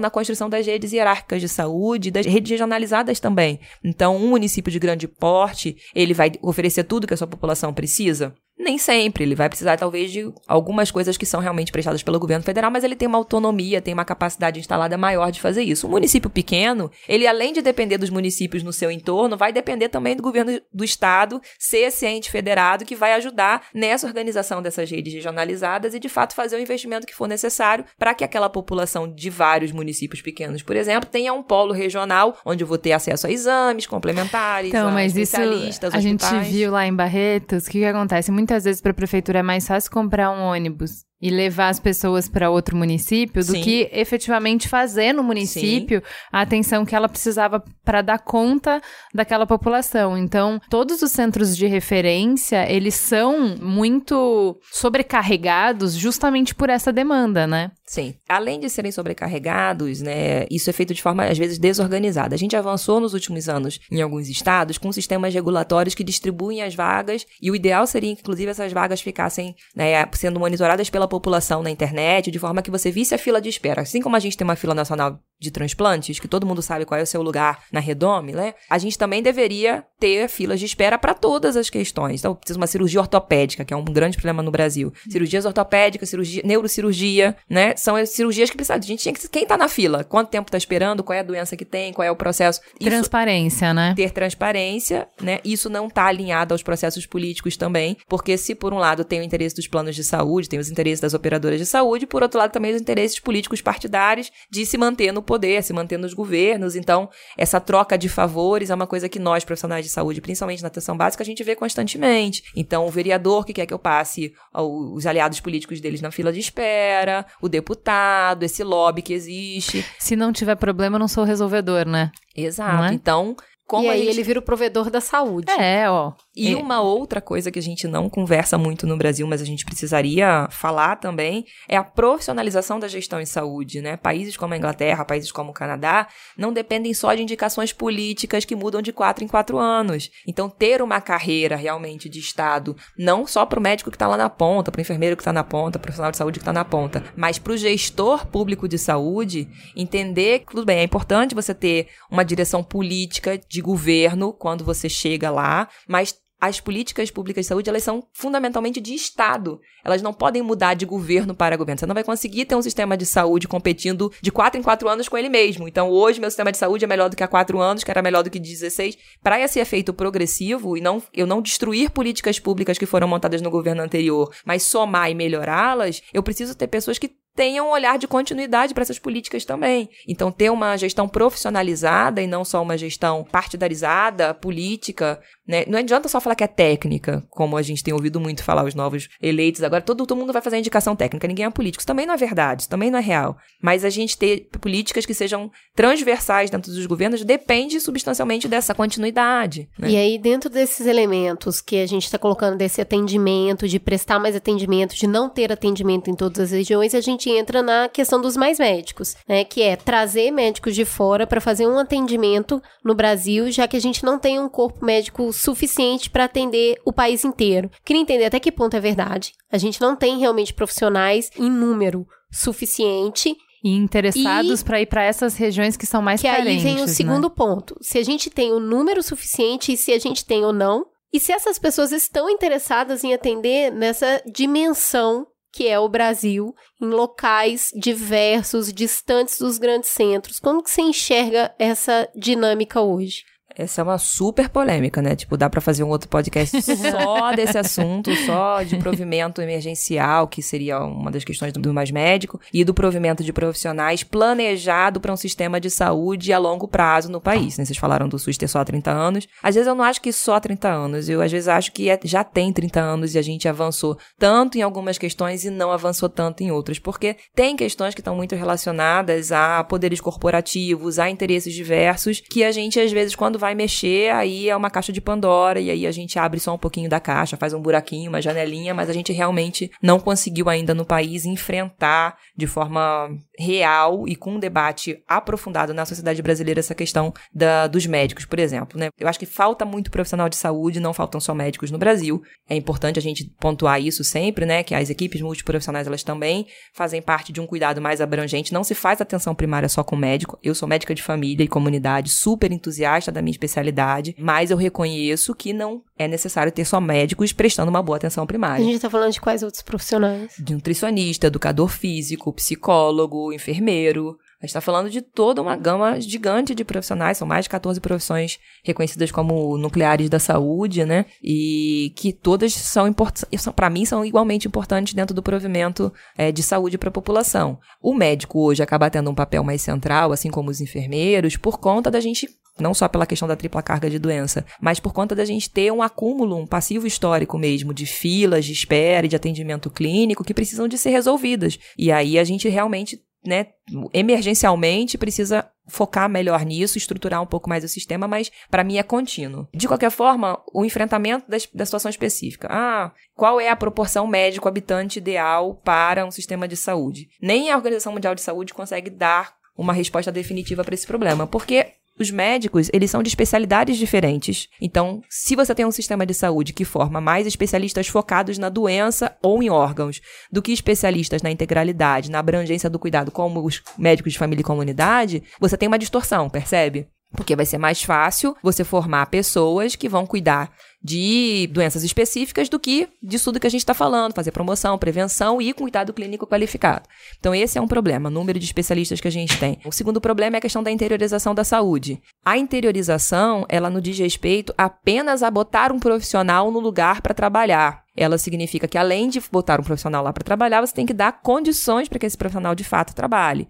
[0.00, 3.60] na construção das redes hierárquicas de saúde, das redes regionalizadas também.
[3.84, 8.34] Então, um município de grande porte, ele vai oferecer tudo que a sua população precisa?
[8.58, 9.24] Nem sempre.
[9.24, 12.84] Ele vai precisar, talvez, de algumas coisas que são realmente prestadas pelo governo federal, mas
[12.84, 15.86] ele tem uma autonomia, tem uma capacidade instalada maior de fazer isso.
[15.86, 20.16] Um município pequeno, ele, além de depender dos municípios no seu entorno, vai depender também
[20.16, 25.12] do governo do estado ser esse ente federado que vai ajudar nessa organização dessas redes
[25.12, 29.28] regionalizadas e, de fato, fazer o investimento que for necessário para que aquela população de
[29.28, 33.30] vários municípios pequenos, por exemplo, tenha um polo regional onde eu vou ter acesso a
[33.30, 36.02] exames complementares, então, a mas isso a hospitais.
[36.02, 38.30] gente viu lá em Barretos, o que, que acontece?
[38.30, 41.80] Muito muitas vezes para a prefeitura é mais fácil comprar um ônibus e levar as
[41.80, 43.62] pessoas para outro município do Sim.
[43.62, 46.12] que efetivamente fazer no município Sim.
[46.32, 48.82] a atenção que ela precisava para dar conta
[49.14, 50.16] daquela população.
[50.18, 57.70] Então, todos os centros de referência, eles são muito sobrecarregados justamente por essa demanda, né?
[57.86, 58.14] Sim.
[58.28, 62.34] Além de serem sobrecarregados, né, isso é feito de forma às vezes desorganizada.
[62.34, 66.74] A gente avançou nos últimos anos em alguns estados com sistemas regulatórios que distribuem as
[66.74, 71.62] vagas e o ideal seria que inclusive essas vagas ficassem, né, sendo monitoradas pela população
[71.62, 73.82] na internet, de forma que você visse a fila de espera.
[73.82, 76.98] Assim como a gente tem uma fila nacional de transplantes, que todo mundo sabe qual
[76.98, 78.54] é o seu lugar na Redome, né?
[78.70, 82.20] A gente também deveria ter filas de espera para todas as questões.
[82.20, 84.92] Então, precisa uma cirurgia ortopédica, que é um grande problema no Brasil.
[85.08, 87.74] Cirurgias ortopédicas, cirurgia, neurocirurgia, né?
[87.76, 88.74] São as cirurgias que precisa.
[88.74, 89.28] A gente tinha que.
[89.28, 90.04] Quem tá na fila?
[90.04, 91.02] Quanto tempo tá esperando?
[91.02, 91.92] Qual é a doença que tem?
[91.92, 92.60] Qual é o processo?
[92.80, 93.94] Isso, transparência, né?
[93.94, 95.40] Ter transparência, né?
[95.44, 99.22] Isso não tá alinhado aos processos políticos também, porque se por um lado tem o
[99.22, 102.52] interesse dos planos de saúde, tem os interesses das operadoras de saúde, por outro lado
[102.52, 106.74] também os interesses políticos partidários de se manter no poder, se manter nos governos.
[106.74, 110.68] Então, essa troca de favores é uma coisa que nós, profissionais de saúde, principalmente na
[110.68, 112.42] atenção básica, a gente vê constantemente.
[112.56, 116.40] Então, o vereador que quer que eu passe os aliados políticos deles na fila de
[116.40, 119.84] espera, o deputado, esse lobby que existe.
[119.98, 122.10] Se não tiver problema, eu não sou resolvedor, né?
[122.34, 122.84] Exato.
[122.84, 122.94] É?
[122.94, 124.10] Então, como e aí gente...
[124.10, 125.50] ele vira o provedor da saúde.
[125.50, 126.12] É, ó.
[126.36, 126.56] E É.
[126.56, 130.46] uma outra coisa que a gente não conversa muito no Brasil, mas a gente precisaria
[130.50, 133.96] falar também, é a profissionalização da gestão em saúde, né?
[133.96, 138.54] Países como a Inglaterra, países como o Canadá, não dependem só de indicações políticas que
[138.56, 140.10] mudam de quatro em quatro anos.
[140.26, 144.16] Então, ter uma carreira realmente de Estado, não só para o médico que está lá
[144.16, 146.42] na ponta, para o enfermeiro que está na ponta, para o profissional de saúde que
[146.42, 150.82] está na ponta, mas para o gestor público de saúde, entender que, tudo bem, é
[150.82, 157.10] importante você ter uma direção política de governo quando você chega lá, mas as políticas
[157.10, 159.60] públicas de saúde, elas são fundamentalmente de Estado.
[159.84, 161.78] Elas não podem mudar de governo para governo.
[161.78, 165.08] Você não vai conseguir ter um sistema de saúde competindo de quatro em quatro anos
[165.08, 165.66] com ele mesmo.
[165.66, 168.02] Então, hoje, meu sistema de saúde é melhor do que há quatro anos, que era
[168.02, 168.98] melhor do que 16.
[169.22, 173.50] Para esse efeito progressivo e não, eu não destruir políticas públicas que foram montadas no
[173.50, 178.08] governo anterior, mas somar e melhorá-las, eu preciso ter pessoas que tenham um olhar de
[178.08, 179.90] continuidade para essas políticas também.
[180.08, 185.64] Então, ter uma gestão profissionalizada e não só uma gestão partidarizada, política, né?
[185.66, 188.74] Não adianta só falar que é técnica, como a gente tem ouvido muito falar os
[188.74, 189.62] novos eleitos.
[189.62, 191.80] Agora, todo, todo mundo vai fazer indicação técnica, ninguém é político.
[191.80, 193.36] Isso também não é verdade, isso também não é real.
[193.62, 199.68] Mas a gente ter políticas que sejam transversais dentro dos governos depende substancialmente dessa continuidade.
[199.78, 199.90] Né?
[199.90, 204.34] E aí, dentro desses elementos que a gente está colocando desse atendimento, de prestar mais
[204.34, 208.36] atendimento, de não ter atendimento em todas as regiões, a gente entra na questão dos
[208.36, 209.44] mais médicos, né?
[209.44, 213.80] Que é trazer médicos de fora para fazer um atendimento no Brasil, já que a
[213.80, 217.70] gente não tem um corpo médico suficiente para atender o país inteiro.
[217.84, 219.32] Queria entender até que ponto é verdade.
[219.50, 225.36] A gente não tem realmente profissionais em número suficiente E interessados pra ir pra essas
[225.36, 226.92] regiões que são mais que carentes, aí vem o né?
[226.92, 227.76] segundo ponto.
[227.80, 230.86] Se a gente tem o número suficiente e se a gente tem ou não.
[231.12, 235.26] E se essas pessoas estão interessadas em atender nessa dimensão
[235.56, 240.38] que é o Brasil, em locais diversos, distantes dos grandes centros.
[240.38, 243.24] Como que você enxerga essa dinâmica hoje?
[243.58, 245.16] Essa é uma super polêmica, né?
[245.16, 250.42] Tipo, dá pra fazer um outro podcast só desse assunto, só de provimento emergencial, que
[250.42, 255.16] seria uma das questões do mais médico, e do provimento de profissionais planejado para um
[255.16, 257.56] sistema de saúde a longo prazo no país.
[257.56, 257.64] Né?
[257.64, 259.26] Vocês falaram do SUS ter só 30 anos.
[259.42, 261.98] Às vezes eu não acho que só 30 anos, eu às vezes acho que é-
[262.04, 266.08] já tem 30 anos e a gente avançou tanto em algumas questões e não avançou
[266.08, 271.54] tanto em outras, porque tem questões que estão muito relacionadas a poderes corporativos, a interesses
[271.54, 275.60] diversos, que a gente às vezes quando vai mexer, aí é uma caixa de Pandora
[275.60, 278.74] e aí a gente abre só um pouquinho da caixa, faz um buraquinho, uma janelinha,
[278.74, 283.08] mas a gente realmente não conseguiu ainda no país enfrentar de forma
[283.38, 288.38] real e com um debate aprofundado na sociedade brasileira essa questão da, dos médicos, por
[288.38, 288.88] exemplo, né?
[288.98, 292.22] Eu acho que falta muito profissional de saúde, não faltam só médicos no Brasil.
[292.48, 294.62] É importante a gente pontuar isso sempre, né?
[294.62, 298.52] Que as equipes multiprofissionais, elas também fazem parte de um cuidado mais abrangente.
[298.52, 300.38] Não se faz atenção primária só com médico.
[300.42, 305.34] Eu sou médica de família e comunidade, super entusiasta da minha especialidade, mas eu reconheço
[305.34, 308.90] que não é necessário ter só médicos prestando uma boa atenção A primária gente tá
[308.90, 310.32] falando de quais outros profissionais?
[310.38, 314.16] de nutricionista, educador físico, psicólogo, enfermeiro.
[314.40, 317.80] A gente está falando de toda uma gama gigante de profissionais, são mais de 14
[317.80, 321.06] profissões reconhecidas como nucleares da saúde, né?
[321.22, 326.42] E que todas são importantes, para mim, são igualmente importantes dentro do provimento eh, de
[326.42, 327.58] saúde para a população.
[327.80, 331.90] O médico hoje acaba tendo um papel mais central, assim como os enfermeiros, por conta
[331.90, 335.24] da gente não só pela questão da tripla carga de doença, mas por conta da
[335.24, 339.70] gente ter um acúmulo, um passivo histórico mesmo, de filas de espera e de atendimento
[339.70, 341.58] clínico que precisam de ser resolvidas.
[341.76, 343.46] E aí a gente realmente, né,
[343.92, 348.82] emergencialmente precisa focar melhor nisso, estruturar um pouco mais o sistema, mas para mim é
[348.82, 349.48] contínuo.
[349.52, 352.46] De qualquer forma, o enfrentamento das- da situação específica.
[352.50, 357.08] Ah, qual é a proporção médico-habitante ideal para um sistema de saúde?
[357.20, 361.72] Nem a Organização Mundial de Saúde consegue dar uma resposta definitiva para esse problema, porque
[361.98, 364.48] os médicos, eles são de especialidades diferentes.
[364.60, 369.16] Então, se você tem um sistema de saúde que forma mais especialistas focados na doença
[369.22, 374.12] ou em órgãos do que especialistas na integralidade, na abrangência do cuidado, como os médicos
[374.12, 376.88] de família e comunidade, você tem uma distorção, percebe?
[377.12, 380.50] Porque vai ser mais fácil você formar pessoas que vão cuidar
[380.82, 385.42] de doenças específicas do que disso tudo que a gente está falando, fazer promoção, prevenção
[385.42, 386.88] e cuidado clínico qualificado.
[387.18, 389.58] Então, esse é um problema, o número de especialistas que a gente tem.
[389.64, 392.00] O segundo problema é a questão da interiorização da saúde.
[392.24, 397.82] A interiorização, ela não diz respeito apenas a botar um profissional no lugar para trabalhar.
[397.96, 401.20] Ela significa que, além de botar um profissional lá para trabalhar, você tem que dar
[401.20, 403.48] condições para que esse profissional de fato trabalhe.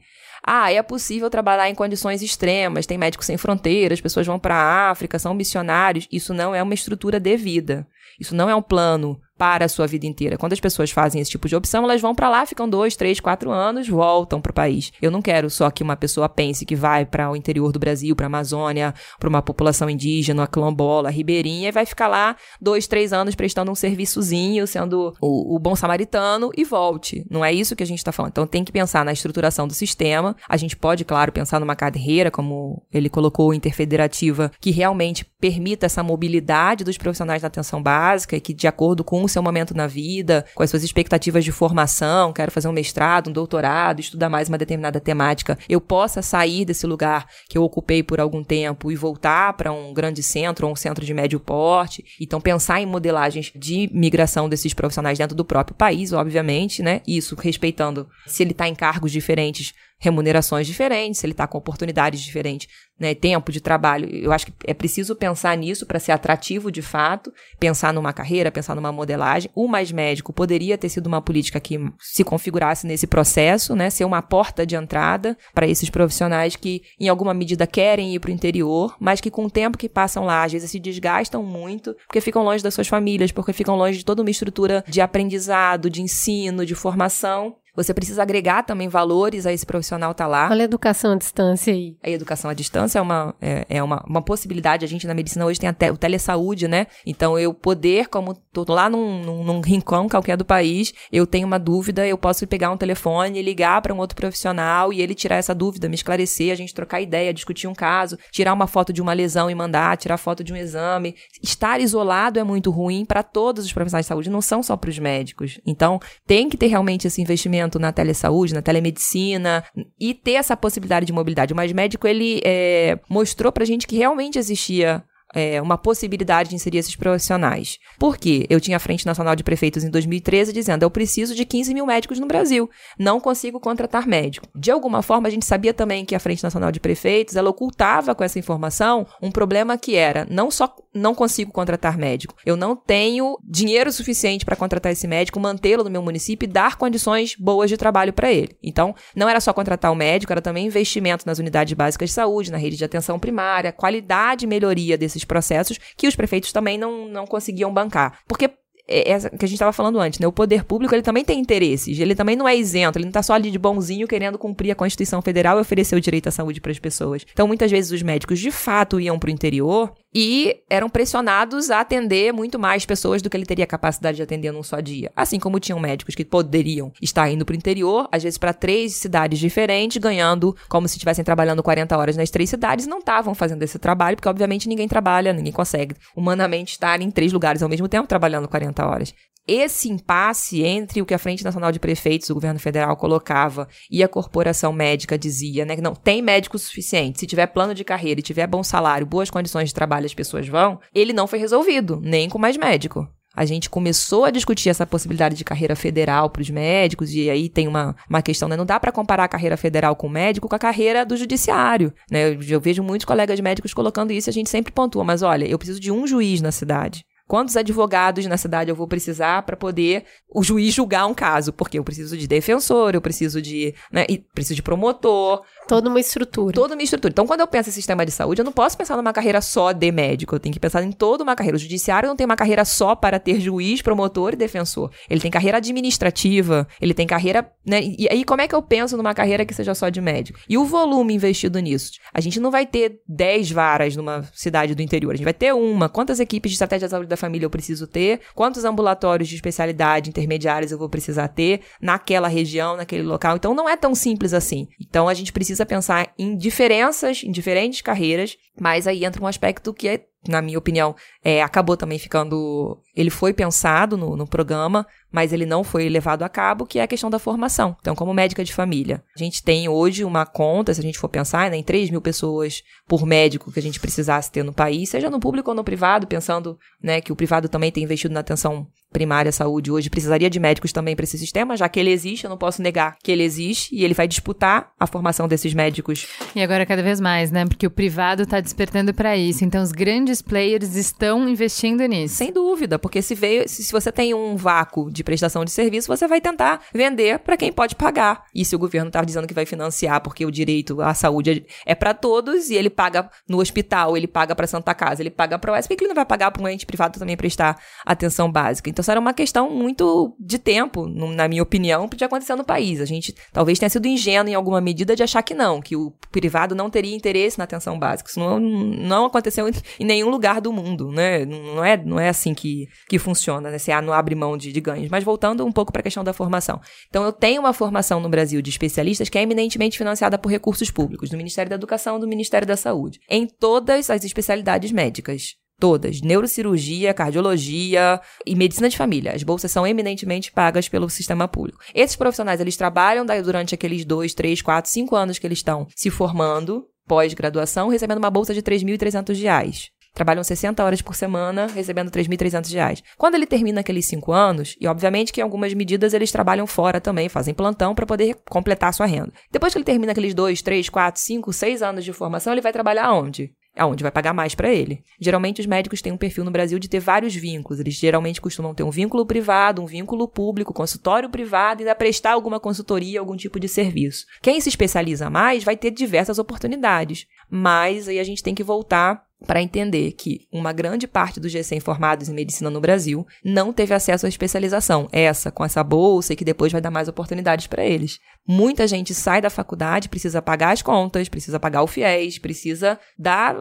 [0.49, 4.91] Ah, é possível trabalhar em condições extremas, tem médicos sem fronteiras, pessoas vão para a
[4.91, 6.07] África, são missionários.
[6.11, 7.85] Isso não é uma estrutura devida.
[8.21, 10.37] Isso não é um plano para a sua vida inteira.
[10.37, 13.21] Quando as pessoas fazem esse tipo de opção, elas vão para lá, ficam dois, três,
[13.21, 14.93] quatro anos, voltam para o país.
[15.01, 18.15] Eu não quero só que uma pessoa pense que vai para o interior do Brasil,
[18.17, 22.87] para a Amazônia, para uma população indígena, uma quilombola, ribeirinha, e vai ficar lá dois,
[22.87, 27.25] três anos prestando um serviçozinho, sendo o, o bom samaritano e volte.
[27.31, 28.33] Não é isso que a gente está falando.
[28.33, 30.35] Então tem que pensar na estruturação do sistema.
[30.49, 36.03] A gente pode, claro, pensar numa carreira, como ele colocou, interfederativa, que realmente permita essa
[36.03, 39.87] mobilidade dos profissionais da atenção básica e que, de acordo com o seu momento na
[39.87, 44.49] vida, com as suas expectativas de formação, quero fazer um mestrado, um doutorado, estudar mais
[44.49, 48.97] uma determinada temática, eu possa sair desse lugar que eu ocupei por algum tempo e
[48.97, 52.05] voltar para um grande centro ou um centro de médio porte.
[52.21, 57.03] Então, pensar em modelagens de migração desses profissionais dentro do próprio país, obviamente, né?
[57.07, 62.21] Isso respeitando se ele está em cargos diferentes remunerações diferentes, se ele está com oportunidades
[62.21, 62.69] diferentes,
[62.99, 64.09] né, tempo de trabalho.
[64.09, 68.51] Eu acho que é preciso pensar nisso para ser atrativo de fato, pensar numa carreira,
[68.51, 69.51] pensar numa modelagem.
[69.55, 74.05] O Mais Médico poderia ter sido uma política que se configurasse nesse processo, né, ser
[74.05, 78.35] uma porta de entrada para esses profissionais que, em alguma medida, querem ir para o
[78.35, 82.21] interior, mas que com o tempo que passam lá, às vezes se desgastam muito, porque
[82.21, 86.03] ficam longe das suas famílias, porque ficam longe de toda uma estrutura de aprendizado, de
[86.03, 90.49] ensino, de formação, você precisa agregar também valores a esse profissional estar tá lá.
[90.51, 91.97] Olha a educação à distância aí.
[92.03, 94.85] A educação à distância é uma, é, é uma, uma possibilidade.
[94.85, 96.87] A gente na medicina hoje tem até o telesaúde, né?
[97.05, 101.47] Então eu poder, como tô lá num, num, num rincão qualquer do país, eu tenho
[101.47, 105.37] uma dúvida, eu posso pegar um telefone, ligar para um outro profissional e ele tirar
[105.37, 109.03] essa dúvida, me esclarecer, a gente trocar ideia, discutir um caso, tirar uma foto de
[109.03, 111.15] uma lesão e mandar, tirar foto de um exame.
[111.43, 114.89] Estar isolado é muito ruim para todos os profissionais de saúde, não são só para
[114.89, 115.61] os médicos.
[115.67, 119.65] Então tem que ter realmente esse investimento na telesaúde, na telemedicina
[119.99, 121.53] e ter essa possibilidade de mobilidade.
[121.53, 125.03] O Mais Médico, ele é, mostrou pra gente que realmente existia
[125.37, 127.79] é, uma possibilidade de inserir esses profissionais.
[127.99, 128.47] Por quê?
[128.49, 131.85] Eu tinha a Frente Nacional de Prefeitos em 2013 dizendo: eu preciso de 15 mil
[131.85, 134.49] médicos no Brasil, não consigo contratar médico.
[134.55, 138.15] De alguma forma, a gente sabia também que a Frente Nacional de Prefeitos ela ocultava
[138.15, 142.75] com essa informação um problema que era não só não consigo contratar médico, eu não
[142.75, 147.69] tenho dinheiro suficiente para contratar esse médico, mantê-lo no meu município e dar condições boas
[147.69, 148.57] de trabalho para ele.
[148.63, 152.51] Então, não era só contratar o médico, era também investimento nas unidades básicas de saúde,
[152.51, 157.07] na rede de atenção primária, qualidade e melhoria desses processos que os prefeitos também não,
[157.09, 158.21] não conseguiam bancar.
[158.27, 158.51] Porque
[158.89, 160.27] é, é que a gente estava falando antes, né?
[160.27, 163.23] O poder público ele também tem interesses, ele também não é isento, ele não está
[163.23, 166.61] só ali de bonzinho querendo cumprir a Constituição Federal e oferecer o direito à saúde
[166.61, 167.27] para as pessoas.
[167.33, 171.81] Então, muitas vezes os médicos de fato iam para o interior e eram pressionados a
[171.81, 175.13] atender muito mais pessoas do que ele teria capacidade de atender num só dia.
[175.15, 178.95] Assim como tinham médicos que poderiam estar indo para o interior, às vezes para três
[178.95, 183.63] cidades diferentes, ganhando como se estivessem trabalhando 40 horas nas três cidades, não estavam fazendo
[183.63, 187.87] esse trabalho, porque obviamente ninguém trabalha, ninguém consegue humanamente estar em três lugares ao mesmo
[187.87, 189.15] tempo trabalhando 40 horas
[189.47, 194.03] esse impasse entre o que a Frente Nacional de Prefeitos, o governo federal, colocava e
[194.03, 198.21] a corporação médica dizia, né, que não tem médico suficiente, se tiver plano de carreira
[198.21, 202.01] e tiver bom salário, boas condições de trabalho, as pessoas vão, ele não foi resolvido,
[202.03, 203.09] nem com mais médico.
[203.37, 207.51] A gente começou a discutir essa possibilidade de carreira federal para os médicos, e aí
[207.51, 208.57] tem uma, uma questão, né?
[208.57, 211.93] Não dá para comparar a carreira federal com o médico com a carreira do judiciário,
[212.11, 212.31] né?
[212.31, 215.45] Eu, eu vejo muitos colegas médicos colocando isso e a gente sempre pontua, mas olha,
[215.45, 217.05] eu preciso de um juiz na cidade.
[217.27, 221.53] Quantos advogados na cidade eu vou precisar para poder o juiz julgar um caso?
[221.53, 226.55] Porque eu preciso de defensor, eu preciso de, né, preciso de promotor, Toda uma estrutura.
[226.55, 227.11] Toda uma estrutura.
[227.11, 229.73] Então, quando eu penso em sistema de saúde, eu não posso pensar numa carreira só
[229.73, 230.37] de médico.
[230.37, 231.57] Eu tenho que pensar em toda uma carreira.
[231.57, 234.93] O judiciário não tem uma carreira só para ter juiz, promotor e defensor.
[235.11, 237.51] Ele tem carreira administrativa, ele tem carreira.
[237.67, 237.81] Né?
[237.99, 240.39] E aí, como é que eu penso numa carreira que seja só de médico?
[240.49, 241.93] E o volume investido nisso?
[242.15, 245.13] A gente não vai ter 10 varas numa cidade do interior.
[245.13, 245.89] A gente vai ter uma.
[245.89, 248.21] Quantas equipes de estratégia de saúde da família eu preciso ter?
[248.37, 253.35] Quantos ambulatórios de especialidade intermediários eu vou precisar ter naquela região, naquele local?
[253.35, 254.69] Então, não é tão simples assim.
[254.81, 259.27] Então, a gente precisa precisa pensar em diferenças, em diferentes carreiras, mas aí entra um
[259.27, 260.95] aspecto que é, na minha opinião,
[261.25, 262.81] é, acabou também ficando.
[262.95, 264.87] Ele foi pensado no, no programa,
[265.17, 267.75] mas ele não foi levado a cabo, que é a questão da formação.
[267.81, 271.09] Então, como médica de família, a gente tem hoje uma conta, se a gente for
[271.09, 274.91] pensar, né, em 3 mil pessoas por médico que a gente precisasse ter no país,
[274.91, 278.21] seja no público ou no privado, pensando né, que o privado também tem investido na
[278.21, 281.91] atenção primária à saúde hoje, precisaria de médicos também para esse sistema, já que ele
[281.91, 285.53] existe, eu não posso negar que ele existe, e ele vai disputar a formação desses
[285.53, 286.07] médicos.
[286.35, 287.45] E agora cada vez mais, né?
[287.45, 292.15] Porque o privado está despertando para isso, então os grandes players estão investindo nisso.
[292.15, 295.87] Sem dúvida, porque se veio, se, se você tem um vácuo de prestação de serviço,
[295.87, 298.25] você vai tentar vender para quem pode pagar.
[298.35, 301.75] E se o governo está dizendo que vai financiar porque o direito à saúde é
[301.77, 305.53] para todos e ele paga no hospital, ele paga para Santa Casa, ele paga para
[305.53, 308.31] o UES, por que ele não vai pagar para um ente privado também prestar atenção
[308.31, 308.69] básica?
[308.69, 312.81] Então, isso era uma questão muito de tempo, na minha opinião, de acontecer no país.
[312.81, 315.93] A gente talvez tenha sido ingênuo em alguma medida de achar que não, que o
[316.11, 318.11] privado não teria interesse na atenção básica.
[318.11, 321.25] Isso não, não aconteceu em nenhum lugar do mundo, né?
[321.25, 323.59] Não é, não é assim que, que funciona, né?
[323.59, 324.89] Você não abre mão de, de ganhos.
[324.97, 326.59] Mas voltando um pouco para a questão da formação.
[326.89, 330.71] Então, eu tenho uma formação no Brasil de especialistas que é eminentemente financiada por recursos
[330.71, 335.35] públicos, do Ministério da Educação, do Ministério da Saúde, em todas as especialidades médicas.
[335.61, 336.01] Todas.
[336.01, 339.13] Neurocirurgia, cardiologia e medicina de família.
[339.13, 341.59] As bolsas são eminentemente pagas pelo sistema público.
[341.75, 345.91] Esses profissionais, eles trabalham durante aqueles dois, três, quatro, cinco anos que eles estão se
[345.91, 352.53] formando, pós-graduação, recebendo uma bolsa de R$ 3.300 trabalham 60 horas por semana, recebendo 3.300
[352.53, 352.83] reais.
[352.99, 356.81] Quando ele termina aqueles 5 anos, e obviamente que em algumas medidas eles trabalham fora
[356.81, 359.13] também, fazem plantão para poder completar sua renda.
[359.33, 362.53] Depois que ele termina aqueles 2, 3, 4, 5, 6 anos de formação, ele vai
[362.53, 363.33] trabalhar onde?
[363.57, 364.85] aonde vai pagar mais para ele.
[365.01, 367.59] Geralmente os médicos têm um perfil no Brasil de ter vários vínculos.
[367.59, 372.13] Eles geralmente costumam ter um vínculo privado, um vínculo público, consultório privado e ainda prestar
[372.13, 374.05] alguma consultoria, algum tipo de serviço.
[374.21, 377.07] Quem se especializa mais vai ter diversas oportunidades.
[377.31, 382.09] Mas aí a gente tem que voltar para entender que uma grande parte dos recém-formados
[382.09, 386.25] em medicina no Brasil não teve acesso à especialização, essa com essa bolsa e que
[386.25, 387.99] depois vai dar mais oportunidades para eles.
[388.27, 393.37] Muita gente sai da faculdade, precisa pagar as contas, precisa pagar o FIES, precisa dar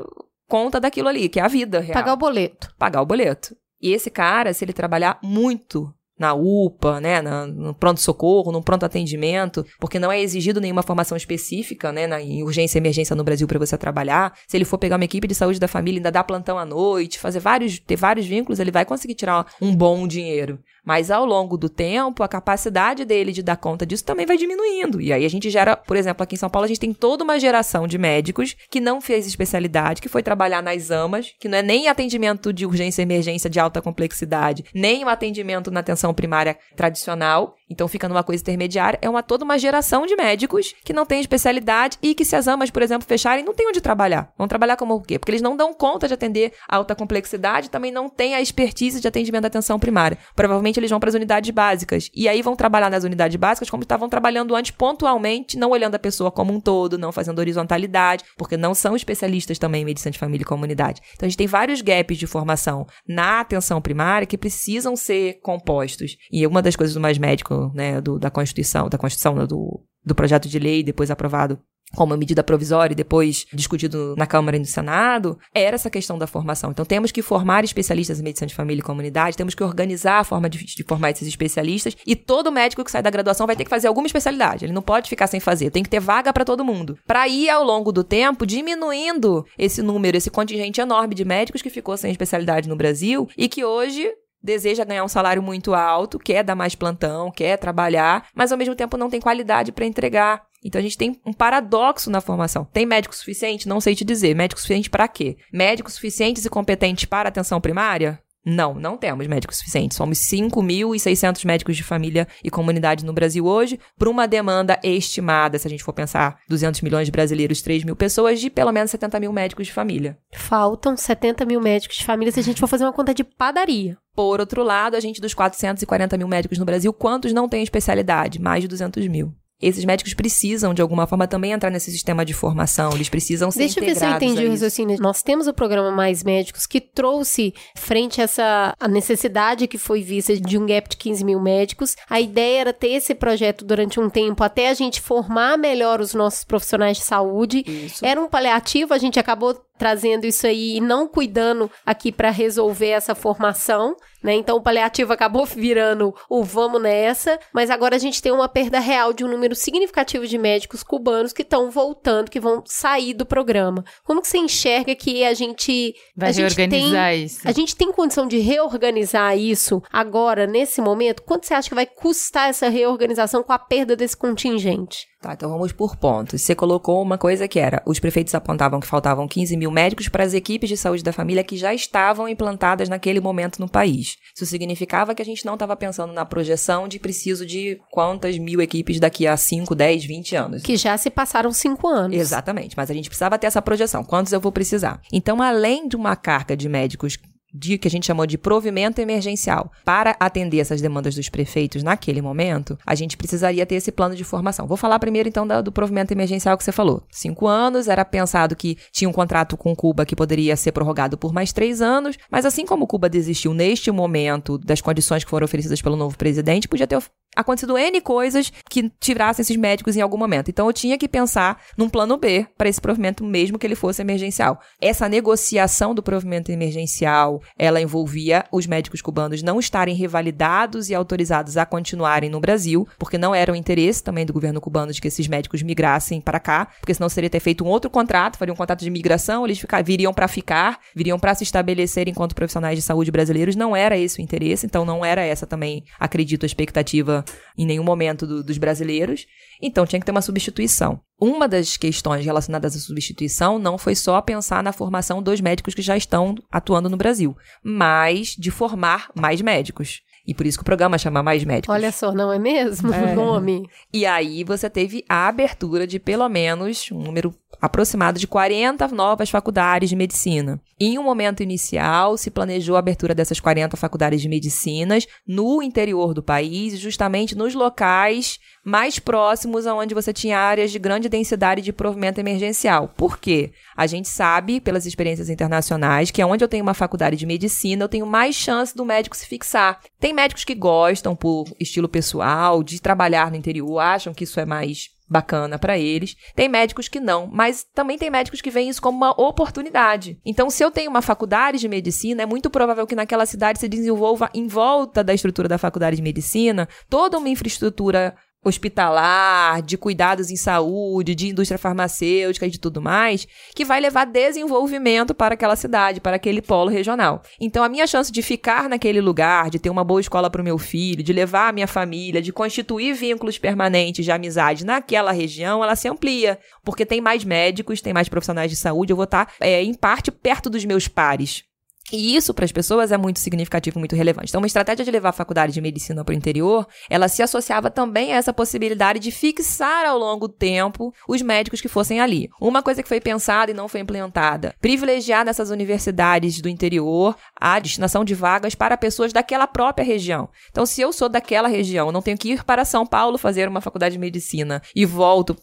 [0.48, 1.94] conta daquilo ali, que é a vida real.
[1.94, 2.74] Pagar o boleto.
[2.78, 3.56] Pagar o boleto.
[3.82, 9.66] E esse cara, se ele trabalhar muito na UPA, né, na, no pronto-socorro, no pronto-atendimento,
[9.80, 13.48] porque não é exigido nenhuma formação específica, né, na, em urgência e emergência no Brasil
[13.48, 14.34] para você trabalhar.
[14.48, 17.20] Se ele for pegar uma equipe de saúde da família, ainda dar plantão à noite,
[17.20, 20.60] fazer vários, ter vários vínculos, ele vai conseguir tirar um bom dinheiro.
[20.86, 25.02] Mas ao longo do tempo, a capacidade dele de dar conta disso também vai diminuindo.
[25.02, 27.24] E aí a gente gera, por exemplo, aqui em São Paulo, a gente tem toda
[27.24, 31.58] uma geração de médicos que não fez especialidade, que foi trabalhar nas AMAs, que não
[31.58, 36.14] é nem atendimento de urgência e emergência de alta complexidade, nem o atendimento na atenção
[36.14, 39.00] primária tradicional, então fica numa coisa intermediária.
[39.02, 42.48] É uma toda uma geração de médicos que não tem especialidade e que se as
[42.48, 44.32] amas, por exemplo, fecharem, não tem onde trabalhar.
[44.38, 45.18] Vão trabalhar como o quê?
[45.18, 49.08] Porque eles não dão conta de atender alta complexidade, também não têm a expertise de
[49.08, 50.18] atendimento da atenção primária.
[50.36, 52.10] Provavelmente eles vão para as unidades básicas.
[52.14, 56.00] E aí vão trabalhar nas unidades básicas como estavam trabalhando antes, pontualmente, não olhando a
[56.00, 60.20] pessoa como um todo, não fazendo horizontalidade, porque não são especialistas também em medicina de
[60.20, 61.02] família e comunidade.
[61.14, 66.18] Então a gente tem vários gaps de formação na atenção primária que precisam ser compostos.
[66.32, 69.84] E uma das coisas do mais médico né, do, da Constituição, da Constituição, né, do,
[70.04, 71.60] do projeto de lei, depois aprovado
[71.96, 76.28] como medida provisória e depois discutido na Câmara e no Senado, era essa questão da
[76.28, 76.72] formação.
[76.72, 80.24] Então, temos que formar especialistas em medicina de família e comunidade, temos que organizar a
[80.24, 83.64] forma de, de, formar esses especialistas, e todo médico que sai da graduação vai ter
[83.64, 84.66] que fazer alguma especialidade.
[84.66, 86.98] Ele não pode ficar sem fazer, tem que ter vaga para todo mundo.
[87.06, 91.70] Para ir, ao longo do tempo, diminuindo esse número, esse contingente enorme de médicos que
[91.70, 94.12] ficou sem especialidade no Brasil e que hoje
[94.46, 98.76] deseja ganhar um salário muito alto, quer dar mais plantão, quer trabalhar, mas ao mesmo
[98.76, 100.44] tempo não tem qualidade para entregar.
[100.66, 102.66] Então a gente tem um paradoxo na formação.
[102.66, 103.70] Tem médico suficiente?
[103.70, 104.36] Não sei te dizer.
[104.36, 105.38] Médico suficiente para quê?
[105.54, 108.20] Médicos suficientes e competentes para atenção primária?
[108.48, 109.98] Não, não temos médicos suficientes.
[109.98, 115.68] Somos 5.600 médicos de família e comunidade no Brasil hoje, para uma demanda estimada, se
[115.68, 119.20] a gente for pensar 200 milhões de brasileiros, 3 mil pessoas, de pelo menos 70
[119.20, 120.18] mil médicos de família.
[120.32, 123.98] Faltam 70 mil médicos de família se a gente for fazer uma conta de padaria.
[124.16, 128.40] Por outro lado, a gente dos 440 mil médicos no Brasil, quantos não têm especialidade?
[128.40, 132.34] Mais de 200 mil esses médicos precisam, de alguma forma, também entrar nesse sistema de
[132.34, 132.92] formação.
[132.94, 134.98] Eles precisam ser Deixa eu ver se eu entendi o raciocínio.
[135.00, 140.02] Nós temos o programa Mais Médicos que trouxe, frente a essa a necessidade que foi
[140.02, 144.00] vista de um gap de 15 mil médicos, a ideia era ter esse projeto durante
[144.00, 147.64] um tempo até a gente formar melhor os nossos profissionais de saúde.
[147.66, 148.06] Isso.
[148.06, 152.90] Era um paliativo, a gente acabou trazendo isso aí e não cuidando aqui para resolver
[152.90, 154.34] essa formação, né?
[154.34, 158.80] Então o paliativo acabou virando o vamos nessa, mas agora a gente tem uma perda
[158.80, 163.26] real de um número significativo de médicos cubanos que estão voltando, que vão sair do
[163.26, 163.84] programa.
[164.04, 167.48] Como que você enxerga que a gente vai a reorganizar tem, isso?
[167.48, 171.24] A gente tem condição de reorganizar isso agora nesse momento?
[171.24, 175.08] Quanto você acha que vai custar essa reorganização com a perda desse contingente?
[175.26, 176.40] Tá, então vamos por pontos.
[176.40, 180.24] Você colocou uma coisa que era: os prefeitos apontavam que faltavam 15 mil médicos para
[180.24, 184.18] as equipes de saúde da família que já estavam implantadas naquele momento no país.
[184.36, 188.62] Isso significava que a gente não estava pensando na projeção de preciso de quantas mil
[188.62, 190.62] equipes daqui a 5, 10, 20 anos.
[190.62, 192.16] Que já se passaram 5 anos.
[192.16, 194.04] Exatamente, mas a gente precisava ter essa projeção.
[194.04, 195.02] Quantos eu vou precisar?
[195.12, 197.18] Então, além de uma carga de médicos
[197.56, 199.72] de que a gente chamou de provimento emergencial.
[199.86, 204.24] Para atender essas demandas dos prefeitos naquele momento, a gente precisaria ter esse plano de
[204.24, 204.68] formação.
[204.68, 207.04] Vou falar primeiro então do provimento emergencial que você falou.
[207.10, 211.32] Cinco anos, era pensado que tinha um contrato com Cuba que poderia ser prorrogado por
[211.32, 215.82] mais três anos, mas assim como Cuba desistiu neste momento das condições que foram oferecidas
[215.82, 216.98] pelo novo presidente, podia ter
[217.36, 220.50] acontecido N coisas que tirassem esses médicos em algum momento.
[220.50, 224.02] Então eu tinha que pensar num plano B para esse provimento, mesmo que ele fosse
[224.02, 224.60] emergencial.
[224.80, 231.58] Essa negociação do provimento emergencial, ela envolvia os médicos cubanos não estarem revalidados e autorizados
[231.58, 235.08] a continuarem no Brasil, porque não era o interesse também do governo cubano de que
[235.08, 238.58] esses médicos migrassem para cá, porque senão seria ter feito um outro contrato, faria um
[238.58, 242.82] contrato de migração, eles ficar, viriam para ficar, viriam para se estabelecer enquanto profissionais de
[242.82, 247.25] saúde brasileiros, não era esse o interesse, então não era essa também, acredito, a expectativa
[247.58, 249.26] em nenhum momento do, dos brasileiros.
[249.62, 251.00] Então tinha que ter uma substituição.
[251.20, 255.82] Uma das questões relacionadas à substituição não foi só pensar na formação dos médicos que
[255.82, 260.02] já estão atuando no Brasil, mas de formar mais médicos.
[260.28, 261.74] E por isso que o programa chama Mais Médicos.
[261.74, 262.92] Olha só, não é mesmo?
[262.92, 263.14] É.
[263.14, 263.70] O nome.
[263.94, 269.30] E aí você teve a abertura de pelo menos um número aproximado de 40 novas
[269.30, 270.60] faculdades de medicina.
[270.80, 276.14] Em um momento inicial, se planejou a abertura dessas 40 faculdades de medicinas no interior
[276.14, 281.72] do país, justamente nos locais mais próximos aonde você tinha áreas de grande densidade de
[281.72, 282.92] provimento emergencial.
[282.98, 283.52] Por quê?
[283.78, 287.90] A gente sabe, pelas experiências internacionais, que onde eu tenho uma faculdade de medicina, eu
[287.90, 289.80] tenho mais chance do médico se fixar.
[290.00, 294.46] Tem médicos que gostam, por estilo pessoal, de trabalhar no interior, acham que isso é
[294.46, 296.16] mais bacana para eles.
[296.36, 300.20] Tem médicos que não, mas também tem médicos que veem isso como uma oportunidade.
[300.26, 303.68] Então, se eu tenho uma faculdade de medicina, é muito provável que naquela cidade se
[303.68, 308.16] desenvolva em volta da estrutura da faculdade de medicina toda uma infraestrutura
[308.46, 314.06] hospitalar, de cuidados em saúde, de indústria farmacêutica e de tudo mais, que vai levar
[314.06, 317.24] desenvolvimento para aquela cidade, para aquele polo regional.
[317.42, 320.46] Então, a minha chance de ficar naquele lugar, de ter uma boa escola para o
[320.46, 325.64] meu filho, de levar a minha família, de constituir vínculos permanentes de amizade naquela região,
[325.64, 329.34] ela se amplia, porque tem mais médicos, tem mais profissionais de saúde, eu vou estar,
[329.40, 331.44] é, em parte, perto dos meus pares.
[331.92, 334.30] E isso para as pessoas é muito significativo, muito relevante.
[334.30, 337.70] Então, uma estratégia de levar a faculdade de medicina para o interior, ela se associava
[337.70, 342.28] também a essa possibilidade de fixar ao longo do tempo os médicos que fossem ali.
[342.42, 347.60] Uma coisa que foi pensada e não foi implementada, privilegiar nessas universidades do interior a
[347.60, 350.30] destinação de vagas para pessoas daquela própria região.
[350.50, 353.62] Então, se eu sou daquela região, não tenho que ir para São Paulo fazer uma
[353.62, 355.36] faculdade de medicina e volto,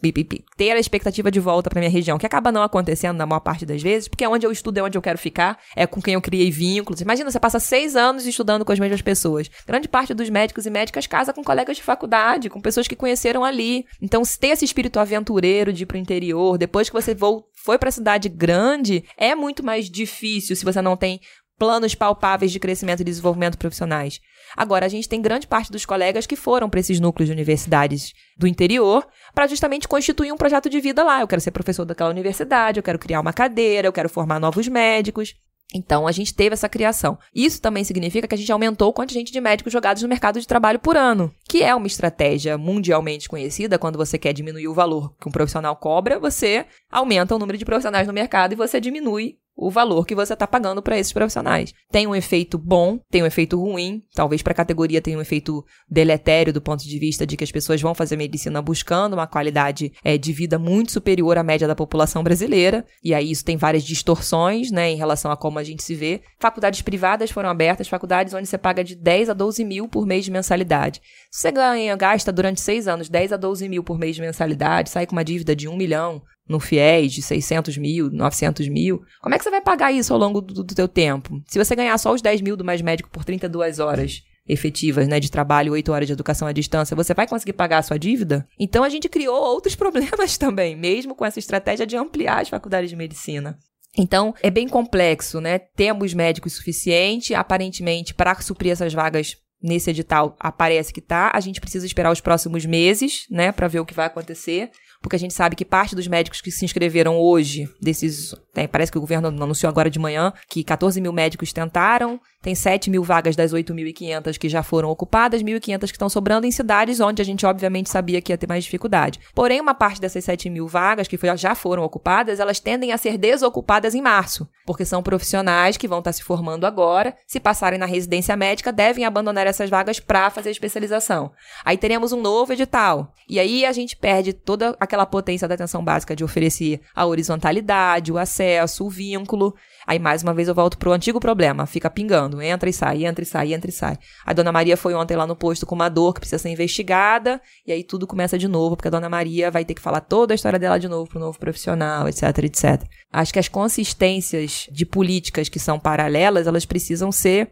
[0.56, 3.64] ter a expectativa de volta para minha região, que acaba não acontecendo na maior parte
[3.64, 6.14] das vezes, porque é onde eu estudo, é onde eu quero ficar, é com quem
[6.14, 7.02] eu criei vínculos.
[7.02, 9.50] Imagina, você passa seis anos estudando com as mesmas pessoas.
[9.66, 13.44] Grande parte dos médicos e médicas casa com colegas de faculdade, com pessoas que conheceram
[13.44, 13.84] ali.
[14.00, 17.14] Então, se tem esse espírito aventureiro de ir pro interior, depois que você
[17.54, 21.20] foi pra cidade grande, é muito mais difícil se você não tem
[21.58, 24.18] planos palpáveis de crescimento e desenvolvimento profissionais.
[24.56, 28.12] Agora, a gente tem grande parte dos colegas que foram para esses núcleos de universidades
[28.38, 31.20] do interior para justamente constituir um projeto de vida lá.
[31.20, 34.66] Eu quero ser professor daquela universidade, eu quero criar uma cadeira, eu quero formar novos
[34.66, 35.34] médicos.
[35.74, 37.18] Então, a gente teve essa criação.
[37.34, 40.46] Isso também significa que a gente aumentou o contingente de médicos jogados no mercado de
[40.46, 43.78] trabalho por ano, que é uma estratégia mundialmente conhecida.
[43.78, 47.64] Quando você quer diminuir o valor que um profissional cobra, você aumenta o número de
[47.64, 51.72] profissionais no mercado e você diminui o valor que você está pagando para esses profissionais.
[51.90, 55.64] Tem um efeito bom, tem um efeito ruim, talvez para a categoria tenha um efeito
[55.88, 59.92] deletério do ponto de vista de que as pessoas vão fazer medicina buscando uma qualidade
[60.02, 63.84] é, de vida muito superior à média da população brasileira, e aí isso tem várias
[63.84, 66.22] distorções né, em relação a como a gente se vê.
[66.40, 70.24] Faculdades privadas foram abertas, faculdades onde você paga de 10 a 12 mil por mês
[70.24, 71.00] de mensalidade.
[71.30, 74.90] Se você ganha, gasta durante seis anos 10 a 12 mil por mês de mensalidade,
[74.90, 76.22] sai com uma dívida de 1 milhão,
[76.52, 80.18] no FIES de 600 mil, 900 mil, como é que você vai pagar isso ao
[80.18, 81.42] longo do, do teu tempo?
[81.48, 85.18] Se você ganhar só os 10 mil do Mais Médico por 32 horas efetivas, né,
[85.18, 88.46] de trabalho, 8 horas de educação à distância, você vai conseguir pagar a sua dívida?
[88.58, 92.90] Então a gente criou outros problemas também, mesmo com essa estratégia de ampliar as faculdades
[92.90, 93.58] de medicina.
[93.96, 95.58] Então, é bem complexo, né?
[95.58, 101.30] Temos médicos suficiente, aparentemente, para suprir essas vagas nesse edital aparece que tá.
[101.32, 104.70] A gente precisa esperar os próximos meses, né, para ver o que vai acontecer
[105.02, 108.34] porque a gente sabe que parte dos médicos que se inscreveram hoje, desses.
[108.54, 112.54] Né, parece que o governo anunciou agora de manhã que 14 mil médicos tentaram, tem
[112.54, 117.00] 7 mil vagas das 8.500 que já foram ocupadas, 1.500 que estão sobrando em cidades
[117.00, 119.20] onde a gente obviamente sabia que ia ter mais dificuldade.
[119.34, 123.16] Porém, uma parte dessas 7 mil vagas que já foram ocupadas, elas tendem a ser
[123.16, 127.86] desocupadas em março, porque são profissionais que vão estar se formando agora, se passarem na
[127.86, 131.32] residência médica, devem abandonar essas vagas para fazer especialização.
[131.64, 133.14] Aí teremos um novo edital.
[133.28, 137.06] E aí a gente perde toda a aquela potência da atenção básica de oferecer a
[137.06, 139.54] horizontalidade, o acesso, o vínculo.
[139.86, 141.66] Aí, mais uma vez, eu volto pro antigo problema.
[141.66, 142.42] Fica pingando.
[142.42, 143.98] Entra e sai, entra e sai, entra e sai.
[144.24, 147.40] A dona Maria foi ontem lá no posto com uma dor que precisa ser investigada.
[147.66, 150.34] E aí tudo começa de novo, porque a dona Maria vai ter que falar toda
[150.34, 152.84] a história dela de novo pro novo profissional, etc, etc.
[153.10, 157.50] Acho que as consistências de políticas que são paralelas, elas precisam ser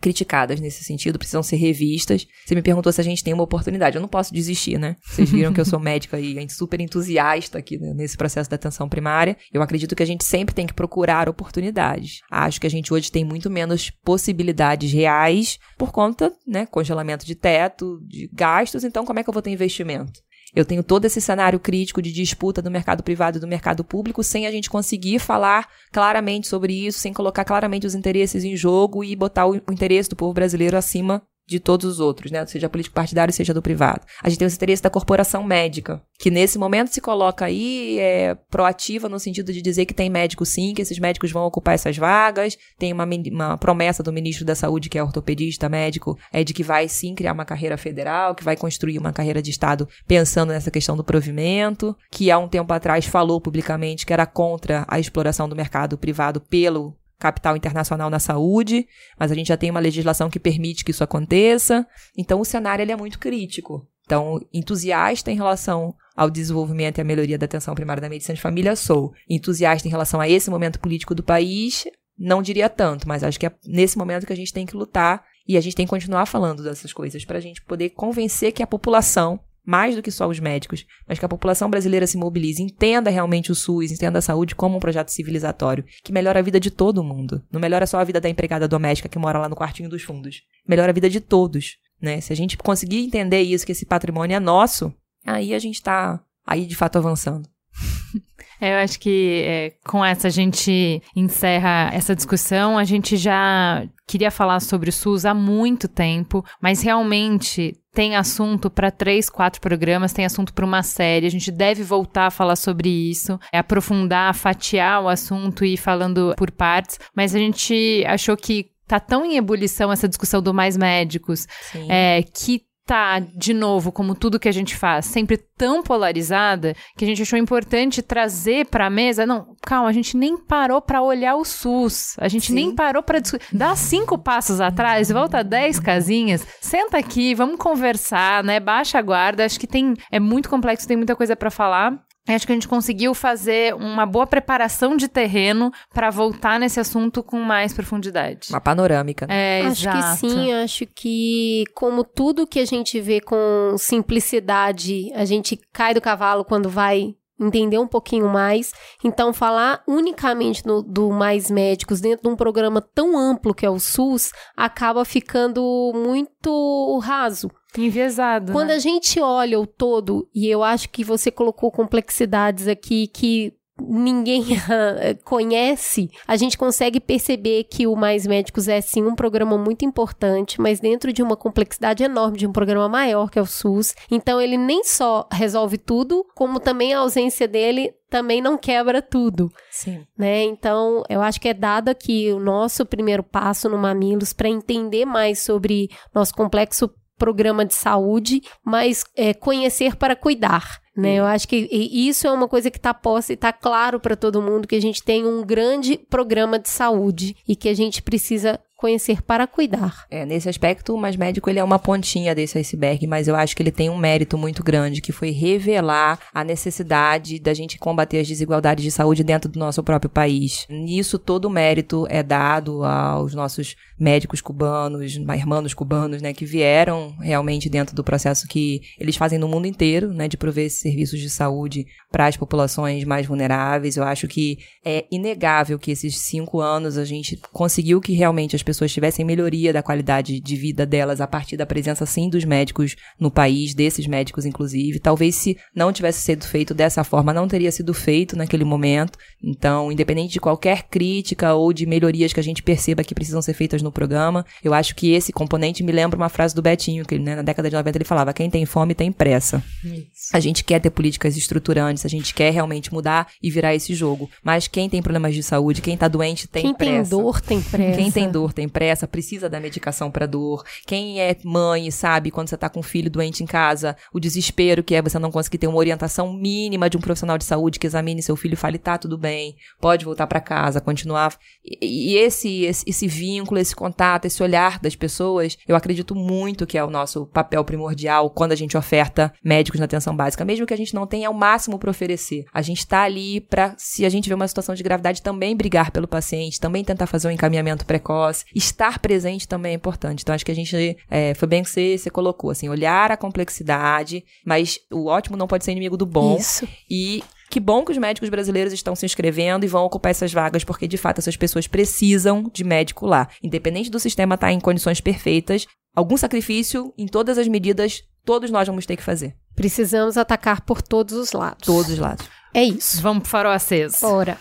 [0.00, 2.26] criticadas nesse sentido, precisam ser revistas.
[2.44, 3.96] Você me perguntou se a gente tem uma oportunidade.
[3.96, 4.96] Eu não posso desistir, né?
[5.04, 8.88] Vocês viram que eu sou médica e super entusiasta aqui né, nesse processo da atenção
[8.88, 9.36] primária.
[9.52, 12.20] Eu acredito que a gente sempre tem que procurar oportunidades.
[12.30, 17.34] Acho que a gente hoje tem muito menos possibilidades reais por conta, né, congelamento de
[17.34, 18.84] teto, de gastos.
[18.84, 20.20] Então, como é que eu vou ter investimento?
[20.54, 24.24] Eu tenho todo esse cenário crítico de disputa do mercado privado e do mercado público
[24.24, 29.04] sem a gente conseguir falar claramente sobre isso, sem colocar claramente os interesses em jogo
[29.04, 32.44] e botar o, interesse do povo brasileiro acima de todos os outros, né?
[32.44, 34.02] Seja político partidário, seja do privado.
[34.22, 38.34] A gente tem os interesses da corporação médica, que nesse momento se coloca aí é,
[38.50, 41.96] proativa no sentido de dizer que tem médico sim, que esses médicos vão ocupar essas
[41.96, 42.58] vagas.
[42.78, 46.62] Tem uma, uma promessa do ministro da Saúde, que é ortopedista médico, é de que
[46.62, 50.70] vai sim criar uma carreira federal, que vai construir uma carreira de Estado pensando nessa
[50.70, 55.48] questão do provimento, que há um tempo atrás falou publicamente que era contra a exploração
[55.48, 58.86] do mercado privado pelo capital internacional na saúde,
[59.18, 61.86] mas a gente já tem uma legislação que permite que isso aconteça.
[62.16, 63.86] Então o cenário ele é muito crítico.
[64.08, 68.40] Então, entusiasta em relação ao desenvolvimento e à melhoria da atenção primária da medicina de
[68.40, 69.12] família, sou.
[69.28, 71.84] Entusiasta em relação a esse momento político do país,
[72.18, 75.22] não diria tanto, mas acho que é nesse momento que a gente tem que lutar
[75.46, 78.62] e a gente tem que continuar falando dessas coisas para a gente poder convencer que
[78.62, 79.38] a população
[79.68, 83.52] mais do que só os médicos, mas que a população brasileira se mobilize, entenda realmente
[83.52, 87.04] o SUS, entenda a saúde como um projeto civilizatório, que melhora a vida de todo
[87.04, 87.44] mundo.
[87.52, 90.40] Não melhora só a vida da empregada doméstica que mora lá no quartinho dos fundos.
[90.66, 92.18] Melhora a vida de todos, né?
[92.22, 94.90] Se a gente conseguir entender isso, que esse patrimônio é nosso,
[95.26, 97.46] aí a gente tá aí de fato avançando.
[98.60, 102.76] É, eu acho que é, com essa a gente encerra essa discussão.
[102.76, 108.70] A gente já queria falar sobre o SUS há muito tempo, mas realmente tem assunto
[108.70, 111.26] para três, quatro programas, tem assunto para uma série.
[111.26, 115.76] A gente deve voltar a falar sobre isso, é aprofundar, fatiar o assunto e ir
[115.76, 117.00] falando por partes.
[117.12, 121.48] Mas a gente achou que tá tão em ebulição essa discussão do mais médicos,
[121.88, 127.04] é, que tá, de novo, como tudo que a gente faz, sempre tão polarizada, que
[127.04, 129.26] a gente achou importante trazer para a mesa.
[129.26, 132.14] Não, calma, a gente nem parou para olhar o SUS.
[132.18, 132.54] A gente Sim.
[132.54, 133.44] nem parou para discutir.
[133.52, 138.58] Dá cinco passos atrás, volta dez casinhas, senta aqui, vamos conversar, né?
[138.58, 139.44] Baixa a guarda.
[139.44, 142.07] Acho que tem é muito complexo, tem muita coisa para falar.
[142.34, 147.22] Acho que a gente conseguiu fazer uma boa preparação de terreno para voltar nesse assunto
[147.22, 148.48] com mais profundidade.
[148.50, 149.26] Uma panorâmica.
[149.26, 149.60] Né?
[149.60, 150.20] É, acho exato.
[150.20, 155.94] que sim, acho que como tudo que a gente vê com simplicidade, a gente cai
[155.94, 158.72] do cavalo quando vai entender um pouquinho mais.
[159.04, 163.70] Então, falar unicamente no, do Mais Médicos dentro de um programa tão amplo que é
[163.70, 167.50] o SUS acaba ficando muito raso.
[167.76, 168.52] Enviesado.
[168.52, 168.74] Quando né?
[168.74, 174.44] a gente olha o todo, e eu acho que você colocou complexidades aqui que ninguém
[175.24, 180.60] conhece, a gente consegue perceber que o Mais Médicos é sim um programa muito importante,
[180.60, 183.94] mas dentro de uma complexidade enorme de um programa maior que é o SUS.
[184.10, 189.50] Então ele nem só resolve tudo, como também a ausência dele também não quebra tudo.
[189.70, 190.06] Sim.
[190.16, 190.42] Né?
[190.44, 195.04] Então, eu acho que é dado aqui o nosso primeiro passo no Mamilos para entender
[195.04, 200.80] mais sobre nosso complexo programa de saúde, mas é, conhecer para cuidar.
[200.96, 201.14] Né?
[201.14, 204.42] Eu acho que isso é uma coisa que está posta e está claro para todo
[204.42, 208.58] mundo que a gente tem um grande programa de saúde e que a gente precisa
[208.78, 210.06] conhecer para cuidar.
[210.08, 213.56] É, nesse aspecto, o Mais Médico ele é uma pontinha desse iceberg, mas eu acho
[213.56, 218.20] que ele tem um mérito muito grande, que foi revelar a necessidade da gente combater
[218.20, 220.64] as desigualdades de saúde dentro do nosso próprio país.
[220.70, 227.16] Nisso, todo o mérito é dado aos nossos médicos cubanos, irmãos cubanos, né, que vieram
[227.18, 231.28] realmente dentro do processo que eles fazem no mundo inteiro, né, de prover serviços de
[231.28, 233.96] saúde para as populações mais vulneráveis.
[233.96, 238.62] Eu acho que é inegável que esses cinco anos a gente conseguiu que realmente as
[238.68, 242.96] pessoas tivessem melhoria da qualidade de vida delas a partir da presença, sim, dos médicos
[243.18, 244.98] no país, desses médicos, inclusive.
[244.98, 249.18] Talvez se não tivesse sido feito dessa forma, não teria sido feito naquele momento.
[249.42, 253.54] Então, independente de qualquer crítica ou de melhorias que a gente perceba que precisam ser
[253.54, 257.18] feitas no programa, eu acho que esse componente me lembra uma frase do Betinho, que
[257.18, 259.64] né, na década de 90 ele falava: quem tem fome tem pressa.
[259.82, 260.28] Isso.
[260.34, 264.28] A gente quer ter políticas estruturantes, a gente quer realmente mudar e virar esse jogo.
[264.44, 266.92] Mas quem tem problemas de saúde, quem tá doente, tem quem pressa.
[266.92, 267.96] Quem tem dor, tem pressa.
[267.96, 270.64] Quem tem dor, tem pressa, precisa da medicação para dor.
[270.84, 274.82] Quem é mãe sabe quando você tá com um filho doente em casa, o desespero
[274.82, 277.86] que é você não conseguir ter uma orientação mínima de um profissional de saúde que
[277.86, 281.36] examine seu filho e fale, tá, tudo bem, pode voltar para casa, continuar.
[281.64, 286.66] E, e esse, esse, esse vínculo, esse contato, esse olhar das pessoas, eu acredito muito
[286.66, 290.66] que é o nosso papel primordial quando a gente oferta médicos na atenção básica, mesmo
[290.66, 292.44] que a gente não tenha o máximo para oferecer.
[292.52, 295.92] A gente tá ali para, se a gente vê uma situação de gravidade, também brigar
[295.92, 298.44] pelo paciente, também tentar fazer um encaminhamento precoce.
[298.54, 300.22] Estar presente também é importante.
[300.22, 303.16] Então, acho que a gente, é, foi bem que você, você colocou, assim, olhar a
[303.16, 306.36] complexidade, mas o ótimo não pode ser inimigo do bom.
[306.36, 306.68] Isso.
[306.90, 310.64] E que bom que os médicos brasileiros estão se inscrevendo e vão ocupar essas vagas,
[310.64, 313.28] porque de fato essas pessoas precisam de médico lá.
[313.42, 318.68] Independente do sistema estar em condições perfeitas, algum sacrifício em todas as medidas, todos nós
[318.68, 319.34] vamos ter que fazer.
[319.54, 321.66] Precisamos atacar por todos os lados.
[321.66, 322.26] Todos os lados.
[322.54, 323.00] É isso.
[323.00, 324.00] Vamos pro farol aceso.
[324.00, 324.38] Bora.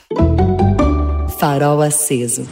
[1.40, 2.48] Farol aceso.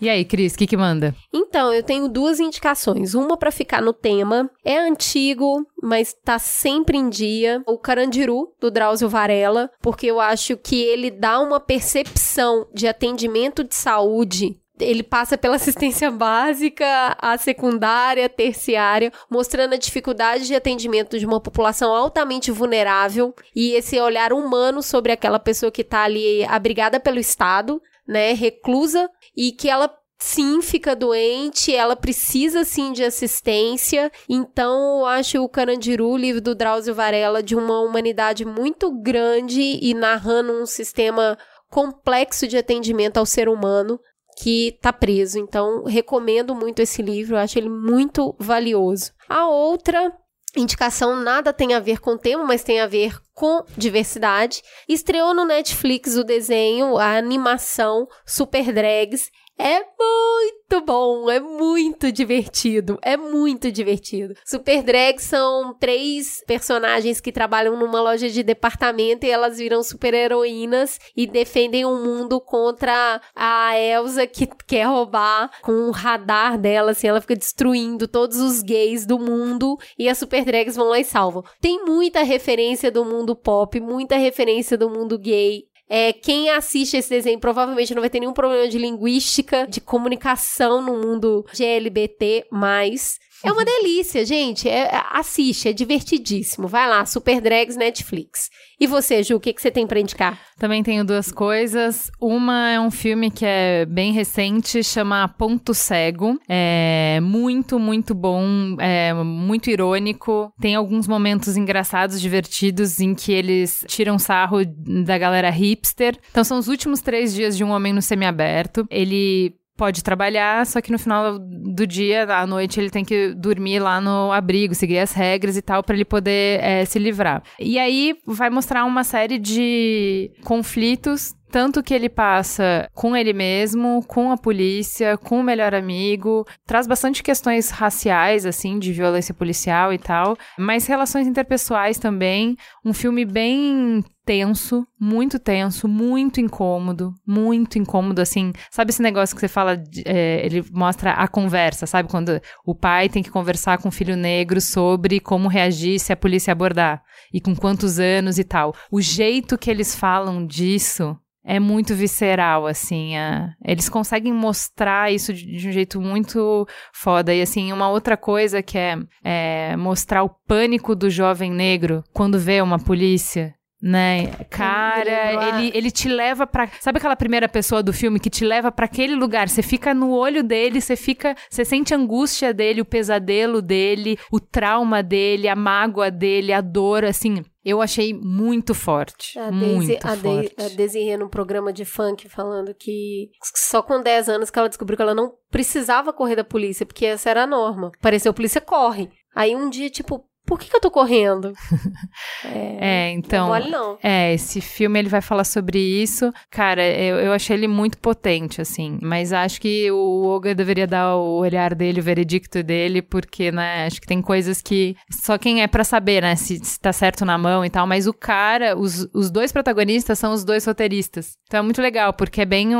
[0.00, 1.14] E aí, Cris, o que que manda?
[1.32, 3.14] Então, eu tenho duas indicações.
[3.14, 4.50] Uma pra ficar no tema.
[4.64, 7.62] É antigo, mas tá sempre em dia.
[7.66, 9.70] O Carandiru, do Drauzio Varela.
[9.80, 15.56] Porque eu acho que ele dá uma percepção de atendimento de saúde ele passa pela
[15.56, 23.34] assistência básica, a secundária, terciária, mostrando a dificuldade de atendimento de uma população altamente vulnerável
[23.54, 29.10] e esse olhar humano sobre aquela pessoa que está ali abrigada pelo Estado, né, reclusa
[29.36, 34.10] e que ela sim fica doente, ela precisa sim de assistência.
[34.28, 39.78] Então, eu acho o Carandiru, o livro do Drauzio Varela, de uma humanidade muito grande
[39.80, 41.36] e narrando um sistema
[41.70, 44.00] complexo de atendimento ao ser humano
[44.38, 45.38] que tá preso.
[45.38, 49.12] Então, recomendo muito esse livro, acho ele muito valioso.
[49.28, 50.12] A outra
[50.56, 54.62] indicação nada tem a ver com o tema, mas tem a ver com diversidade.
[54.88, 59.30] Estreou no Netflix o desenho, a animação Super Drags.
[59.58, 64.34] É muito bom, é muito divertido, é muito divertido.
[64.44, 70.12] Super Drag são três personagens que trabalham numa loja de departamento e elas viram super
[70.12, 76.90] heroínas e defendem o mundo contra a Elsa que quer roubar com o radar dela,
[76.90, 81.00] assim, ela fica destruindo todos os gays do mundo e as Super Drags vão lá
[81.00, 81.42] e salvam.
[81.62, 85.64] Tem muita referência do mundo pop, muita referência do mundo gay.
[85.88, 90.82] É, quem assiste esse desenho provavelmente não vai ter nenhum problema de linguística, de comunicação
[90.82, 94.68] no mundo GLBT, mas é uma delícia, gente.
[94.68, 96.68] É, é, assiste, é divertidíssimo.
[96.68, 98.48] Vai lá, Super Drags Netflix.
[98.78, 100.38] E você, Ju, o que, que você tem pra indicar?
[100.58, 102.10] Também tenho duas coisas.
[102.20, 106.38] Uma é um filme que é bem recente, chama Ponto Cego.
[106.48, 110.52] É muito, muito bom, é muito irônico.
[110.60, 114.64] Tem alguns momentos engraçados, divertidos, em que eles tiram sarro
[115.04, 116.18] da galera hipster.
[116.30, 118.86] Então são os últimos três dias de um homem no semiaberto.
[118.90, 123.78] Ele pode trabalhar, só que no final do dia, à noite, ele tem que dormir
[123.78, 127.42] lá no abrigo, seguir as regras e tal, para ele poder é, se livrar.
[127.58, 134.04] E aí vai mostrar uma série de conflitos tanto que ele passa com ele mesmo,
[134.06, 139.92] com a polícia, com o melhor amigo, traz bastante questões raciais, assim, de violência policial
[139.92, 142.56] e tal, mas relações interpessoais também.
[142.84, 148.52] Um filme bem tenso, muito tenso, muito incômodo, muito incômodo, assim.
[148.72, 152.10] Sabe esse negócio que você fala, de, é, ele mostra a conversa, sabe?
[152.10, 156.16] Quando o pai tem que conversar com o filho negro sobre como reagir se a
[156.16, 157.00] polícia abordar
[157.32, 158.74] e com quantos anos e tal.
[158.90, 163.16] O jeito que eles falam disso é muito visceral, assim.
[163.16, 163.50] É.
[163.64, 167.32] Eles conseguem mostrar isso de, de, um jeito muito foda.
[167.32, 172.40] E, assim, uma outra coisa que é, é mostrar o pânico do jovem negro quando
[172.40, 174.28] vê uma polícia né?
[174.50, 178.72] Cara, ele, ele te leva para, sabe aquela primeira pessoa do filme que te leva
[178.72, 182.80] para aquele lugar, você fica no olho dele, você fica, você sente a angústia dele,
[182.80, 187.44] o pesadelo dele, o trauma dele, a mágoa dele, a dor, assim.
[187.64, 189.36] Eu achei muito forte.
[189.36, 190.54] A muito Daisy, a forte.
[190.56, 194.96] a Desirê num programa de funk falando que só com 10 anos que ela descobriu
[194.96, 197.90] que ela não precisava correr da polícia, porque essa era a norma.
[198.00, 199.10] Pareceu polícia corre.
[199.34, 201.52] Aí um dia, tipo, por que, que eu tô correndo?
[202.44, 203.44] É, então.
[203.44, 203.98] Não vale não.
[204.02, 206.32] É, esse filme ele vai falar sobre isso.
[206.50, 208.98] Cara, eu, eu achei ele muito potente, assim.
[209.02, 213.86] Mas acho que o Olga deveria dar o olhar dele, o veredicto dele, porque, né,
[213.86, 217.24] acho que tem coisas que só quem é para saber, né, se, se tá certo
[217.24, 217.86] na mão e tal.
[217.86, 221.36] Mas o cara, os, os dois protagonistas são os dois roteiristas.
[221.46, 222.70] Então é muito legal, porque é bem.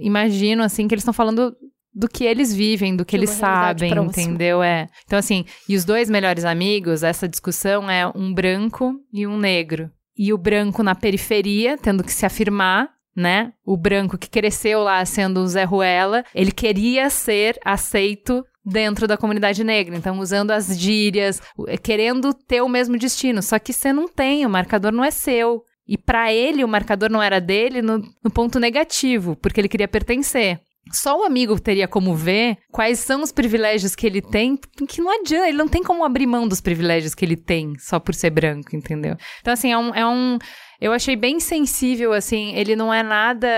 [0.00, 1.54] Imagino, assim, que eles estão falando
[1.98, 4.62] do que eles vivem, do que eles sabem, entendeu?
[4.62, 4.86] É.
[5.04, 9.90] Então, assim, e os dois melhores amigos, essa discussão é um branco e um negro.
[10.16, 13.52] E o branco na periferia, tendo que se afirmar, né?
[13.66, 19.16] O branco que cresceu lá sendo o Zé Ruela, ele queria ser aceito dentro da
[19.16, 19.96] comunidade negra.
[19.96, 21.42] Então, usando as gírias,
[21.82, 23.42] querendo ter o mesmo destino.
[23.42, 25.64] Só que você não tem, o marcador não é seu.
[25.84, 29.88] E para ele, o marcador não era dele no, no ponto negativo, porque ele queria
[29.88, 30.60] pertencer.
[30.92, 34.58] Só o amigo teria como ver quais são os privilégios que ele tem,
[34.88, 37.98] que não adianta, ele não tem como abrir mão dos privilégios que ele tem só
[37.98, 39.16] por ser branco, entendeu?
[39.40, 39.94] Então, assim, é um.
[39.94, 40.38] É um
[40.80, 43.48] eu achei bem sensível, assim, ele não é nada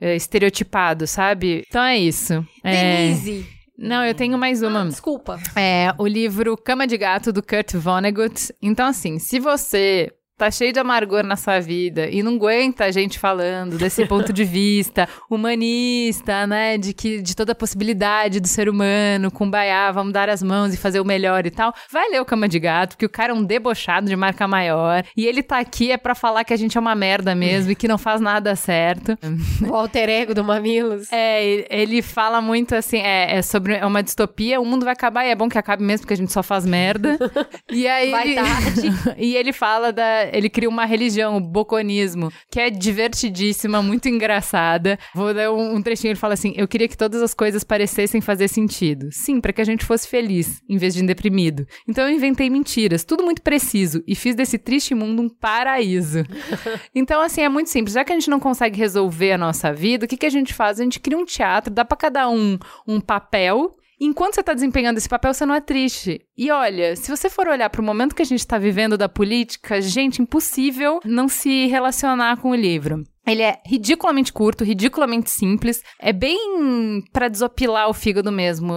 [0.00, 1.64] é, estereotipado, sabe?
[1.68, 2.46] Então é isso.
[2.62, 3.46] Denise.
[3.50, 3.54] É...
[3.76, 4.82] Não, eu tenho mais uma.
[4.82, 5.40] Ah, desculpa.
[5.56, 8.54] É o livro Cama de Gato, do Kurt Vonnegut.
[8.62, 12.90] Então, assim, se você tá cheio de amargor na sua vida e não aguenta a
[12.90, 18.48] gente falando desse ponto de vista humanista, né, de que de toda a possibilidade do
[18.48, 22.08] ser humano com baiá, vamos dar as mãos e fazer o melhor e tal, vai
[22.10, 25.26] ler o Cama de Gato, que o cara é um debochado de marca maior e
[25.26, 27.86] ele tá aqui é para falar que a gente é uma merda mesmo e que
[27.86, 29.16] não faz nada certo.
[29.68, 31.10] O alter ego do Mamilos.
[31.12, 35.24] É, ele fala muito assim, é, é sobre é uma distopia, o mundo vai acabar
[35.24, 37.18] e é bom que acabe mesmo porque a gente só faz merda.
[37.70, 38.92] e aí vai tarde.
[39.16, 44.98] e ele fala da ele cria uma religião, o boconismo, que é divertidíssima, muito engraçada.
[45.14, 48.20] Vou dar um, um trechinho, ele fala assim: Eu queria que todas as coisas parecessem
[48.20, 49.08] fazer sentido.
[49.12, 51.66] Sim, para que a gente fosse feliz, em vez de deprimido.
[51.88, 56.24] Então eu inventei mentiras, tudo muito preciso, e fiz desse triste mundo um paraíso.
[56.94, 57.94] então, assim, é muito simples.
[57.94, 60.54] Já que a gente não consegue resolver a nossa vida, o que, que a gente
[60.54, 60.80] faz?
[60.80, 64.98] A gente cria um teatro, dá para cada um um papel Enquanto você está desempenhando
[64.98, 66.20] esse papel, você não é triste.
[66.36, 69.08] E olha, se você for olhar para o momento que a gente está vivendo da
[69.08, 73.02] política, gente, impossível não se relacionar com o livro.
[73.26, 75.82] Ele é ridiculamente curto, ridiculamente simples.
[76.00, 78.72] É bem para desopilar o fígado mesmo.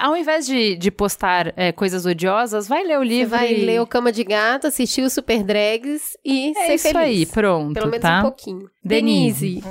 [0.00, 3.30] Ao invés de, de postar é, coisas odiosas, vai ler o livro.
[3.30, 3.64] Você vai e...
[3.64, 6.96] ler o Cama de Gato, assistir o Super Drags e é ser isso feliz.
[6.96, 7.74] aí, pronto.
[7.74, 8.18] Pelo menos tá?
[8.18, 8.68] um pouquinho.
[8.84, 9.62] Denise.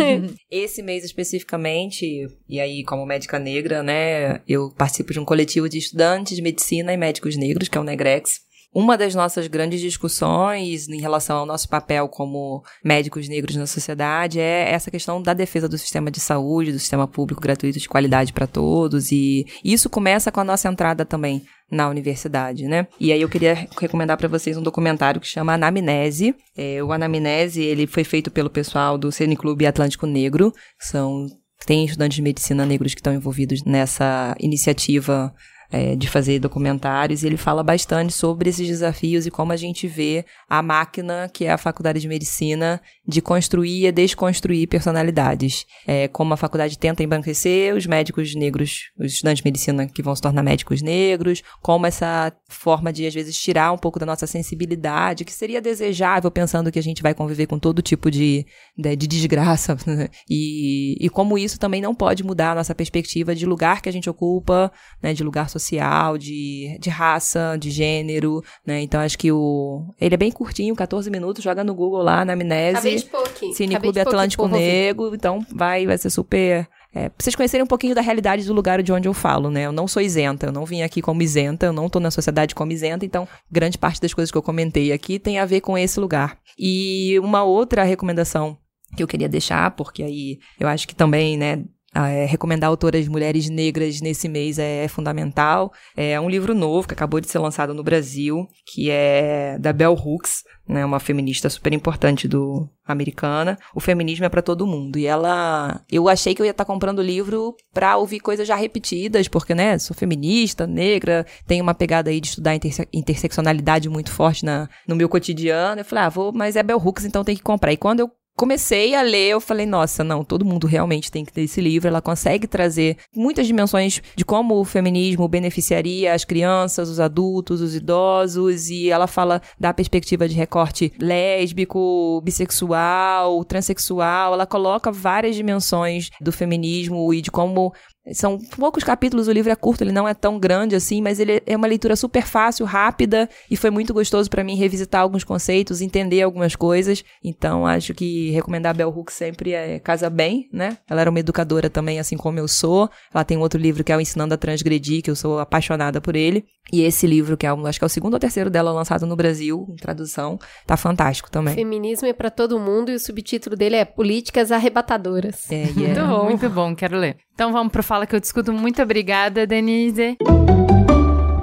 [0.50, 5.78] Esse mês especificamente, e aí como médica negra, né, eu participo de um coletivo de
[5.78, 8.40] estudantes de medicina e médicos negros, que é o Negrex.
[8.72, 14.38] Uma das nossas grandes discussões em relação ao nosso papel como médicos negros na sociedade
[14.38, 18.32] é essa questão da defesa do sistema de saúde, do sistema público gratuito de qualidade
[18.32, 19.10] para todos.
[19.10, 22.86] E isso começa com a nossa entrada também na universidade, né?
[22.98, 26.34] E aí eu queria recomendar para vocês um documentário que chama Anamnese.
[26.56, 31.26] É, o Anamnese, ele foi feito pelo pessoal do Clube Atlântico Negro, são
[31.66, 35.32] tem estudantes de medicina negros que estão envolvidos nessa iniciativa
[35.70, 39.86] é, de fazer documentários, e ele fala bastante sobre esses desafios e como a gente
[39.86, 42.80] vê a máquina, que é a Faculdade de Medicina,
[43.10, 45.66] de construir e desconstruir personalidades.
[45.86, 50.14] É, como a faculdade tenta embranquecer os médicos negros, os estudantes de medicina que vão
[50.14, 54.26] se tornar médicos negros, como essa forma de, às vezes, tirar um pouco da nossa
[54.26, 58.46] sensibilidade, que seria desejável, pensando que a gente vai conviver com todo tipo de,
[58.76, 59.76] de, de desgraça,
[60.30, 63.92] e, e como isso também não pode mudar a nossa perspectiva de lugar que a
[63.92, 64.72] gente ocupa,
[65.02, 68.80] né, de lugar social de, de raça, de gênero, né?
[68.80, 69.84] Então acho que o.
[70.00, 72.76] Ele é bem curtinho, 14 minutos, joga no Google lá, na Amnese.
[72.76, 73.52] Acabei de pôr aqui.
[73.54, 75.14] Cine Acabei Clube Atlântico Negro.
[75.14, 76.68] Então vai, vai ser super.
[76.92, 79.66] É, pra vocês conhecerem um pouquinho da realidade do lugar de onde eu falo, né?
[79.66, 82.52] Eu não sou isenta, eu não vim aqui como isenta, eu não tô na sociedade
[82.54, 85.78] como isenta, então grande parte das coisas que eu comentei aqui tem a ver com
[85.78, 86.36] esse lugar.
[86.58, 88.58] E uma outra recomendação
[88.96, 91.64] que eu queria deixar, porque aí eu acho que também, né,
[91.94, 95.72] é, recomendar autoras mulheres negras nesse mês é, é, fundamental.
[95.96, 99.94] É um livro novo que acabou de ser lançado no Brasil, que é da Bell
[99.94, 103.58] Hooks, né, uma feminista super importante do americana.
[103.74, 104.98] O feminismo é para todo mundo.
[104.98, 108.46] E ela, eu achei que eu ia estar tá comprando o livro para ouvir coisas
[108.46, 113.88] já repetidas, porque né, sou feminista, negra, tenho uma pegada aí de estudar interse interseccionalidade
[113.88, 115.80] muito forte na, no meu cotidiano.
[115.80, 117.72] Eu falei, ah, vou, mas é Bell Hooks, então tem que comprar.
[117.72, 118.10] E quando eu
[118.40, 121.86] comecei a ler, eu falei, nossa, não, todo mundo realmente tem que ter esse livro.
[121.86, 127.74] Ela consegue trazer muitas dimensões de como o feminismo beneficiaria as crianças, os adultos, os
[127.74, 134.32] idosos, e ela fala da perspectiva de recorte lésbico, bissexual, transexual.
[134.32, 137.74] Ela coloca várias dimensões do feminismo e de como
[138.12, 141.42] são poucos capítulos, o livro é curto, ele não é tão grande assim, mas ele
[141.46, 145.80] é uma leitura super fácil, rápida, e foi muito gostoso para mim revisitar alguns conceitos,
[145.80, 147.04] entender algumas coisas.
[147.22, 150.78] Então, acho que recomendar a Bell Hooks sempre é casa bem, né?
[150.88, 152.88] Ela era uma educadora também, assim como eu sou.
[153.12, 156.00] Ela tem um outro livro que é o Ensinando a Transgredir, que eu sou apaixonada
[156.00, 156.44] por ele.
[156.72, 159.16] E esse livro, que é, acho que é o segundo ou terceiro dela lançado no
[159.16, 161.54] Brasil, em tradução, tá fantástico também.
[161.54, 165.50] Feminismo é para todo mundo e o subtítulo dele é Políticas Arrebatadoras.
[165.50, 165.76] É, yeah.
[165.76, 167.16] Muito bom, muito bom, quero ler.
[167.40, 168.52] Então vamos pro Fala que eu discuto.
[168.52, 170.18] Muito obrigada, Denise.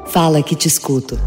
[0.05, 1.19] Fala que te escuto.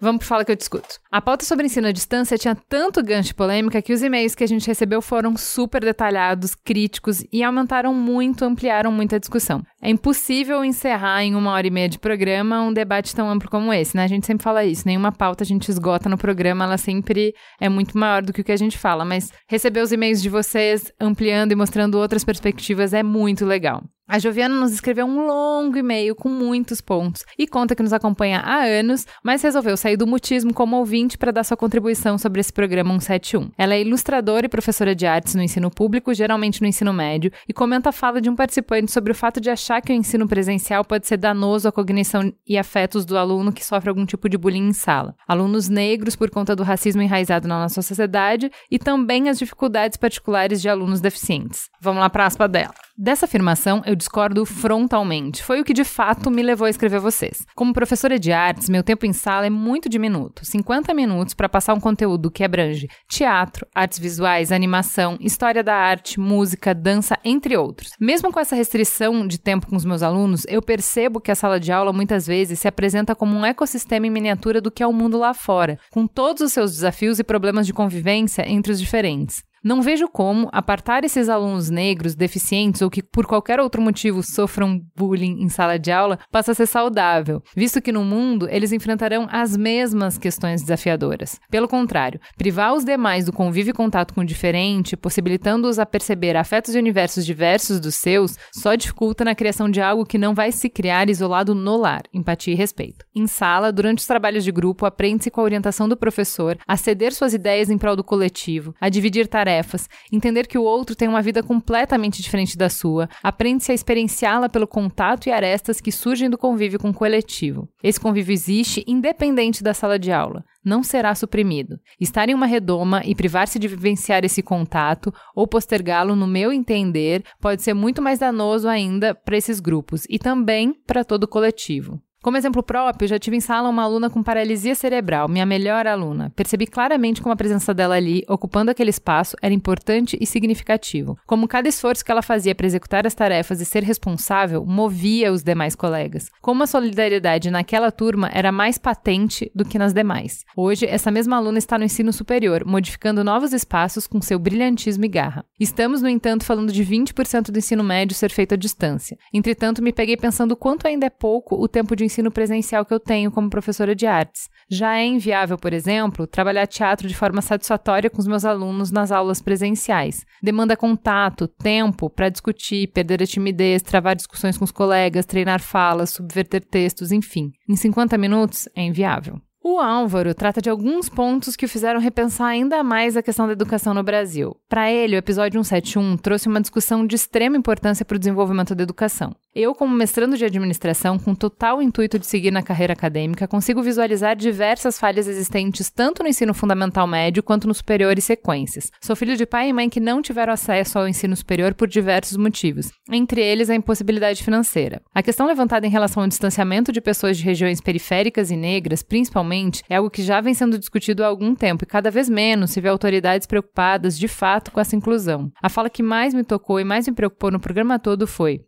[0.00, 0.98] Vamos pro Fala que eu discuto.
[1.10, 4.42] A pauta sobre ensino à distância tinha tanto gancho e polêmica que os e-mails que
[4.42, 9.62] a gente recebeu foram super detalhados, críticos e aumentaram muito, ampliaram muito a discussão.
[9.82, 13.72] É impossível encerrar em uma hora e meia de programa um debate tão amplo como
[13.72, 14.04] esse, né?
[14.04, 17.68] A gente sempre fala isso, nenhuma pauta a gente esgota no programa, ela sempre é
[17.68, 20.90] muito maior do que o que a gente fala, mas receber os e-mails de vocês
[20.98, 23.82] ampliando e mostrando outras perspectivas é muito legal.
[24.12, 28.40] A Joviana nos escreveu um longo e-mail com muitos pontos e conta que nos acompanha
[28.40, 32.52] há anos, mas resolveu sair do mutismo como ouvinte para dar sua contribuição sobre esse
[32.52, 33.52] programa 171.
[33.56, 37.52] Ela é ilustradora e professora de artes no ensino público, geralmente no ensino médio, e
[37.52, 40.84] comenta a fala de um participante sobre o fato de achar que o ensino presencial
[40.84, 44.70] pode ser danoso à cognição e afetos do aluno que sofre algum tipo de bullying
[44.70, 45.14] em sala.
[45.28, 50.60] Alunos negros por conta do racismo enraizado na nossa sociedade e também as dificuldades particulares
[50.60, 51.70] de alunos deficientes.
[51.80, 52.74] Vamos lá para a aspa dela.
[52.96, 55.42] Dessa afirmação, eu discordo frontalmente.
[55.42, 57.46] Foi o que de fato me levou a escrever vocês.
[57.54, 61.74] Como professora de artes, meu tempo em sala é muito diminuto 50 minutos para passar
[61.74, 67.92] um conteúdo que abrange teatro, artes visuais, animação, história da arte, música, dança, entre outros.
[68.00, 71.58] Mesmo com essa restrição de tempo com os meus alunos, eu percebo que a sala
[71.58, 74.92] de aula muitas vezes se apresenta como um ecossistema em miniatura do que é o
[74.92, 79.42] mundo lá fora, com todos os seus desafios e problemas de convivência entre os diferentes.
[79.62, 84.80] Não vejo como apartar esses alunos negros, deficientes ou que por qualquer outro motivo sofram
[84.96, 89.28] bullying em sala de aula passa a ser saudável, visto que no mundo eles enfrentarão
[89.30, 91.38] as mesmas questões desafiadoras.
[91.50, 96.38] Pelo contrário, privar os demais do convívio e contato com o diferente, possibilitando-os a perceber
[96.38, 100.52] afetos e universos diversos dos seus, só dificulta na criação de algo que não vai
[100.52, 103.04] se criar isolado no lar, empatia e respeito.
[103.14, 107.12] Em sala, durante os trabalhos de grupo, aprende-se com a orientação do professor a ceder
[107.12, 111.08] suas ideias em prol do coletivo, a dividir tarefas tarefas, entender que o outro tem
[111.08, 116.30] uma vida completamente diferente da sua, aprende-se a experienciá-la pelo contato e arestas que surgem
[116.30, 117.68] do convívio com o coletivo.
[117.82, 121.80] Esse convívio existe independente da sala de aula não será suprimido.
[121.98, 127.24] Estar em uma redoma e privar-se de vivenciar esse contato ou postergá-lo, no meu entender,
[127.40, 131.98] pode ser muito mais danoso ainda para esses grupos e também para todo o coletivo.
[132.22, 136.30] Como exemplo próprio, já tive em sala uma aluna com paralisia cerebral, minha melhor aluna.
[136.36, 141.16] Percebi claramente como a presença dela ali, ocupando aquele espaço, era importante e significativo.
[141.26, 145.42] Como cada esforço que ela fazia para executar as tarefas e ser responsável movia os
[145.42, 146.28] demais colegas.
[146.42, 150.44] Como a solidariedade naquela turma era mais patente do que nas demais.
[150.54, 155.08] Hoje, essa mesma aluna está no ensino superior, modificando novos espaços com seu brilhantismo e
[155.08, 155.42] garra.
[155.58, 159.16] Estamos, no entanto, falando de 20% do ensino médio ser feito à distância.
[159.32, 162.98] Entretanto, me peguei pensando quanto ainda é pouco o tempo de ensino presencial que eu
[162.98, 164.48] tenho como professora de artes.
[164.68, 169.12] Já é inviável, por exemplo, trabalhar teatro de forma satisfatória com os meus alunos nas
[169.12, 170.24] aulas presenciais.
[170.42, 176.10] Demanda contato, tempo para discutir, perder a timidez, travar discussões com os colegas, treinar falas,
[176.10, 177.52] subverter textos, enfim.
[177.68, 179.40] Em 50 minutos é inviável.
[179.62, 183.52] O Álvaro trata de alguns pontos que o fizeram repensar ainda mais a questão da
[183.52, 184.56] educação no Brasil.
[184.66, 188.82] Para ele, o episódio 171 trouxe uma discussão de extrema importância para o desenvolvimento da
[188.82, 189.36] educação.
[189.54, 194.34] Eu, como mestrando de administração, com total intuito de seguir na carreira acadêmica, consigo visualizar
[194.34, 198.90] diversas falhas existentes tanto no ensino fundamental médio quanto no superior e sequências.
[199.02, 202.38] Sou filho de pai e mãe que não tiveram acesso ao ensino superior por diversos
[202.38, 205.02] motivos, entre eles a impossibilidade financeira.
[205.14, 209.49] A questão levantada em relação ao distanciamento de pessoas de regiões periféricas e negras, principalmente,
[209.88, 212.80] é algo que já vem sendo discutido há algum tempo e cada vez menos se
[212.80, 215.50] vê autoridades preocupadas de fato com essa inclusão.
[215.62, 218.60] A fala que mais me tocou e mais me preocupou no programa todo foi: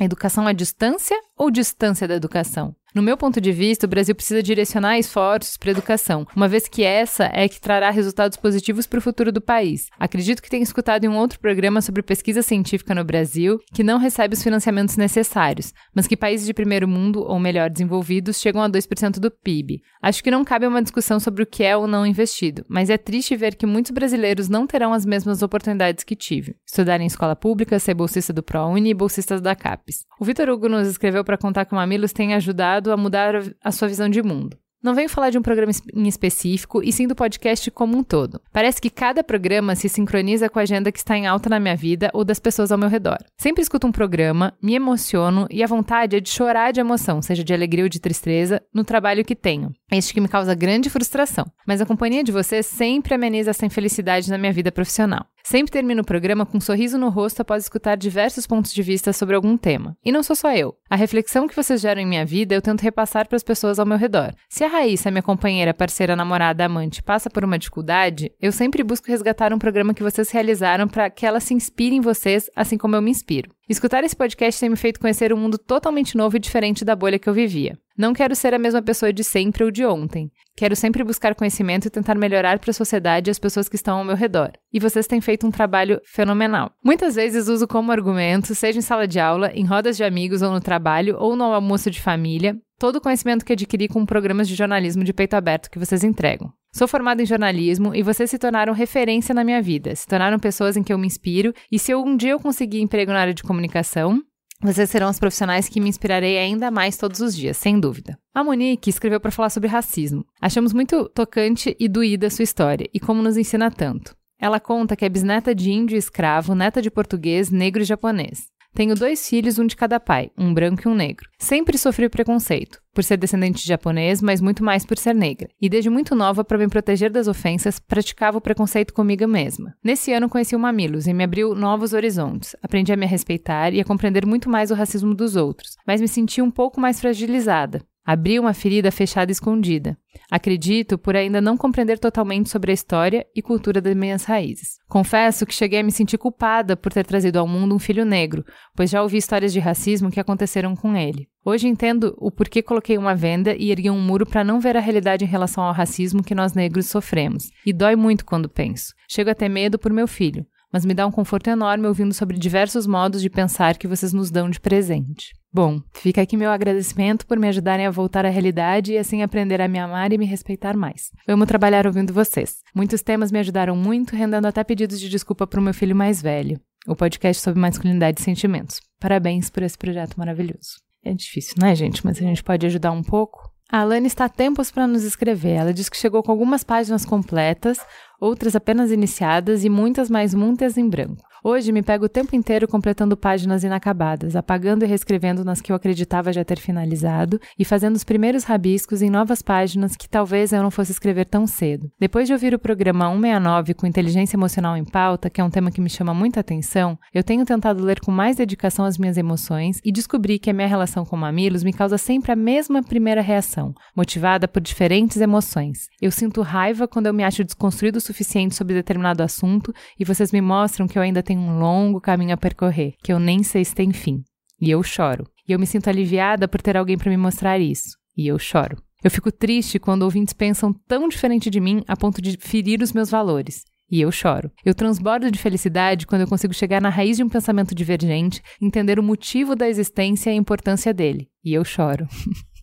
[0.00, 2.74] Educação à distância ou distância da educação?
[2.94, 6.68] No meu ponto de vista, o Brasil precisa direcionar esforços para a educação, uma vez
[6.68, 9.88] que essa é que trará resultados positivos para o futuro do país.
[9.98, 13.98] Acredito que tenha escutado em um outro programa sobre pesquisa científica no Brasil que não
[13.98, 18.70] recebe os financiamentos necessários, mas que países de primeiro mundo, ou melhor, desenvolvidos, chegam a
[18.70, 19.82] 2% do PIB.
[20.00, 22.96] Acho que não cabe uma discussão sobre o que é ou não investido, mas é
[22.96, 26.54] triste ver que muitos brasileiros não terão as mesmas oportunidades que tive.
[26.64, 30.04] Estudar em escola pública, ser bolsista do ProUni e bolsistas da CAPES.
[30.20, 33.72] O Vitor Hugo nos escreveu para contar que o Mamilos tem ajudado a mudar a
[33.72, 34.56] sua visão de mundo.
[34.84, 38.38] Não venho falar de um programa em específico, e sim do podcast como um todo.
[38.52, 41.74] Parece que cada programa se sincroniza com a agenda que está em alta na minha
[41.74, 43.16] vida ou das pessoas ao meu redor.
[43.38, 47.42] Sempre escuto um programa, me emociono e a vontade é de chorar de emoção, seja
[47.42, 49.72] de alegria ou de tristeza, no trabalho que tenho.
[49.90, 51.46] Este que me causa grande frustração.
[51.66, 55.24] Mas a companhia de vocês sempre ameniza essa infelicidade na minha vida profissional.
[55.46, 59.12] Sempre termino o programa com um sorriso no rosto após escutar diversos pontos de vista
[59.12, 59.94] sobre algum tema.
[60.02, 60.74] E não sou só eu.
[60.88, 63.84] A reflexão que vocês geram em minha vida eu tento repassar para as pessoas ao
[63.84, 64.34] meu redor.
[64.48, 69.06] Se a Raíssa, minha companheira, parceira, namorada, amante, passa por uma dificuldade, eu sempre busco
[69.06, 72.96] resgatar um programa que vocês realizaram para que ela se inspire em vocês, assim como
[72.96, 73.50] eu me inspiro.
[73.68, 77.18] Escutar esse podcast tem me feito conhecer um mundo totalmente novo e diferente da bolha
[77.18, 77.78] que eu vivia.
[77.96, 80.28] Não quero ser a mesma pessoa de sempre ou de ontem.
[80.56, 83.98] Quero sempre buscar conhecimento e tentar melhorar para a sociedade e as pessoas que estão
[83.98, 84.50] ao meu redor.
[84.72, 86.72] E vocês têm feito um trabalho fenomenal.
[86.84, 90.50] Muitas vezes uso como argumento, seja em sala de aula, em rodas de amigos ou
[90.50, 94.56] no trabalho, ou no almoço de família, todo o conhecimento que adquiri com programas de
[94.56, 96.52] jornalismo de peito aberto que vocês entregam.
[96.72, 100.76] Sou formada em jornalismo e vocês se tornaram referência na minha vida, se tornaram pessoas
[100.76, 103.44] em que eu me inspiro, e se um dia eu conseguir emprego na área de
[103.44, 104.20] comunicação,
[104.64, 108.18] vocês serão os profissionais que me inspirarei ainda mais todos os dias, sem dúvida.
[108.34, 110.24] A Monique escreveu para falar sobre racismo.
[110.40, 114.16] Achamos muito tocante e doída a sua história e como nos ensina tanto.
[114.40, 118.46] Ela conta que é bisneta de índio escravo, neta de português, negro e japonês.
[118.74, 121.28] Tenho dois filhos, um de cada pai, um branco e um negro.
[121.38, 125.48] Sempre sofri preconceito, por ser descendente de japonês, mas muito mais por ser negra.
[125.62, 129.76] E desde muito nova, para me proteger das ofensas, praticava o preconceito comigo mesma.
[129.82, 132.56] Nesse ano conheci o Mamilos e me abriu novos horizontes.
[132.60, 136.08] Aprendi a me respeitar e a compreender muito mais o racismo dos outros, mas me
[136.08, 137.80] senti um pouco mais fragilizada.
[138.06, 139.96] Abri uma ferida fechada e escondida.
[140.30, 144.78] Acredito por ainda não compreender totalmente sobre a história e cultura das minhas raízes.
[144.86, 148.44] Confesso que cheguei a me sentir culpada por ter trazido ao mundo um filho negro,
[148.76, 151.28] pois já ouvi histórias de racismo que aconteceram com ele.
[151.42, 154.80] Hoje entendo o porquê coloquei uma venda e ergui um muro para não ver a
[154.80, 157.44] realidade em relação ao racismo que nós negros sofremos.
[157.64, 158.92] E dói muito quando penso.
[159.08, 162.38] Chego a ter medo por meu filho, mas me dá um conforto enorme ouvindo sobre
[162.38, 165.32] diversos modos de pensar que vocês nos dão de presente.
[165.54, 169.60] Bom, fica aqui meu agradecimento por me ajudarem a voltar à realidade e assim aprender
[169.60, 171.12] a me amar e me respeitar mais.
[171.28, 172.56] amo trabalhar ouvindo vocês.
[172.74, 176.20] Muitos temas me ajudaram muito, rendendo até pedidos de desculpa para o meu filho mais
[176.20, 176.60] velho.
[176.88, 178.80] O podcast sobre masculinidade e sentimentos.
[178.98, 180.80] Parabéns por esse projeto maravilhoso.
[181.04, 182.04] É difícil, né, gente?
[182.04, 183.48] Mas a gente pode ajudar um pouco.
[183.70, 185.52] A Alane está a tempos para nos escrever.
[185.52, 187.78] Ela diz que chegou com algumas páginas completas,
[188.20, 191.22] outras apenas iniciadas e muitas mais muitas em branco.
[191.46, 195.76] Hoje me pego o tempo inteiro completando páginas inacabadas, apagando e reescrevendo nas que eu
[195.76, 200.62] acreditava já ter finalizado e fazendo os primeiros rabiscos em novas páginas que talvez eu
[200.62, 201.90] não fosse escrever tão cedo.
[202.00, 205.70] Depois de ouvir o programa 169 com inteligência emocional em pauta, que é um tema
[205.70, 209.82] que me chama muita atenção, eu tenho tentado ler com mais dedicação as minhas emoções
[209.84, 213.74] e descobri que a minha relação com mamilos me causa sempre a mesma primeira reação,
[213.94, 215.90] motivada por diferentes emoções.
[216.00, 220.32] Eu sinto raiva quando eu me acho desconstruído o suficiente sobre determinado assunto e vocês
[220.32, 223.42] me mostram que eu ainda tenho tenho um longo caminho a percorrer, que eu nem
[223.42, 224.22] sei se tem fim.
[224.60, 225.26] E eu choro.
[225.48, 227.96] E eu me sinto aliviada por ter alguém para me mostrar isso.
[228.16, 228.76] E eu choro.
[229.02, 232.92] Eu fico triste quando ouvintes pensam tão diferente de mim a ponto de ferir os
[232.92, 233.64] meus valores.
[233.90, 234.50] E eu choro.
[234.64, 238.98] Eu transbordo de felicidade quando eu consigo chegar na raiz de um pensamento divergente, entender
[238.98, 241.28] o motivo da existência e a importância dele.
[241.44, 242.06] E eu choro.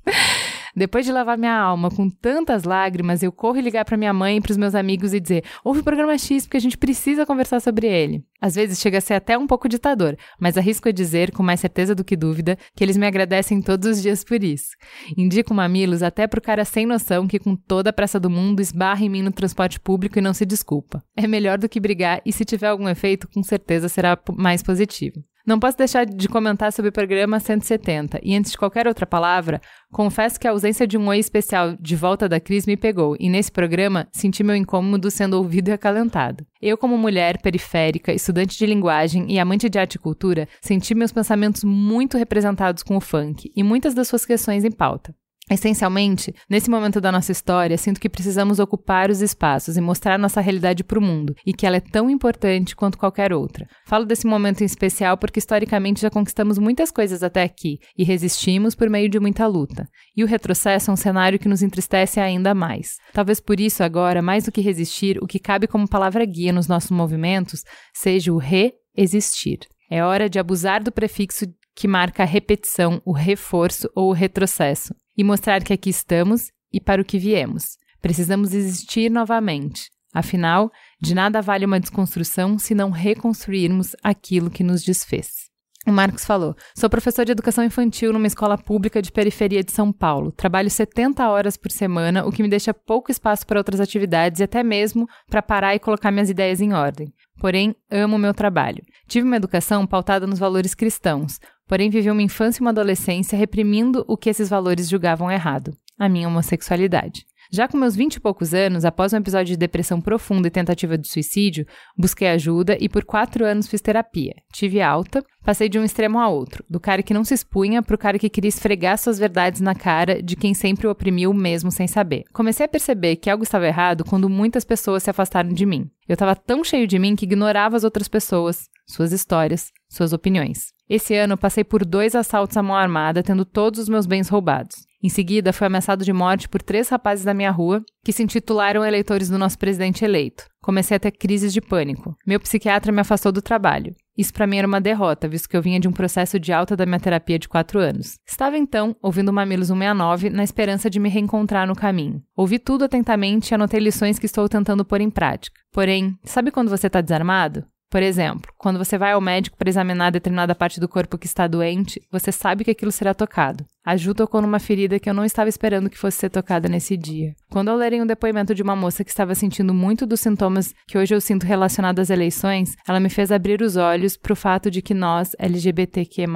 [0.75, 4.41] Depois de lavar minha alma com tantas lágrimas, eu corro ligar para minha mãe e
[4.41, 7.59] para os meus amigos e dizer: ouve o programa X porque a gente precisa conversar
[7.59, 8.23] sobre ele.
[8.41, 11.59] Às vezes chega a ser até um pouco ditador, mas arrisco a dizer, com mais
[11.59, 14.69] certeza do que dúvida, que eles me agradecem todos os dias por isso.
[15.15, 19.05] Indico mamilos até pro cara sem noção que, com toda a pressa do mundo, esbarra
[19.05, 21.03] em mim no transporte público e não se desculpa.
[21.15, 25.23] É melhor do que brigar e, se tiver algum efeito, com certeza será mais positivo.
[25.45, 29.59] Não posso deixar de comentar sobre o programa 170, e antes de qualquer outra palavra,
[29.91, 33.29] confesso que a ausência de um oi especial de volta da Cris me pegou, e
[33.29, 36.45] nesse programa senti meu incômodo sendo ouvido e acalentado.
[36.61, 41.11] Eu, como mulher periférica, estudante de linguagem e amante de arte e cultura, senti meus
[41.11, 45.15] pensamentos muito representados com o funk e muitas das suas questões em pauta.
[45.49, 50.39] Essencialmente, nesse momento da nossa história, sinto que precisamos ocupar os espaços e mostrar nossa
[50.39, 53.67] realidade para o mundo e que ela é tão importante quanto qualquer outra.
[53.85, 58.75] Falo desse momento em especial porque historicamente já conquistamos muitas coisas até aqui e resistimos
[58.75, 59.89] por meio de muita luta.
[60.15, 62.95] E o retrocesso é um cenário que nos entristece ainda mais.
[63.11, 66.67] Talvez por isso, agora, mais do que resistir, o que cabe como palavra guia nos
[66.67, 67.63] nossos movimentos
[67.93, 69.59] seja o re-existir.
[69.89, 71.45] É hora de abusar do prefixo
[71.75, 76.79] que marca a repetição, o reforço ou o retrocesso e mostrar que aqui estamos e
[76.79, 77.77] para o que viemos.
[78.01, 79.89] Precisamos existir novamente.
[80.13, 80.71] Afinal,
[81.01, 85.51] de nada vale uma desconstrução se não reconstruirmos aquilo que nos desfez.
[85.87, 89.91] O Marcos falou: Sou professor de educação infantil numa escola pública de periferia de São
[89.91, 90.31] Paulo.
[90.31, 94.43] Trabalho 70 horas por semana, o que me deixa pouco espaço para outras atividades e
[94.43, 97.11] até mesmo para parar e colocar minhas ideias em ordem.
[97.41, 98.83] Porém, amo meu trabalho.
[99.07, 104.05] Tive uma educação pautada nos valores cristãos, porém vivi uma infância e uma adolescência reprimindo
[104.07, 107.25] o que esses valores julgavam errado, a minha homossexualidade.
[107.53, 110.97] Já com meus vinte e poucos anos, após um episódio de depressão profunda e tentativa
[110.97, 111.67] de suicídio,
[111.97, 114.33] busquei ajuda e por quatro anos fiz terapia.
[114.53, 117.97] Tive alta, passei de um extremo a outro, do cara que não se expunha pro
[117.97, 121.87] cara que queria esfregar suas verdades na cara de quem sempre o oprimiu mesmo sem
[121.87, 122.23] saber.
[122.31, 125.89] Comecei a perceber que algo estava errado quando muitas pessoas se afastaram de mim.
[126.07, 130.67] Eu estava tão cheio de mim que ignorava as outras pessoas, suas histórias, suas opiniões.
[130.93, 134.85] Esse ano passei por dois assaltos à mão armada, tendo todos os meus bens roubados.
[135.01, 138.83] Em seguida, fui ameaçado de morte por três rapazes da minha rua que se intitularam
[138.83, 140.43] eleitores do nosso presidente eleito.
[140.61, 142.13] Comecei a ter crises de pânico.
[142.27, 143.95] Meu psiquiatra me afastou do trabalho.
[144.17, 146.75] Isso para mim era uma derrota, visto que eu vinha de um processo de alta
[146.75, 148.19] da minha terapia de quatro anos.
[148.27, 152.21] Estava então ouvindo Mamilos 169 na esperança de me reencontrar no caminho.
[152.35, 155.57] Ouvi tudo atentamente e anotei lições que estou tentando pôr em prática.
[155.71, 157.65] Porém, sabe quando você está desarmado?
[157.91, 161.45] Por exemplo, quando você vai ao médico para examinar determinada parte do corpo que está
[161.45, 163.65] doente, você sabe que aquilo será tocado.
[163.83, 167.33] Ajuda com uma ferida que eu não estava esperando que fosse ser tocada nesse dia.
[167.49, 170.97] Quando eu lerei um depoimento de uma moça que estava sentindo muito dos sintomas que
[170.97, 174.69] hoje eu sinto relacionados às eleições, ela me fez abrir os olhos para o fato
[174.69, 176.27] de que nós, LGBTQ+,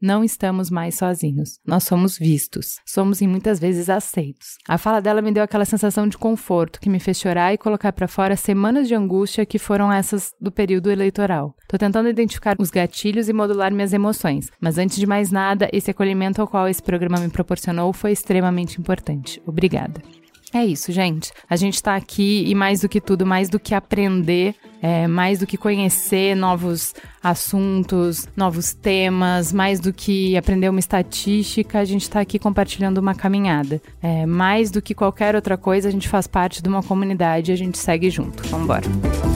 [0.00, 1.58] não estamos mais sozinhos.
[1.66, 2.80] Nós somos vistos.
[2.86, 4.56] Somos e muitas vezes aceitos.
[4.66, 7.92] A fala dela me deu aquela sensação de conforto que me fez chorar e colocar
[7.92, 11.54] para fora semanas de angústia que foram essas do período eleitoral.
[11.68, 15.90] Tô tentando identificar os gatilhos e modular minhas emoções, mas antes de mais nada, esse
[15.90, 19.42] acolhimento ao qual esse programa me proporcionou foi extremamente importante.
[19.44, 20.00] Obrigada.
[20.54, 21.32] É isso, gente.
[21.50, 25.40] A gente tá aqui e mais do que tudo, mais do que aprender, é, mais
[25.40, 32.08] do que conhecer novos assuntos, novos temas, mais do que aprender uma estatística, a gente
[32.08, 33.82] tá aqui compartilhando uma caminhada.
[34.00, 37.52] É, mais do que qualquer outra coisa, a gente faz parte de uma comunidade e
[37.52, 38.42] a gente segue junto.
[38.48, 39.35] Vambora.